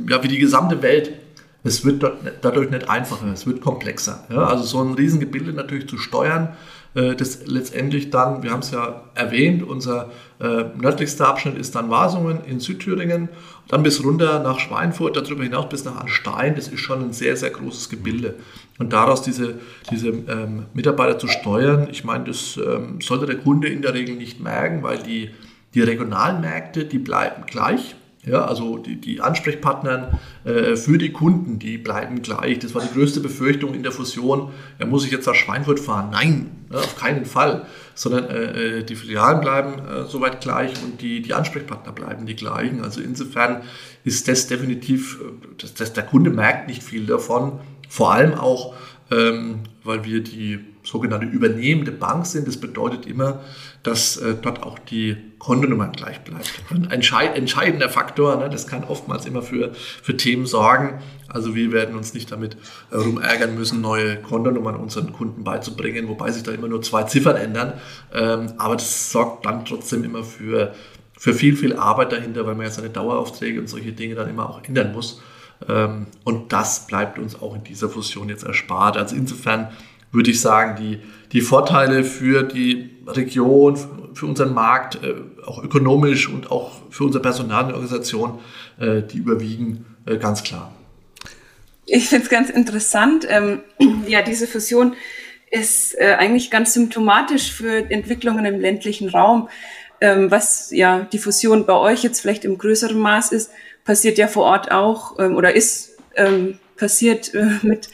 ja, 0.09 0.23
wie 0.23 0.29
die 0.29 0.39
gesamte 0.39 0.83
Welt, 0.83 1.13
es 1.65 1.85
wird 1.85 2.05
dadurch 2.43 2.71
nicht 2.71 2.89
einfacher, 2.89 3.27
es 3.33 3.47
wird 3.47 3.61
komplexer. 3.61 4.25
Ja? 4.31 4.47
Also 4.47 4.65
so 4.65 4.83
ein 4.83 4.95
Riesengebilde 4.95 5.53
natürlich 5.53 5.89
zu 5.89 5.99
steuern, 5.99 6.57
äh, 6.99 7.15
das 7.15 7.47
letztendlich 7.47 8.11
dann, 8.11 8.43
wir 8.43 8.51
haben 8.51 8.61
es 8.61 8.73
ja 8.73 9.03
erwähnt, 9.15 9.63
unser 9.63 10.11
äh, 10.41 10.65
nördlichster 10.77 11.29
Abschnitt 11.29 11.57
ist 11.57 11.75
dann 11.77 11.91
Wasungen 11.91 12.45
in 12.45 12.59
Südthüringen, 12.59 13.29
dann 13.69 13.85
bis 13.85 14.03
runter 14.03 14.41
nach 14.41 14.59
Schweinfurt, 14.59 15.17
darüber 15.17 15.45
hinaus 15.45 15.69
bis 15.69 15.85
nach 15.85 16.01
Anstein, 16.01 16.57
das 16.57 16.67
ist 16.69 16.81
schon 16.81 17.03
ein 17.03 17.13
sehr, 17.13 17.37
sehr 17.37 17.51
großes 17.51 17.89
Gebilde. 17.89 18.35
Und 18.79 18.93
daraus 18.93 19.23
diese, 19.23 19.55
diese 19.91 20.09
ähm, 20.09 20.67
Mitarbeiter 20.75 21.19
zu 21.19 21.29
steuern, 21.29 21.89
ich 21.91 22.03
meine, 22.05 22.25
das 22.25 22.57
ähm, 22.57 23.01
sollte 23.01 23.27
der 23.27 23.39
Kunde 23.39 23.69
in 23.69 23.83
der 23.83 23.95
Regel 23.95 24.17
nicht 24.17 24.41
merken, 24.41 24.83
weil 24.83 24.99
die, 24.99 25.31
die 25.75 25.83
regionalen 25.83 26.41
Märkte, 26.41 26.85
die 26.85 26.99
bleiben 26.99 27.45
gleich. 27.47 27.95
Ja, 28.29 28.45
also 28.45 28.77
die, 28.77 28.97
die 28.97 29.21
Ansprechpartner 29.21 30.19
äh, 30.45 30.77
für 30.77 30.99
die 30.99 31.13
Kunden, 31.13 31.59
die 31.59 31.79
bleiben 31.79 32.21
gleich. 32.21 32.59
Das 32.59 32.75
war 32.75 32.83
die 32.83 32.93
größte 32.93 33.21
Befürchtung 33.21 33.75
in 33.75 33.83
der 33.83 33.93
Fusion. 33.93 34.51
Ja, 34.79 34.87
muss 34.87 35.05
ich 35.05 35.11
jetzt 35.11 35.27
nach 35.27 35.35
Schweinfurt 35.35 35.81
fahren? 35.81 36.11
Nein, 36.13 36.51
ja, 36.71 36.79
auf 36.79 36.97
keinen 36.97 37.25
Fall. 37.25 37.67
Sondern 37.95 38.25
äh, 38.25 38.79
äh, 38.79 38.85
die 38.85 38.97
Filialen 38.97 39.41
bleiben 39.41 39.79
äh, 39.79 40.05
soweit 40.05 40.41
gleich 40.41 40.73
und 40.85 41.01
die, 41.01 41.23
die 41.23 41.33
Ansprechpartner 41.33 41.93
bleiben 41.93 42.27
die 42.27 42.37
gleichen. 42.37 42.83
Also 42.83 43.01
insofern 43.01 43.63
ist 44.05 44.29
das 44.29 44.47
definitiv, 44.47 45.21
äh, 45.21 45.25
das, 45.57 45.75
das, 45.75 45.93
der 45.95 46.05
Kunde 46.05 46.31
merkt 46.31 46.69
nicht 46.69 46.83
viel 46.83 47.07
davon. 47.07 47.61
Vor 47.89 48.13
allem 48.13 48.35
auch, 48.35 48.75
ähm, 49.11 49.61
weil 49.83 50.05
wir 50.05 50.23
die 50.23 50.61
sogenannte 50.83 51.27
übernehmende 51.27 51.93
Bank 51.93 52.27
sind. 52.27 52.47
Das 52.47 52.59
bedeutet 52.59 53.07
immer, 53.07 53.41
dass 53.83 54.19
äh, 54.19 54.35
dort 54.41 54.63
auch 54.63 54.79
die 54.79 55.17
Kontonummer 55.39 55.89
gleich 55.89 56.21
bleibt. 56.21 56.51
Ein 56.71 56.91
entscheid 56.91 57.37
entscheidender 57.37 57.89
Faktor, 57.89 58.37
ne, 58.37 58.51
das 58.51 58.67
kann 58.67 58.85
oftmals 58.85 59.27
immer 59.27 59.43
für, 59.43 59.73
für 59.75 60.17
Themen 60.17 60.47
sorgen. 60.47 61.01
Also 61.29 61.55
wir 61.55 61.73
werden 61.73 61.97
uns 61.97 62.15
nicht 62.15 62.33
damit 62.33 62.57
äh, 62.91 62.97
rumärgern 62.97 63.55
müssen, 63.55 63.81
neue 63.81 64.17
Kontonummern 64.17 64.77
unseren 64.77 65.13
Kunden 65.13 65.45
beizubringen, 65.45 66.09
wobei 66.09 66.31
sich 66.31 66.43
da 66.43 66.53
immer 66.53 66.69
nur 66.69 66.83
zwei 66.83 67.05
Ziffern 67.05 67.37
ändern. 67.37 67.75
Ähm, 68.13 68.53
aber 68.59 68.77
das 68.77 69.13
sorgt 69.13 69.47
dann 69.47 69.65
trotzdem 69.65 70.05
immer 70.05 70.25
für, 70.25 70.75
für 71.17 71.35
viel, 71.35 71.57
viel 71.57 71.77
Arbeit 71.77 72.13
dahinter, 72.13 72.47
weil 72.47 72.55
man 72.55 72.67
ja 72.67 72.73
seine 72.73 72.91
Daueraufträge 72.91 73.61
und 73.61 73.69
solche 73.69 73.93
Dinge 73.93 74.15
dann 74.15 74.29
immer 74.29 74.49
auch 74.49 74.63
ändern 74.65 74.93
muss. 74.93 75.21
Ähm, 75.69 76.07
und 76.25 76.53
das 76.53 76.87
bleibt 76.87 77.19
uns 77.19 77.41
auch 77.41 77.55
in 77.55 77.65
dieser 77.65 77.89
Fusion 77.89 78.29
jetzt 78.29 78.45
erspart. 78.45 78.97
Also 78.97 79.15
insofern 79.17 79.69
würde 80.13 80.31
ich 80.31 80.41
sagen, 80.41 80.77
die, 80.81 81.01
die 81.33 81.41
Vorteile 81.41 82.05
für 82.05 82.43
die 82.43 82.91
Region, 83.07 83.77
für 84.15 84.27
unseren 84.27 84.53
Markt, 84.53 84.97
äh, 85.03 85.15
auch 85.47 85.63
ökonomisch 85.63 86.29
und 86.29 86.51
auch 86.51 86.73
für 86.91 87.05
unser 87.05 87.21
Personal 87.21 87.67
und 87.67 87.73
Organisation, 87.73 88.41
äh, 88.79 89.03
die 89.03 89.19
überwiegen 89.19 89.87
äh, 90.07 90.17
ganz 90.17 90.43
klar. 90.43 90.73
Ich 91.87 92.09
finde 92.09 92.25
es 92.25 92.31
ganz 92.31 92.51
interessant. 92.51 93.27
Ähm, 93.29 93.61
ja, 94.07 94.23
diese 94.23 94.47
Fusion 94.47 94.95
ist 95.51 95.99
eigentlich 95.99 96.51
ganz 96.51 96.75
symptomatisch 96.75 97.55
für 97.55 97.91
Entwicklungen 97.91 98.45
im 98.45 98.61
ländlichen 98.61 99.09
Raum. 99.09 99.49
Ähm, 99.99 100.31
was 100.31 100.71
ja 100.71 101.09
die 101.11 101.17
Fusion 101.17 101.65
bei 101.65 101.73
euch 101.73 102.03
jetzt 102.03 102.21
vielleicht 102.21 102.45
im 102.45 102.59
größeren 102.59 102.99
Maß 102.99 103.33
ist, 103.33 103.51
passiert 103.83 104.19
ja 104.19 104.27
vor 104.27 104.45
Ort 104.45 104.71
auch 104.71 105.19
ähm, 105.19 105.37
oder 105.37 105.55
ist 105.55 105.97
passiert 106.77 107.33
mit 107.63 107.89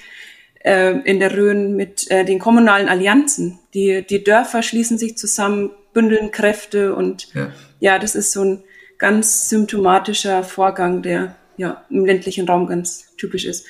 äh, 0.64 0.98
in 1.05 1.20
der 1.20 1.37
Rhön 1.37 1.77
mit 1.77 2.11
äh, 2.11 2.24
den 2.24 2.40
kommunalen 2.40 2.88
Allianzen. 2.88 3.61
Die, 3.74 4.05
die 4.05 4.24
Dörfer 4.24 4.62
schließen 4.62 4.98
sich 4.98 5.16
zusammen, 5.16 5.70
bündeln 5.92 6.33
Kräfte 6.33 6.94
und 6.94 7.33
ja. 7.35 7.53
ja, 7.79 7.98
das 8.00 8.16
ist 8.16 8.33
so 8.33 8.42
ein 8.42 8.64
ganz 8.98 9.48
symptomatischer 9.48 10.42
Vorgang, 10.42 11.03
der 11.03 11.37
ja 11.57 11.85
im 11.90 12.05
ländlichen 12.05 12.48
Raum 12.48 12.66
ganz 12.66 13.14
typisch 13.16 13.44
ist. 13.44 13.66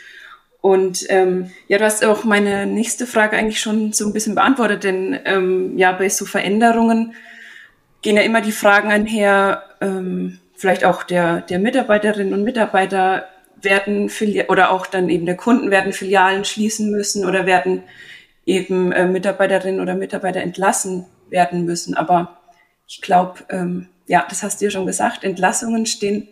Und 0.61 1.05
ähm, 1.11 1.51
ja, 1.69 1.77
du 1.77 1.85
hast 1.85 2.03
auch 2.05 2.25
meine 2.25 2.65
nächste 2.65 3.07
Frage 3.07 3.37
eigentlich 3.37 3.61
schon 3.61 3.93
so 3.93 4.07
ein 4.07 4.15
bisschen 4.15 4.35
beantwortet, 4.35 4.85
denn 4.85 5.19
ähm, 5.27 5.77
ja, 5.77 5.93
bei 5.93 6.09
so 6.09 6.25
Veränderungen 6.25 7.15
gehen 8.01 8.17
ja 8.17 8.23
immer 8.23 8.41
die 8.41 8.53
Fragen 8.53 8.91
einher, 8.91 9.65
ähm, 9.83 10.39
vielleicht 10.57 10.85
auch 10.85 11.03
der, 11.03 11.43
der 11.43 11.59
Mitarbeiterinnen 11.59 12.33
und 12.33 12.45
Mitarbeiter, 12.45 13.29
werden 13.65 14.09
Fili 14.09 14.45
oder 14.49 14.71
auch 14.71 14.87
dann 14.87 15.09
eben 15.09 15.27
der 15.27 15.37
Kunden 15.37 15.71
werden 15.71 15.93
Filialen 15.93 16.45
schließen 16.45 16.91
müssen 16.91 17.25
oder 17.25 17.47
werden 17.47 17.83
eben 18.47 18.93
äh, 18.93 19.07
Mitarbeiterinnen 19.07 19.81
oder 19.81 19.95
Mitarbeiter 19.95 20.41
entlassen 20.41 21.07
werden 21.31 21.65
müssen. 21.65 21.95
Aber 21.95 22.39
ich 22.87 23.01
glaube, 23.01 23.41
ähm, 23.49 23.89
ja, 24.07 24.27
das 24.29 24.43
hast 24.43 24.61
du 24.61 24.67
ja 24.67 24.71
schon 24.71 24.87
gesagt, 24.87 25.25
Entlassungen 25.25 25.87
stehen, 25.87 26.29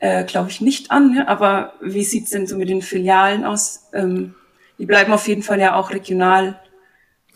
äh, 0.00 0.24
glaube 0.24 0.50
ich, 0.50 0.60
nicht 0.60 0.90
an. 0.90 1.14
Ja? 1.16 1.28
Aber 1.28 1.74
wie 1.80 2.04
sieht's 2.04 2.30
denn 2.30 2.46
so 2.46 2.56
mit 2.56 2.68
den 2.68 2.82
Filialen 2.82 3.44
aus? 3.44 3.84
Ähm, 3.92 4.34
die 4.78 4.86
bleiben 4.86 5.12
auf 5.12 5.26
jeden 5.28 5.42
Fall 5.42 5.60
ja 5.60 5.74
auch 5.74 5.90
regional 5.90 6.60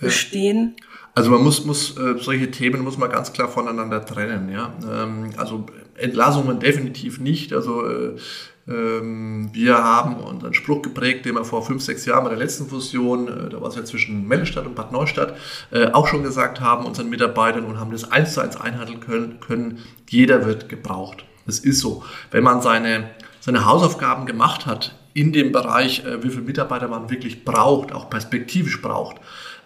bestehen. 0.01 0.77
Ja. 0.79 0.87
Also 1.15 1.31
man 1.31 1.43
muss, 1.43 1.65
muss 1.65 1.97
äh, 1.99 2.19
solche 2.19 2.51
Themen 2.51 2.83
muss 2.83 2.97
man 2.97 3.11
ganz 3.11 3.33
klar 3.33 3.49
voneinander 3.49 4.05
trennen. 4.05 4.51
Ja? 4.51 4.73
Ähm, 4.91 5.31
also 5.37 5.67
Entlassungen 5.97 6.59
definitiv 6.59 7.21
nicht. 7.21 7.53
Also 7.53 7.87
äh, 7.87 8.17
wir 8.65 9.75
haben 9.83 10.17
unseren 10.17 10.55
Spruch 10.55 10.83
geprägt, 10.83 11.25
den 11.25 11.35
wir 11.35 11.45
vor 11.45 11.65
fünf, 11.65 11.83
sechs 11.83 12.07
Jahren 12.07 12.23
bei 12.23 12.31
der 12.31 12.39
letzten 12.39 12.69
Fusion, 12.69 13.27
äh, 13.27 13.49
da 13.51 13.61
war 13.61 13.69
es 13.69 13.77
ja 13.77 13.85
zwischen 13.85 14.29
Mellestadt 14.29 14.67
und 14.67 14.77
Bad 14.77 14.93
Neustadt, 14.93 15.37
äh, 15.73 15.87
auch 15.87 16.07
schon 16.07 16.23
gesagt 16.23 16.61
haben, 16.61 16.87
unseren 16.87 17.11
Mitarbeitern 17.11 17.65
und 17.65 17.81
haben 17.81 17.91
das 17.91 18.13
eins 18.13 18.35
zu 18.35 18.41
eins 18.41 18.57
einhalten 18.57 19.01
können, 19.01 19.41
können. 19.41 19.79
Jeder 20.09 20.47
wird 20.47 20.69
gebraucht. 20.69 21.25
Das 21.45 21.59
ist 21.59 21.81
so. 21.81 22.05
Wenn 22.31 22.45
man 22.45 22.63
seine, 22.63 23.11
seine 23.41 23.67
Hausaufgaben 23.67 24.27
gemacht 24.27 24.67
hat 24.67 24.97
in 25.13 25.33
dem 25.33 25.51
Bereich, 25.51 26.05
äh, 26.05 26.23
wie 26.23 26.31
viele 26.31 26.43
Mitarbeiter 26.43 26.87
man 26.87 27.11
wirklich 27.11 27.45
braucht, 27.45 27.93
auch 27.93 28.11
perspektivisch 28.11 28.81
braucht, 28.81 29.17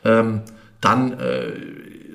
ähm, 0.04 0.42
dann 0.80 1.18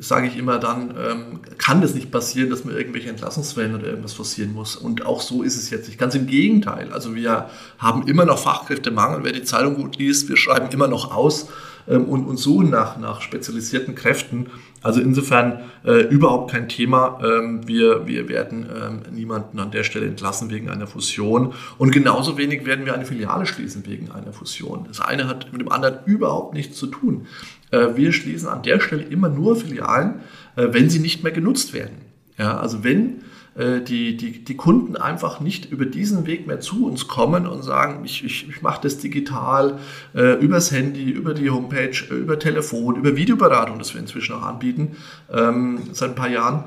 sage 0.01 0.27
ich 0.27 0.35
immer, 0.35 0.57
dann 0.57 0.95
ähm, 0.97 1.39
kann 1.59 1.81
das 1.81 1.93
nicht 1.93 2.09
passieren, 2.09 2.49
dass 2.49 2.65
man 2.65 2.75
irgendwelche 2.75 3.09
Entlassungswellen 3.09 3.75
oder 3.75 3.85
irgendwas 3.85 4.13
forcieren 4.13 4.51
muss. 4.51 4.75
Und 4.75 5.05
auch 5.05 5.21
so 5.21 5.43
ist 5.43 5.57
es 5.57 5.69
jetzt 5.69 5.87
nicht. 5.87 5.99
Ganz 5.99 6.15
im 6.15 6.25
Gegenteil. 6.25 6.91
Also 6.91 7.13
wir 7.13 7.49
haben 7.77 8.07
immer 8.07 8.25
noch 8.25 8.39
Fachkräftemangel. 8.39 9.23
Wer 9.23 9.31
die 9.31 9.43
Zeitung 9.43 9.75
gut 9.75 9.97
liest, 9.97 10.27
wir 10.27 10.37
schreiben 10.37 10.69
immer 10.71 10.87
noch 10.87 11.15
aus 11.15 11.49
ähm, 11.87 12.05
und, 12.05 12.25
und 12.25 12.37
suchen 12.37 12.71
nach, 12.71 12.97
nach 12.97 13.21
spezialisierten 13.21 13.93
Kräften. 13.93 14.47
Also 14.81 14.99
insofern 15.01 15.59
äh, 15.85 16.01
überhaupt 16.07 16.51
kein 16.51 16.67
Thema. 16.67 17.19
Ähm, 17.23 17.67
wir, 17.67 18.07
wir 18.07 18.27
werden 18.27 18.65
ähm, 18.75 19.15
niemanden 19.15 19.59
an 19.59 19.69
der 19.69 19.83
Stelle 19.83 20.07
entlassen 20.07 20.49
wegen 20.49 20.71
einer 20.71 20.87
Fusion. 20.87 21.53
Und 21.77 21.91
genauso 21.91 22.39
wenig 22.39 22.65
werden 22.65 22.87
wir 22.87 22.95
eine 22.95 23.05
Filiale 23.05 23.45
schließen 23.45 23.85
wegen 23.85 24.09
einer 24.09 24.33
Fusion. 24.33 24.85
Das 24.87 24.99
eine 24.99 25.27
hat 25.27 25.51
mit 25.51 25.61
dem 25.61 25.71
anderen 25.71 25.99
überhaupt 26.05 26.55
nichts 26.55 26.77
zu 26.77 26.87
tun. 26.87 27.27
Äh, 27.71 27.95
wir 27.95 28.11
schließen 28.11 28.47
an 28.47 28.63
der 28.63 28.79
Stelle 28.79 29.03
immer 29.03 29.29
nur 29.29 29.55
Filialen, 29.55 30.21
äh, 30.55 30.67
wenn 30.71 30.89
sie 30.89 30.99
nicht 30.99 31.23
mehr 31.23 31.31
genutzt 31.31 31.73
werden. 31.73 31.95
Ja, 32.37 32.59
also 32.59 32.83
wenn 32.83 33.21
äh, 33.55 33.81
die, 33.81 34.15
die, 34.15 34.43
die 34.43 34.55
Kunden 34.55 34.95
einfach 34.95 35.41
nicht 35.41 35.69
über 35.71 35.85
diesen 35.85 36.25
Weg 36.25 36.47
mehr 36.47 36.61
zu 36.61 36.85
uns 36.85 37.07
kommen 37.07 37.45
und 37.45 37.63
sagen, 37.63 38.05
ich, 38.05 38.23
ich, 38.23 38.47
ich 38.49 38.61
mache 38.61 38.81
das 38.83 38.97
digital, 38.97 39.79
äh, 40.15 40.35
übers 40.43 40.71
Handy, 40.71 41.09
über 41.09 41.33
die 41.33 41.49
Homepage, 41.49 41.91
über 42.09 42.39
Telefon, 42.39 42.95
über 42.95 43.15
Videoberatung, 43.17 43.77
das 43.77 43.93
wir 43.93 43.99
inzwischen 43.99 44.35
auch 44.35 44.43
anbieten, 44.43 44.95
ähm, 45.29 45.79
seit 45.91 46.11
ein 46.11 46.15
paar 46.15 46.29
Jahren, 46.29 46.63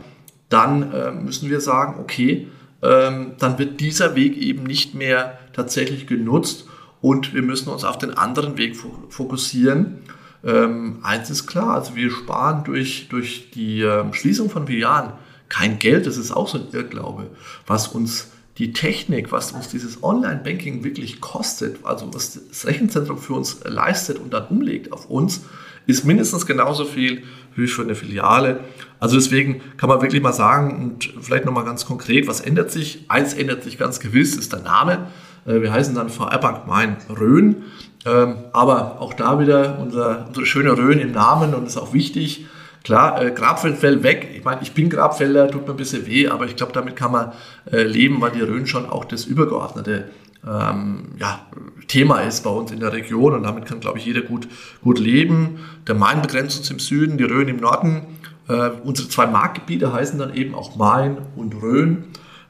dann 0.51 0.93
äh, 0.93 1.11
müssen 1.11 1.49
wir 1.49 1.61
sagen, 1.61 1.99
okay, 1.99 2.49
ähm, 2.83 3.33
dann 3.39 3.59
wird 3.59 3.81
dieser 3.81 4.15
Weg 4.15 4.37
eben 4.37 4.65
nicht 4.65 4.95
mehr 4.95 5.39
tatsächlich 5.55 6.07
genutzt 6.07 6.67
und 7.01 7.33
wir 7.33 7.43
müssen 7.43 7.71
uns 7.71 7.85
auf 7.85 7.97
den 7.97 8.13
anderen 8.13 8.59
Weg 8.59 8.77
fokussieren. 9.09 10.01
Ähm, 10.45 10.99
eins 11.03 11.31
ist 11.31 11.47
klar, 11.47 11.75
also 11.75 11.97
wir 11.97 12.11
sparen 12.11 12.65
durch, 12.65 13.09
durch 13.09 13.51
die 13.51 13.81
ähm, 13.81 14.13
Schließung 14.13 14.51
von 14.51 14.67
Filialen 14.67 15.13
kein 15.49 15.79
Geld, 15.79 16.07
das 16.07 16.17
ist 16.17 16.33
auch 16.33 16.49
so 16.49 16.59
ein 16.59 16.67
Irrglaube, 16.73 17.31
was 17.67 17.89
uns 17.89 18.29
die 18.59 18.73
Technik, 18.73 19.33
was 19.33 19.53
uns 19.53 19.69
dieses 19.69 20.03
Online-Banking 20.03 20.85
wirklich 20.85 21.21
kostet, 21.21 21.85
also 21.85 22.13
was 22.15 22.41
das 22.49 22.67
Rechenzentrum 22.67 23.19
für 23.19 23.35
uns 23.35 23.61
leistet 23.65 24.19
und 24.19 24.33
dann 24.33 24.47
umlegt 24.49 24.93
auf 24.93 25.11
uns, 25.11 25.45
ist 25.87 26.05
mindestens 26.05 26.47
genauso 26.47 26.85
viel 26.85 27.25
wie 27.57 27.67
für 27.67 27.83
eine 27.83 27.95
Filiale. 27.95 28.61
Also 29.01 29.17
deswegen 29.17 29.61
kann 29.77 29.89
man 29.89 30.01
wirklich 30.01 30.23
mal 30.23 30.33
sagen 30.33 30.83
und 30.83 31.13
vielleicht 31.21 31.45
nochmal 31.45 31.65
ganz 31.65 31.85
konkret, 31.85 32.27
was 32.27 32.41
ändert 32.41 32.71
sich? 32.71 33.05
Eins 33.09 33.35
ändert 33.35 33.63
sich 33.63 33.77
ganz 33.77 34.01
gewiss, 34.01 34.37
ist 34.37 34.53
der 34.53 34.61
Name. 34.61 35.09
Äh, 35.47 35.61
wir 35.61 35.73
heißen 35.73 35.95
dann 35.95 36.09
VR 36.09 36.39
Bank 36.39 36.67
Main 36.67 36.97
Rhön. 37.09 37.65
Ähm, 38.07 38.37
aber 38.53 39.01
auch 39.01 39.15
da 39.15 39.39
wieder 39.39 39.79
unser, 39.81 40.27
unsere 40.29 40.47
schöne 40.47 40.77
Rhön 40.77 40.99
im 40.99 41.13
Namen 41.13 41.55
und 41.55 41.67
ist 41.67 41.77
auch 41.77 41.93
wichtig. 41.93 42.47
Klar, 42.83 43.23
äh, 43.23 43.31
Grabfeld 43.31 43.79
fällt 43.79 44.03
weg. 44.03 44.29
Ich 44.37 44.45
meine, 44.45 44.61
ich 44.63 44.73
bin 44.73 44.91
Grabfelder, 44.91 45.51
tut 45.51 45.67
mir 45.67 45.73
ein 45.73 45.77
bisschen 45.79 46.07
weh, 46.07 46.29
aber 46.29 46.45
ich 46.45 46.57
glaube, 46.57 46.73
damit 46.73 46.97
kann 46.97 47.13
man 47.13 47.33
äh, 47.73 47.83
leben, 47.83 48.21
weil 48.21 48.33
die 48.33 48.43
Rhön 48.43 48.67
schon 48.67 48.89
auch 48.89 49.07
das 49.07 49.25
übergeordnete 49.25 50.11
ähm, 50.47 51.13
ja, 51.19 51.41
Thema 51.89 52.21
ist 52.21 52.45
bei 52.45 52.51
uns 52.51 52.71
in 52.71 52.81
der 52.81 52.93
Region 52.93 53.35
und 53.35 53.45
damit 53.45 53.67
kann, 53.67 53.81
glaube 53.81 53.99
ich, 53.99 54.05
jeder 54.05 54.21
gut, 54.21 54.49
gut 54.83 54.99
leben. 54.99 55.61
Der 55.87 55.95
Main 55.95 56.21
begrenzt 56.23 56.59
uns 56.59 56.71
im 56.71 56.79
Süden, 56.79 57.17
die 57.17 57.25
Rhön 57.25 57.49
im 57.49 57.57
Norden. 57.57 58.03
Äh, 58.49 58.71
unsere 58.85 59.09
zwei 59.09 59.27
Marktgebiete 59.27 59.93
heißen 59.93 60.19
dann 60.19 60.35
eben 60.35 60.55
auch 60.55 60.77
Main 60.77 61.19
und 61.37 61.55
Rhön. 61.63 62.05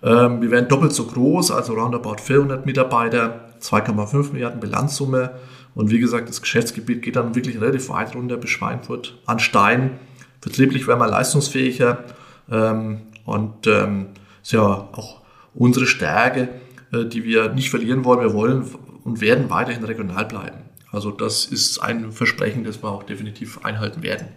Ähm, 0.04 0.42
wir 0.42 0.50
werden 0.50 0.68
doppelt 0.68 0.92
so 0.92 1.06
groß, 1.06 1.50
also 1.50 1.72
roundabout 1.72 2.18
400 2.22 2.66
Mitarbeiter, 2.66 3.48
2,5 3.60 4.32
Milliarden 4.32 4.60
Bilanzsumme. 4.60 5.32
Und 5.74 5.90
wie 5.90 5.98
gesagt, 5.98 6.28
das 6.28 6.42
Geschäftsgebiet 6.42 7.02
geht 7.02 7.16
dann 7.16 7.34
wirklich 7.34 7.60
relativ 7.60 7.88
weit 7.88 8.14
runter 8.14 8.36
bis 8.36 8.50
Schweinfurt 8.50 9.18
an 9.26 9.38
Stein. 9.38 9.98
Vertrieblich 10.40 10.86
werden 10.86 11.00
wir 11.00 11.08
leistungsfähiger. 11.08 12.04
Ähm, 12.50 13.00
und 13.24 13.66
ähm, 13.66 14.08
ist 14.42 14.52
ja 14.52 14.62
auch 14.62 15.22
unsere 15.54 15.86
Stärke, 15.86 16.50
äh, 16.92 17.06
die 17.06 17.24
wir 17.24 17.48
nicht 17.48 17.70
verlieren 17.70 18.04
wollen. 18.04 18.20
Wir 18.20 18.34
wollen 18.34 18.66
und 19.04 19.22
werden 19.22 19.48
weiterhin 19.48 19.84
regional 19.84 20.26
bleiben. 20.26 20.58
Also 20.92 21.10
das 21.10 21.46
ist 21.46 21.78
ein 21.78 22.12
Versprechen, 22.12 22.62
das 22.64 22.82
wir 22.82 22.90
auch 22.90 23.02
definitiv 23.02 23.64
einhalten 23.64 24.02
werden. 24.02 24.28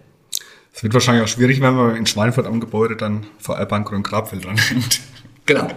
Es 0.73 0.83
wird 0.83 0.93
wahrscheinlich 0.93 1.23
auch 1.23 1.27
schwierig, 1.27 1.59
wenn 1.59 1.75
man 1.75 1.95
in 1.95 2.05
Schweinfurt 2.05 2.45
am 2.45 2.59
Gebäude 2.59 2.95
dann 2.95 3.25
VR 3.39 3.65
Bank 3.65 3.91
und 3.91 4.03
Grabfeld 4.03 4.45
ranhängt. 4.45 5.01
Genau. 5.47 5.67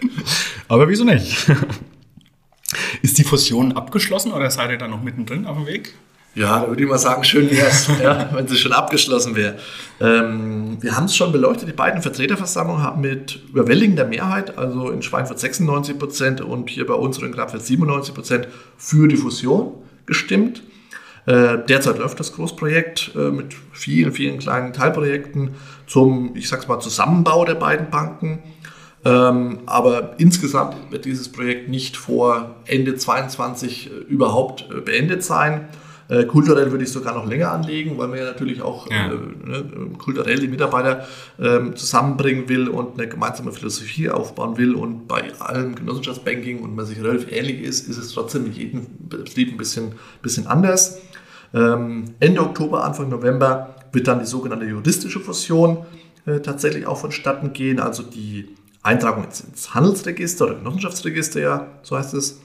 Aber 0.68 0.88
wieso 0.88 1.04
nicht? 1.04 1.50
Ist 3.02 3.18
die 3.18 3.24
Fusion 3.24 3.72
abgeschlossen 3.72 4.32
oder 4.32 4.50
seid 4.50 4.70
ihr 4.70 4.78
da 4.78 4.88
noch 4.88 5.02
mittendrin 5.02 5.44
auf 5.44 5.58
dem 5.58 5.66
Weg? 5.66 5.94
Ja, 6.34 6.60
da 6.60 6.68
würde 6.68 6.82
ich 6.82 6.88
mal 6.88 6.96
sagen, 6.96 7.24
schön 7.24 7.50
wäre 7.50 7.66
es, 7.66 7.88
ja, 8.02 8.30
wenn 8.32 8.48
sie 8.48 8.56
schon 8.56 8.72
abgeschlossen 8.72 9.36
wäre. 9.36 9.58
Ähm, 10.00 10.78
wir 10.80 10.96
haben 10.96 11.04
es 11.04 11.14
schon 11.14 11.30
beleuchtet, 11.30 11.68
die 11.68 11.74
beiden 11.74 12.00
Vertreterversammlungen 12.00 12.82
haben 12.82 13.02
mit 13.02 13.42
überwältigender 13.50 14.06
Mehrheit, 14.06 14.56
also 14.56 14.88
in 14.90 15.02
Schweinfurt 15.02 15.38
96 15.38 15.98
Prozent 15.98 16.40
und 16.40 16.70
hier 16.70 16.86
bei 16.86 16.94
uns 16.94 17.18
in 17.18 17.32
Grabfeld 17.32 17.62
97 17.62 18.14
Prozent 18.14 18.48
für 18.78 19.08
die 19.08 19.16
Fusion 19.16 19.74
gestimmt. 20.06 20.62
Äh, 21.26 21.58
derzeit 21.68 21.98
läuft 21.98 22.18
das 22.18 22.32
Großprojekt 22.32 23.12
äh, 23.14 23.30
mit 23.30 23.54
vielen, 23.72 24.12
vielen 24.12 24.38
kleinen 24.38 24.72
Teilprojekten 24.72 25.54
zum, 25.86 26.34
ich 26.34 26.48
sag's 26.48 26.66
mal, 26.66 26.80
Zusammenbau 26.80 27.44
der 27.44 27.54
beiden 27.54 27.90
Banken. 27.90 28.42
Ähm, 29.04 29.60
aber 29.66 30.14
insgesamt 30.18 30.76
wird 30.92 31.04
dieses 31.04 31.30
Projekt 31.30 31.68
nicht 31.68 31.96
vor 31.96 32.56
Ende 32.66 32.94
2022 32.94 33.90
äh, 33.90 33.94
überhaupt 34.04 34.68
äh, 34.70 34.80
beendet 34.80 35.24
sein. 35.24 35.68
Äh, 36.08 36.24
kulturell 36.24 36.70
würde 36.70 36.84
ich 36.84 36.92
sogar 36.92 37.14
noch 37.14 37.26
länger 37.26 37.50
anlegen, 37.50 37.98
weil 37.98 38.08
man 38.08 38.18
ja 38.18 38.24
natürlich 38.24 38.62
auch 38.62 38.88
ja. 38.90 39.06
Äh, 39.06 39.16
ne, 39.44 39.64
kulturell 39.98 40.38
die 40.38 40.46
Mitarbeiter 40.46 41.06
ähm, 41.40 41.74
zusammenbringen 41.74 42.48
will 42.48 42.68
und 42.68 42.98
eine 42.98 43.08
gemeinsame 43.08 43.52
Philosophie 43.52 44.08
aufbauen 44.08 44.56
will. 44.56 44.74
Und 44.74 45.08
bei 45.08 45.32
allem 45.40 45.74
Genossenschaftsbanking 45.74 46.60
und 46.60 46.76
man 46.76 46.86
sich 46.86 47.02
relativ 47.02 47.32
ähnlich 47.32 47.62
ist, 47.62 47.88
ist 47.88 47.98
es 47.98 48.12
trotzdem 48.12 48.44
mit 48.44 48.54
jedem 48.54 48.86
Betrieb 49.08 49.52
ein 49.52 49.56
bisschen, 49.56 49.94
bisschen 50.22 50.46
anders. 50.46 51.00
Ähm, 51.54 52.04
Ende 52.20 52.40
Oktober, 52.40 52.84
Anfang 52.84 53.08
November 53.08 53.74
wird 53.92 54.06
dann 54.06 54.20
die 54.20 54.26
sogenannte 54.26 54.66
juristische 54.66 55.18
Fusion 55.18 55.78
äh, 56.24 56.40
tatsächlich 56.40 56.86
auch 56.86 56.98
vonstatten 56.98 57.52
gehen, 57.52 57.80
also 57.80 58.02
die 58.02 58.48
Eintragung 58.82 59.24
ins 59.24 59.74
Handelsregister 59.74 60.46
oder 60.46 60.54
Genossenschaftsregister, 60.56 61.40
ja, 61.40 61.68
so 61.82 61.96
heißt 61.96 62.14
es. 62.14 62.40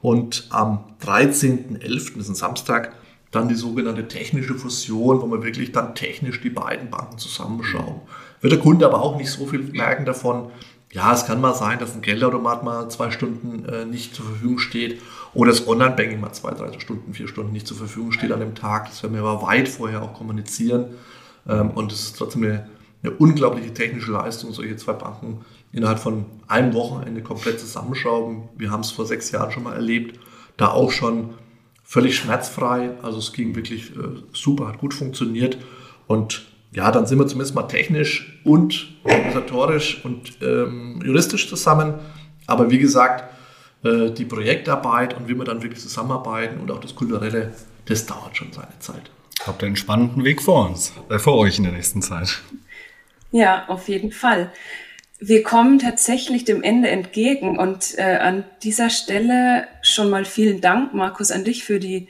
Und 0.00 0.46
am 0.50 0.84
13.11., 1.02 1.78
das 2.16 2.24
ist 2.24 2.28
ein 2.28 2.34
Samstag, 2.34 2.92
dann 3.30 3.48
die 3.48 3.54
sogenannte 3.54 4.08
technische 4.08 4.54
Fusion, 4.54 5.20
wo 5.20 5.26
wir 5.30 5.42
wirklich 5.42 5.72
dann 5.72 5.94
technisch 5.94 6.40
die 6.40 6.50
beiden 6.50 6.90
Banken 6.90 7.18
zusammenschauen. 7.18 8.00
Wird 8.40 8.52
der 8.52 8.60
Kunde 8.60 8.86
aber 8.86 9.02
auch 9.02 9.16
nicht 9.16 9.30
so 9.30 9.46
viel 9.46 9.60
merken 9.60 10.04
davon. 10.04 10.50
Ja, 10.92 11.12
es 11.12 11.26
kann 11.26 11.40
mal 11.40 11.54
sein, 11.54 11.78
dass 11.78 11.94
ein 11.94 12.00
Geldautomat 12.00 12.64
mal 12.64 12.88
zwei 12.88 13.10
Stunden 13.10 13.66
äh, 13.66 13.84
nicht 13.84 14.14
zur 14.14 14.24
Verfügung 14.24 14.58
steht 14.58 15.02
oder 15.34 15.50
das 15.50 15.68
Online-Banking 15.68 16.20
mal 16.20 16.32
zwei, 16.32 16.52
drei 16.52 16.78
Stunden, 16.78 17.12
vier 17.12 17.28
Stunden 17.28 17.52
nicht 17.52 17.66
zur 17.66 17.76
Verfügung 17.76 18.12
steht 18.12 18.32
an 18.32 18.40
dem 18.40 18.54
Tag. 18.54 18.86
Das 18.86 19.02
werden 19.02 19.12
wir 19.12 19.22
aber 19.22 19.46
weit 19.46 19.68
vorher 19.68 20.02
auch 20.02 20.14
kommunizieren. 20.14 20.94
Ähm, 21.46 21.70
und 21.72 21.92
es 21.92 22.04
ist 22.04 22.16
trotzdem 22.16 22.44
eine, 22.44 22.70
eine 23.02 23.12
unglaubliche 23.12 23.74
technische 23.74 24.12
Leistung, 24.12 24.52
solche 24.52 24.76
zwei 24.76 24.94
Banken 24.94 25.44
innerhalb 25.72 25.98
von 25.98 26.26
einem 26.46 26.74
Wochenende 26.74 27.22
komplett 27.22 27.60
zusammenschrauben. 27.60 28.48
Wir 28.56 28.70
haben 28.70 28.80
es 28.80 28.90
vor 28.90 29.06
sechs 29.06 29.30
Jahren 29.30 29.50
schon 29.50 29.62
mal 29.62 29.74
erlebt, 29.74 30.18
da 30.56 30.68
auch 30.68 30.90
schon 30.90 31.34
völlig 31.84 32.16
schmerzfrei. 32.16 32.90
Also 33.02 33.18
es 33.18 33.32
ging 33.32 33.54
wirklich 33.54 33.96
äh, 33.96 34.22
super, 34.32 34.68
hat 34.68 34.78
gut 34.78 34.94
funktioniert. 34.94 35.58
Und 36.06 36.46
ja, 36.72 36.90
dann 36.90 37.06
sind 37.06 37.18
wir 37.18 37.26
zumindest 37.26 37.54
mal 37.54 37.62
technisch 37.62 38.40
und 38.44 38.88
organisatorisch 39.04 40.04
und 40.04 40.42
ähm, 40.42 41.00
juristisch 41.04 41.48
zusammen. 41.48 41.94
Aber 42.46 42.70
wie 42.70 42.78
gesagt, 42.78 43.24
äh, 43.84 44.10
die 44.10 44.24
Projektarbeit 44.24 45.16
und 45.16 45.28
wie 45.28 45.34
wir 45.34 45.44
dann 45.44 45.62
wirklich 45.62 45.80
zusammenarbeiten 45.80 46.60
und 46.60 46.70
auch 46.70 46.80
das 46.80 46.94
Kulturelle, 46.94 47.54
das 47.86 48.06
dauert 48.06 48.36
schon 48.36 48.52
seine 48.52 48.78
Zeit. 48.80 49.10
Habt 49.46 49.62
ihr 49.62 49.66
einen 49.66 49.76
spannenden 49.76 50.24
Weg 50.24 50.42
vor 50.42 50.68
uns, 50.68 50.92
äh, 51.08 51.18
vor 51.18 51.38
euch 51.38 51.58
in 51.58 51.64
der 51.64 51.72
nächsten 51.72 52.02
Zeit. 52.02 52.42
Ja, 53.30 53.66
auf 53.68 53.88
jeden 53.88 54.10
Fall 54.10 54.50
wir 55.20 55.42
kommen 55.42 55.78
tatsächlich 55.78 56.44
dem 56.44 56.62
Ende 56.62 56.88
entgegen 56.88 57.58
und 57.58 57.98
äh, 57.98 58.18
an 58.20 58.44
dieser 58.62 58.88
Stelle 58.88 59.66
schon 59.82 60.10
mal 60.10 60.24
vielen 60.24 60.60
Dank, 60.60 60.94
Markus, 60.94 61.32
an 61.32 61.44
dich 61.44 61.64
für 61.64 61.80
die 61.80 62.08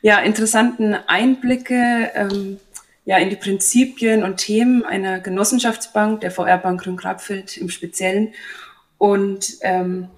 ja, 0.00 0.18
interessanten 0.20 0.94
Einblicke 0.94 2.10
ähm, 2.14 2.58
ja, 3.04 3.18
in 3.18 3.30
die 3.30 3.36
Prinzipien 3.36 4.24
und 4.24 4.38
Themen 4.38 4.84
einer 4.84 5.20
Genossenschaftsbank, 5.20 6.20
der 6.22 6.30
VR-Bank 6.30 6.82
Grün-Grabfeld 6.82 7.56
im 7.56 7.68
Speziellen. 7.68 8.34
Und 8.98 9.58
ähm, 9.60 10.08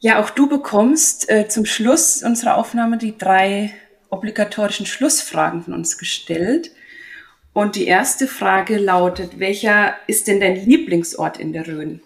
ja, 0.00 0.22
auch 0.22 0.30
du 0.30 0.48
bekommst 0.48 1.30
äh, 1.30 1.48
zum 1.48 1.64
Schluss 1.64 2.22
unserer 2.22 2.56
Aufnahme 2.56 2.98
die 2.98 3.16
drei 3.16 3.74
obligatorischen 4.10 4.86
Schlussfragen 4.86 5.62
von 5.62 5.74
uns 5.74 5.98
gestellt. 5.98 6.70
Und 7.54 7.76
die 7.76 7.86
erste 7.86 8.26
Frage 8.26 8.76
lautet, 8.78 9.38
welcher 9.38 9.94
ist 10.08 10.26
denn 10.26 10.40
dein 10.40 10.56
Lieblingsort 10.56 11.38
in 11.38 11.52
der 11.52 11.66
Rhön? 11.66 12.00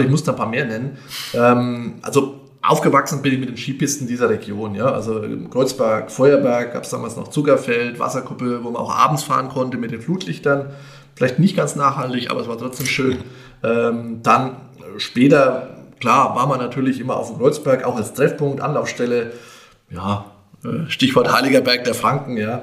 Ich 0.00 0.08
muss 0.08 0.24
da 0.24 0.32
ein 0.32 0.38
paar 0.38 0.48
mehr 0.48 0.64
nennen. 0.64 0.96
Ähm, 1.34 1.96
also 2.00 2.40
aufgewachsen 2.62 3.20
bin 3.20 3.34
ich 3.34 3.38
mit 3.38 3.50
den 3.50 3.58
Skipisten 3.58 4.06
dieser 4.06 4.30
Region. 4.30 4.74
Ja? 4.74 4.86
Also 4.86 5.22
Kreuzberg, 5.50 6.10
Feuerberg, 6.10 6.72
gab 6.72 6.84
es 6.84 6.90
damals 6.90 7.16
noch 7.16 7.28
Zuckerfeld, 7.28 7.98
Wasserkuppe, 7.98 8.64
wo 8.64 8.70
man 8.70 8.80
auch 8.80 8.94
abends 8.94 9.22
fahren 9.22 9.50
konnte 9.50 9.76
mit 9.76 9.90
den 9.90 10.00
Flutlichtern. 10.00 10.70
Vielleicht 11.14 11.38
nicht 11.38 11.54
ganz 11.54 11.76
nachhaltig, 11.76 12.30
aber 12.30 12.40
es 12.40 12.48
war 12.48 12.56
trotzdem 12.56 12.86
schön. 12.86 13.18
Ähm, 13.62 14.20
dann 14.22 14.56
später, 14.96 15.76
klar, 16.00 16.34
war 16.34 16.46
man 16.46 16.58
natürlich 16.58 16.98
immer 16.98 17.16
auf 17.16 17.28
dem 17.28 17.38
Kreuzberg, 17.38 17.84
auch 17.84 17.96
als 17.96 18.14
Treffpunkt, 18.14 18.62
Anlaufstelle. 18.62 19.32
Ja, 19.90 20.24
äh, 20.64 20.88
Stichwort 20.88 21.30
Heiliger 21.30 21.60
Berg 21.60 21.84
der 21.84 21.94
Franken, 21.94 22.38
ja. 22.38 22.62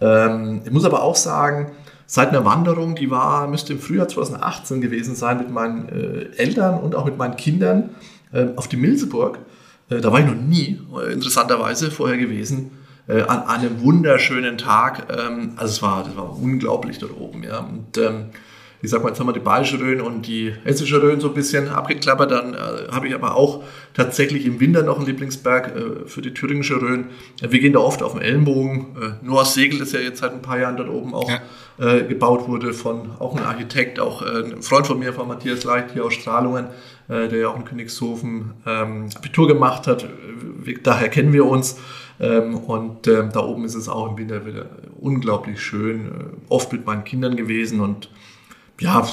Ähm, 0.00 0.62
ich 0.64 0.70
muss 0.70 0.84
aber 0.84 1.02
auch 1.02 1.16
sagen, 1.16 1.72
seit 2.06 2.30
einer 2.30 2.44
Wanderung, 2.44 2.94
die 2.94 3.10
war, 3.10 3.46
müsste 3.46 3.72
im 3.72 3.78
Frühjahr 3.78 4.08
2018 4.08 4.80
gewesen 4.80 5.14
sein, 5.14 5.38
mit 5.38 5.50
meinen 5.50 5.88
äh, 5.88 6.36
Eltern 6.36 6.80
und 6.80 6.94
auch 6.94 7.04
mit 7.04 7.16
meinen 7.16 7.36
Kindern 7.36 7.90
äh, 8.32 8.46
auf 8.56 8.68
die 8.68 8.76
Milseburg. 8.76 9.38
Äh, 9.88 10.00
da 10.00 10.12
war 10.12 10.20
ich 10.20 10.26
noch 10.26 10.34
nie, 10.34 10.80
äh, 10.96 11.12
interessanterweise, 11.12 11.90
vorher 11.90 12.18
gewesen. 12.18 12.72
Äh, 13.06 13.22
an 13.22 13.44
einem 13.44 13.82
wunderschönen 13.82 14.58
Tag. 14.58 15.06
Ähm, 15.16 15.52
also 15.56 15.72
es 15.72 15.82
war, 15.82 16.04
das 16.04 16.16
war 16.16 16.36
unglaublich 16.36 16.98
dort 16.98 17.18
oben. 17.18 17.42
Ja. 17.42 17.60
Und 17.60 17.98
ähm, 17.98 18.26
ich 18.82 18.90
sag 18.90 19.02
mal, 19.02 19.10
jetzt 19.10 19.20
haben 19.20 19.26
wir 19.26 19.34
die 19.34 19.40
Bayerische 19.40 19.78
Rhön 19.78 20.00
und 20.00 20.26
die 20.26 20.54
Hessische 20.64 21.02
Rhön 21.02 21.20
so 21.20 21.28
ein 21.28 21.34
bisschen 21.34 21.68
abgeklappert. 21.68 22.30
Dann 22.30 22.54
äh, 22.54 22.58
habe 22.90 23.08
ich 23.08 23.14
aber 23.14 23.36
auch 23.36 23.62
tatsächlich 23.92 24.46
im 24.46 24.58
Winter 24.58 24.82
noch 24.82 24.96
einen 24.96 25.06
Lieblingsberg 25.06 25.76
äh, 25.76 26.08
für 26.08 26.22
die 26.22 26.32
Thüringische 26.32 26.80
Rhön. 26.80 27.08
Äh, 27.42 27.50
wir 27.50 27.60
gehen 27.60 27.74
da 27.74 27.80
oft 27.80 28.02
auf 28.02 28.12
dem 28.12 28.22
Ellenbogen. 28.22 28.96
Äh, 29.00 29.24
Noah 29.24 29.44
Segel 29.44 29.78
das 29.80 29.92
ja 29.92 30.00
jetzt 30.00 30.20
seit 30.20 30.32
ein 30.32 30.40
paar 30.40 30.58
Jahren 30.58 30.78
dort 30.78 30.88
oben 30.88 31.14
auch 31.14 31.28
ja. 31.28 31.40
Äh, 31.78 32.04
gebaut 32.04 32.48
wurde 32.48 32.72
von 32.72 33.10
auch 33.18 33.36
ein 33.36 33.42
Architekt, 33.42 34.00
auch 34.00 34.22
äh, 34.22 34.44
ein 34.44 34.62
Freund 34.62 34.86
von 34.86 34.98
mir, 34.98 35.12
von 35.12 35.28
Matthias 35.28 35.64
Leicht 35.64 35.92
hier 35.92 36.04
aus 36.04 36.14
Strahlungen, 36.14 36.66
äh, 37.08 37.28
der 37.28 37.38
ja 37.38 37.48
auch 37.48 37.56
in 37.56 37.64
Königshofen 37.64 38.52
ähm, 38.66 39.08
Abitur 39.14 39.46
gemacht 39.46 39.86
hat. 39.86 40.06
Daher 40.82 41.08
kennen 41.08 41.32
wir 41.32 41.46
uns. 41.46 41.78
Ähm, 42.18 42.56
und 42.56 43.06
ähm, 43.08 43.30
da 43.32 43.40
oben 43.40 43.64
ist 43.64 43.74
es 43.74 43.88
auch 43.88 44.10
im 44.10 44.18
Winter 44.18 44.44
wieder 44.44 44.66
unglaublich 45.00 45.60
schön. 45.60 46.10
oft 46.50 46.70
mit 46.70 46.84
meinen 46.84 47.04
Kindern 47.04 47.34
gewesen 47.34 47.80
und 47.80 48.10
ja, 48.80 49.08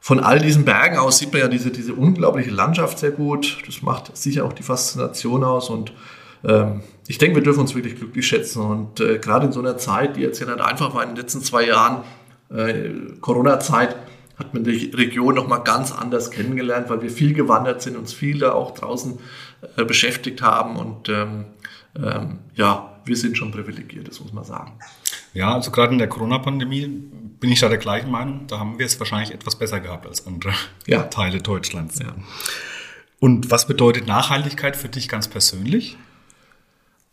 von 0.00 0.20
all 0.20 0.38
diesen 0.38 0.64
Bergen 0.64 0.98
aus 0.98 1.18
sieht 1.18 1.32
man 1.32 1.42
ja 1.42 1.48
diese, 1.48 1.70
diese 1.70 1.94
unglaubliche 1.94 2.50
Landschaft 2.50 2.98
sehr 2.98 3.10
gut. 3.10 3.58
Das 3.66 3.82
macht 3.82 4.16
sicher 4.16 4.44
auch 4.44 4.52
die 4.52 4.62
Faszination 4.62 5.44
aus 5.44 5.68
und 5.68 5.92
ähm, 6.44 6.82
ich 7.08 7.18
denke, 7.18 7.36
wir 7.36 7.42
dürfen 7.42 7.60
uns 7.60 7.74
wirklich 7.74 7.96
glücklich 7.96 8.26
schätzen 8.26 8.62
und 8.62 9.00
äh, 9.00 9.18
gerade 9.18 9.46
in 9.46 9.52
so 9.52 9.60
einer 9.60 9.78
Zeit, 9.78 10.16
die 10.16 10.20
jetzt 10.20 10.40
ja 10.40 10.46
nicht 10.46 10.60
einfach 10.60 10.94
war 10.94 11.02
in 11.02 11.10
den 11.10 11.16
letzten 11.16 11.42
zwei 11.42 11.66
Jahren, 11.66 12.04
äh, 12.50 12.90
Corona-Zeit, 13.20 13.96
hat 14.38 14.54
man 14.54 14.64
die 14.64 14.90
Region 14.94 15.34
nochmal 15.34 15.62
ganz 15.64 15.92
anders 15.92 16.30
kennengelernt, 16.30 16.90
weil 16.90 17.02
wir 17.02 17.10
viel 17.10 17.32
gewandert 17.32 17.82
sind, 17.82 17.96
uns 17.96 18.12
viel 18.12 18.38
da 18.38 18.52
auch 18.52 18.72
draußen 18.72 19.18
äh, 19.76 19.84
beschäftigt 19.84 20.42
haben 20.42 20.76
und 20.76 21.08
ähm, 21.08 21.46
ähm, 21.96 22.38
ja, 22.54 22.95
wir 23.06 23.16
sind 23.16 23.38
schon 23.38 23.50
privilegiert, 23.50 24.08
das 24.08 24.20
muss 24.20 24.32
man 24.32 24.44
sagen. 24.44 24.72
Ja, 25.32 25.54
also 25.54 25.70
gerade 25.70 25.92
in 25.92 25.98
der 25.98 26.08
Corona-Pandemie 26.08 26.86
bin 27.40 27.52
ich 27.52 27.60
da 27.60 27.68
der 27.68 27.78
gleichen 27.78 28.10
Meinung. 28.10 28.46
Da 28.48 28.58
haben 28.58 28.78
wir 28.78 28.86
es 28.86 28.98
wahrscheinlich 28.98 29.32
etwas 29.32 29.56
besser 29.56 29.80
gehabt 29.80 30.06
als 30.06 30.26
andere 30.26 30.52
ja. 30.86 31.02
Teile 31.04 31.40
Deutschlands. 31.40 31.98
Ja. 31.98 32.14
Und 33.20 33.50
was 33.50 33.66
bedeutet 33.66 34.06
Nachhaltigkeit 34.06 34.76
für 34.76 34.88
dich 34.88 35.08
ganz 35.08 35.28
persönlich? 35.28 35.96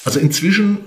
Also 0.03 0.19
inzwischen 0.19 0.79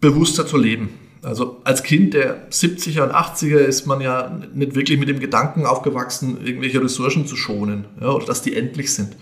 bewusster 0.00 0.46
zu 0.46 0.56
leben. 0.56 0.90
Also 1.22 1.60
als 1.64 1.82
Kind 1.82 2.14
der 2.14 2.48
70er 2.50 3.02
und 3.02 3.12
80er 3.12 3.58
ist 3.58 3.86
man 3.86 4.00
ja 4.00 4.40
nicht 4.54 4.74
wirklich 4.74 4.98
mit 4.98 5.08
dem 5.08 5.18
Gedanken 5.18 5.66
aufgewachsen, 5.66 6.44
irgendwelche 6.44 6.82
Ressourcen 6.82 7.26
zu 7.26 7.34
schonen 7.36 7.86
ja, 8.00 8.08
oder 8.08 8.26
dass 8.26 8.42
die 8.42 8.54
endlich 8.54 8.94
sind. 8.94 9.16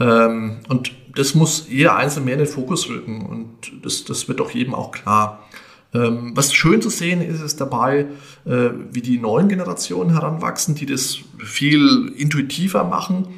Ähm, 0.00 0.58
und 0.68 0.92
das 1.14 1.34
muss 1.34 1.66
jeder 1.68 1.96
Einzelne 1.96 2.26
mehr 2.26 2.34
in 2.34 2.40
den 2.40 2.48
Fokus 2.48 2.88
rücken 2.88 3.24
und 3.26 3.84
das, 3.84 4.04
das 4.04 4.26
wird 4.28 4.40
doch 4.40 4.50
jedem 4.50 4.74
auch 4.74 4.90
klar. 4.90 5.44
Ähm, 5.92 6.32
was 6.34 6.52
schön 6.52 6.82
zu 6.82 6.90
sehen 6.90 7.22
ist, 7.22 7.40
ist 7.40 7.60
dabei, 7.60 8.06
äh, 8.44 8.70
wie 8.90 9.00
die 9.00 9.18
neuen 9.18 9.48
Generationen 9.48 10.10
heranwachsen, 10.10 10.74
die 10.74 10.86
das 10.86 11.18
viel 11.38 12.12
intuitiver 12.16 12.82
machen 12.82 13.28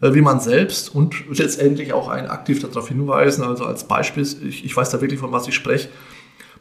äh, 0.00 0.14
wie 0.14 0.20
man 0.20 0.40
selbst 0.40 0.94
und 0.94 1.14
letztendlich 1.30 1.92
auch 1.92 2.08
einen 2.08 2.28
aktiv 2.28 2.60
darauf 2.60 2.88
hinweisen. 2.88 3.42
Also 3.42 3.64
als 3.64 3.84
Beispiel, 3.84 4.22
ich, 4.22 4.64
ich 4.64 4.76
weiß 4.76 4.90
da 4.90 5.00
wirklich, 5.00 5.20
von 5.20 5.32
was 5.32 5.48
ich 5.48 5.54
spreche. 5.54 5.88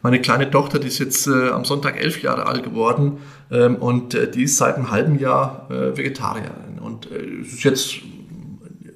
Meine 0.01 0.21
kleine 0.21 0.49
Tochter, 0.51 0.79
die 0.79 0.87
ist 0.87 0.99
jetzt 0.99 1.27
äh, 1.27 1.49
am 1.49 1.65
Sonntag 1.65 1.99
elf 1.99 2.21
Jahre 2.21 2.45
alt 2.45 2.63
geworden 2.63 3.19
ähm, 3.51 3.75
und 3.77 4.13
äh, 4.13 4.29
die 4.29 4.43
ist 4.43 4.57
seit 4.57 4.75
einem 4.75 4.91
halben 4.91 5.17
Jahr 5.17 5.67
äh, 5.69 5.97
Vegetarierin. 5.97 6.79
Und 6.79 7.09
äh, 7.11 7.41
ist 7.41 7.63
jetzt 7.63 7.95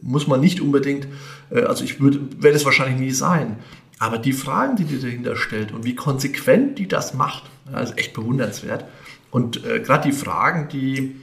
muss 0.08 0.26
man 0.26 0.39
nicht 0.39 0.62
unbedingt, 0.62 1.08
äh, 1.51 1.62
also 1.62 1.84
ich 1.84 1.99
würde, 1.99 2.20
werde 2.39 2.58
es 2.58 2.66
wahrscheinlich 2.66 2.99
nie 2.99 3.12
sein. 3.12 3.58
Aber 3.99 4.18
die 4.18 4.34
Fragen, 4.34 4.76
die 4.76 4.86
die 4.86 4.99
dahinter 4.99 5.36
stellt 5.36 5.72
und 5.72 5.84
wie 5.84 5.95
konsequent 5.95 6.80
die 6.80 6.88
das 6.88 7.14
macht, 7.14 7.43
ja, 7.72 7.80
ist 7.80 7.97
echt 7.97 8.14
bewundernswert. 8.14 8.86
Und 9.32 9.66
äh, 9.66 9.80
gerade 9.80 10.10
die 10.10 10.16
Fragen, 10.16 10.70
die, 10.70 11.16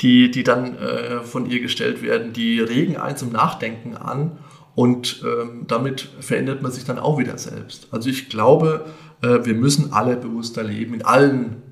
die, 0.00 0.30
die 0.30 0.42
dann 0.42 0.76
äh, 0.76 1.20
von 1.20 1.48
ihr 1.48 1.60
gestellt 1.60 2.02
werden, 2.02 2.32
die 2.32 2.60
regen 2.60 2.96
einen 2.96 3.16
zum 3.16 3.32
Nachdenken 3.32 3.96
an 3.96 4.38
und 4.74 5.22
ähm, 5.24 5.64
damit 5.68 6.08
verändert 6.20 6.62
man 6.62 6.72
sich 6.72 6.84
dann 6.84 6.98
auch 6.98 7.18
wieder 7.18 7.38
selbst. 7.38 7.88
Also 7.90 8.10
ich 8.10 8.28
glaube, 8.28 8.86
äh, 9.22 9.44
wir 9.44 9.54
müssen 9.54 9.92
alle 9.92 10.16
bewusster 10.16 10.62
leben 10.62 10.94
in 10.94 11.02
allen 11.02 11.62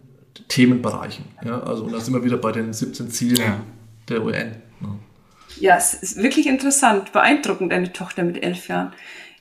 Themenbereichen. 0.49 1.25
Ja? 1.45 1.61
Also, 1.61 1.85
und 1.85 1.93
da 1.93 2.01
sind 2.01 2.15
wir 2.15 2.25
wieder 2.25 2.37
bei 2.37 2.53
den 2.53 2.73
17 2.73 3.11
Zielen 3.11 3.37
ja. 3.37 3.61
der 4.09 4.25
UN. 4.25 4.57
Ja. 5.61 5.77
es 5.77 5.95
ist 5.95 6.17
wirklich 6.17 6.47
interessant, 6.47 7.13
beeindruckend, 7.13 7.73
eine 7.73 7.93
Tochter 7.93 8.23
mit 8.23 8.43
elf 8.43 8.69
Jahren. 8.69 8.93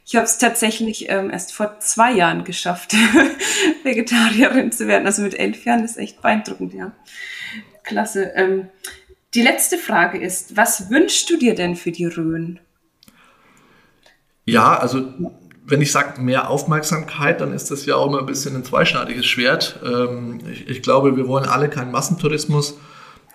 Ich 0.05 0.15
habe 0.15 0.26
es 0.26 0.39
tatsächlich 0.39 1.09
ähm, 1.09 1.30
erst 1.30 1.53
vor 1.53 1.80
zwei 1.80 2.11
Jahren 2.11 2.43
geschafft, 2.43 2.95
Vegetarierin 3.84 4.72
zu 4.72 4.88
werden. 4.88 5.05
Also 5.05 5.22
mit 5.22 5.38
elf 5.38 5.65
Jahren 5.65 5.84
ist 5.84 5.97
echt 5.97 6.22
beeindruckend, 6.22 6.74
ja. 6.74 6.91
Klasse. 7.84 8.32
Ähm, 8.36 8.70
die 9.36 9.43
letzte 9.43 9.78
Frage 9.78 10.20
ist, 10.20 10.57
was 10.57 10.89
wünschst 10.89 11.30
du 11.30 11.38
dir 11.38 11.53
denn 11.53 11.76
für 11.76 11.91
die 11.91 12.05
Rhön? 12.05 12.59
Ja, 14.45 14.78
also 14.78 15.13
wenn 15.67 15.82
ich 15.82 15.91
sage 15.91 16.20
mehr 16.20 16.49
Aufmerksamkeit, 16.49 17.41
dann 17.41 17.53
ist 17.53 17.70
das 17.70 17.86
ja 17.86 17.95
auch 17.95 18.07
immer 18.07 18.20
ein 18.20 18.26
bisschen 18.26 18.55
ein 18.55 18.63
zweischneidiges 18.63 19.28
Schwert. 19.28 19.80
Ähm, 19.86 20.39
ich, 20.51 20.67
ich, 20.67 20.82
glaube, 20.82 21.15
wir 21.15 21.28
wollen 21.28 21.45
alle 21.45 21.70
keinen 21.70 21.91
Massentourismus, 21.91 22.80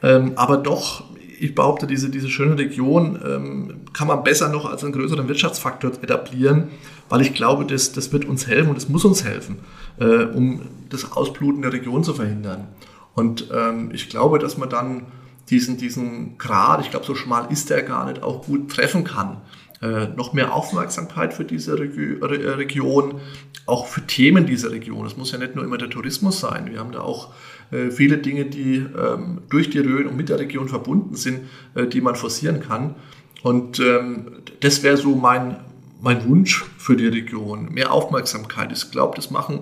ähm, 0.02 0.32
aber 0.34 0.56
doch, 0.56 1.04
ich 1.44 1.54
behaupte, 1.54 1.86
diese, 1.86 2.10
diese 2.10 2.28
schöne 2.28 2.58
Region 2.58 3.18
ähm, 3.24 3.80
kann 3.92 4.08
man 4.08 4.24
besser 4.24 4.48
noch 4.48 4.64
als 4.64 4.82
einen 4.82 4.92
größeren 4.92 5.28
Wirtschaftsfaktor 5.28 5.92
etablieren, 6.02 6.68
weil 7.08 7.20
ich 7.20 7.34
glaube, 7.34 7.64
das, 7.64 7.92
das 7.92 8.12
wird 8.12 8.24
uns 8.24 8.46
helfen 8.46 8.70
und 8.70 8.76
es 8.76 8.88
muss 8.88 9.04
uns 9.04 9.24
helfen, 9.24 9.58
äh, 10.00 10.24
um 10.24 10.62
das 10.88 11.12
Ausbluten 11.12 11.62
der 11.62 11.72
Region 11.72 12.02
zu 12.02 12.14
verhindern. 12.14 12.68
Und 13.14 13.48
ich 13.92 14.08
glaube, 14.08 14.40
dass 14.40 14.58
man 14.58 14.68
dann 14.68 15.06
diesen, 15.48 15.76
diesen 15.76 16.36
Grad, 16.36 16.80
ich 16.80 16.90
glaube, 16.90 17.06
so 17.06 17.14
schmal 17.14 17.46
ist 17.50 17.70
der 17.70 17.82
gar 17.82 18.06
nicht, 18.06 18.24
auch 18.24 18.44
gut 18.44 18.70
treffen 18.70 19.04
kann. 19.04 19.36
Äh, 19.84 20.08
noch 20.16 20.32
mehr 20.32 20.54
Aufmerksamkeit 20.54 21.34
für 21.34 21.44
diese 21.44 21.78
Region, 21.78 23.20
auch 23.66 23.86
für 23.86 24.00
Themen 24.06 24.46
dieser 24.46 24.70
Region. 24.70 25.04
Es 25.04 25.18
muss 25.18 25.32
ja 25.32 25.36
nicht 25.36 25.56
nur 25.56 25.64
immer 25.64 25.76
der 25.76 25.90
Tourismus 25.90 26.40
sein. 26.40 26.70
Wir 26.72 26.78
haben 26.78 26.92
da 26.92 27.00
auch 27.00 27.34
äh, 27.70 27.90
viele 27.90 28.16
Dinge, 28.16 28.46
die 28.46 28.76
ähm, 28.76 29.42
durch 29.50 29.68
die 29.68 29.80
Rhön 29.80 30.06
und 30.06 30.16
mit 30.16 30.30
der 30.30 30.38
Region 30.38 30.70
verbunden 30.70 31.16
sind, 31.16 31.40
äh, 31.74 31.86
die 31.86 32.00
man 32.00 32.14
forcieren 32.14 32.60
kann. 32.60 32.94
Und 33.42 33.78
ähm, 33.78 34.38
das 34.60 34.82
wäre 34.82 34.96
so 34.96 35.16
mein, 35.16 35.58
mein 36.00 36.26
Wunsch 36.26 36.64
für 36.78 36.96
die 36.96 37.08
Region. 37.08 37.70
Mehr 37.70 37.92
Aufmerksamkeit. 37.92 38.72
Ich 38.72 38.90
glaube, 38.90 39.16
das 39.16 39.30
machen 39.30 39.60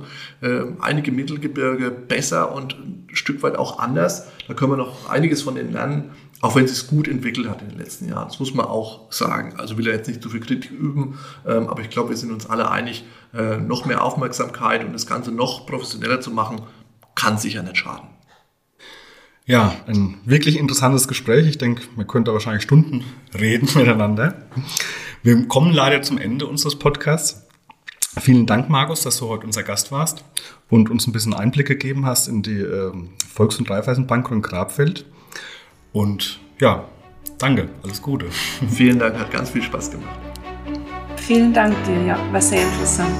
einige 0.81 1.11
Mittelgebirge 1.13 1.91
besser 1.91 2.55
und 2.55 2.75
ein 2.75 3.09
Stück 3.13 3.43
weit 3.43 3.57
auch 3.57 3.79
anders. 3.79 4.29
Da 4.47 4.55
können 4.55 4.73
wir 4.73 4.77
noch 4.77 5.09
einiges 5.09 5.43
von 5.43 5.55
denen 5.57 5.73
lernen. 5.73 6.11
Auch 6.43 6.57
wenn 6.57 6.65
es 6.65 6.77
sich 6.77 6.89
gut 6.89 7.07
entwickelt 7.07 7.49
hat 7.49 7.63
in 7.63 7.69
den 7.69 7.79
letzten 7.79 8.09
Jahren. 8.09 8.27
Das 8.27 8.41
muss 8.41 8.53
man 8.53 8.67
auch 8.67 9.11
sagen. 9.13 9.55
Also 9.59 9.79
will 9.79 9.87
er 9.87 9.95
jetzt 9.95 10.09
nicht 10.09 10.21
zu 10.21 10.29
viel 10.29 10.41
Kritik 10.41 10.73
üben, 10.73 11.19
ähm, 11.47 11.69
aber 11.69 11.83
ich 11.83 11.89
glaube, 11.89 12.11
wir 12.11 12.17
sind 12.17 12.33
uns 12.33 12.47
alle 12.47 12.69
einig, 12.69 13.05
äh, 13.33 13.59
noch 13.59 13.87
mehr 13.87 14.05
Aufmerksamkeit 14.05 14.85
und 14.85 14.93
das 14.93 15.07
Ganze 15.07 15.31
noch 15.31 15.67
professioneller 15.67 16.21
zu 16.21 16.33
machen, 16.33 16.63
kann 17.15 17.39
sicher 17.39 17.63
nicht 17.63 17.77
schaden. 17.77 18.09
Ja, 19.45 19.77
ein 19.87 20.19
wirklich 20.25 20.59
interessantes 20.59 21.07
Gespräch. 21.07 21.47
Ich 21.47 21.59
denke, 21.59 21.83
man 21.95 22.09
könnte 22.09 22.33
wahrscheinlich 22.33 22.65
Stunden 22.65 23.05
reden 23.39 23.69
miteinander. 23.77 24.49
Wir 25.23 25.47
kommen 25.47 25.73
leider 25.73 26.03
zum 26.03 26.19
Ende 26.19 26.47
unseres 26.47 26.77
Podcasts. 26.77 27.47
Vielen 28.21 28.47
Dank, 28.47 28.69
Markus, 28.69 29.03
dass 29.03 29.17
du 29.19 29.29
heute 29.29 29.47
unser 29.47 29.63
Gast 29.63 29.93
warst 29.93 30.25
und 30.69 30.91
uns 30.91 31.07
ein 31.07 31.13
bisschen 31.13 31.35
Einblick 31.35 31.69
gegeben 31.69 32.05
hast 32.05 32.27
in 32.27 32.43
die 32.43 32.59
äh, 32.59 32.93
Volks- 33.33 33.59
und 33.59 33.71
Raiffeisenbank 33.71 34.29
in 34.33 34.43
Grabfeld. 34.43 35.07
Und 35.93 36.41
ja, 36.59 36.85
danke, 37.39 37.69
alles 37.83 38.01
Gute. 38.01 38.27
Vielen 38.71 38.99
Dank, 38.99 39.19
hat 39.19 39.31
ganz 39.31 39.51
viel 39.51 39.63
Spaß 39.63 39.91
gemacht. 39.91 40.19
Vielen 41.17 41.53
Dank 41.53 41.75
dir, 41.85 42.03
ja, 42.05 42.19
war 42.33 42.41
sehr 42.41 42.63
interessant. 42.63 43.15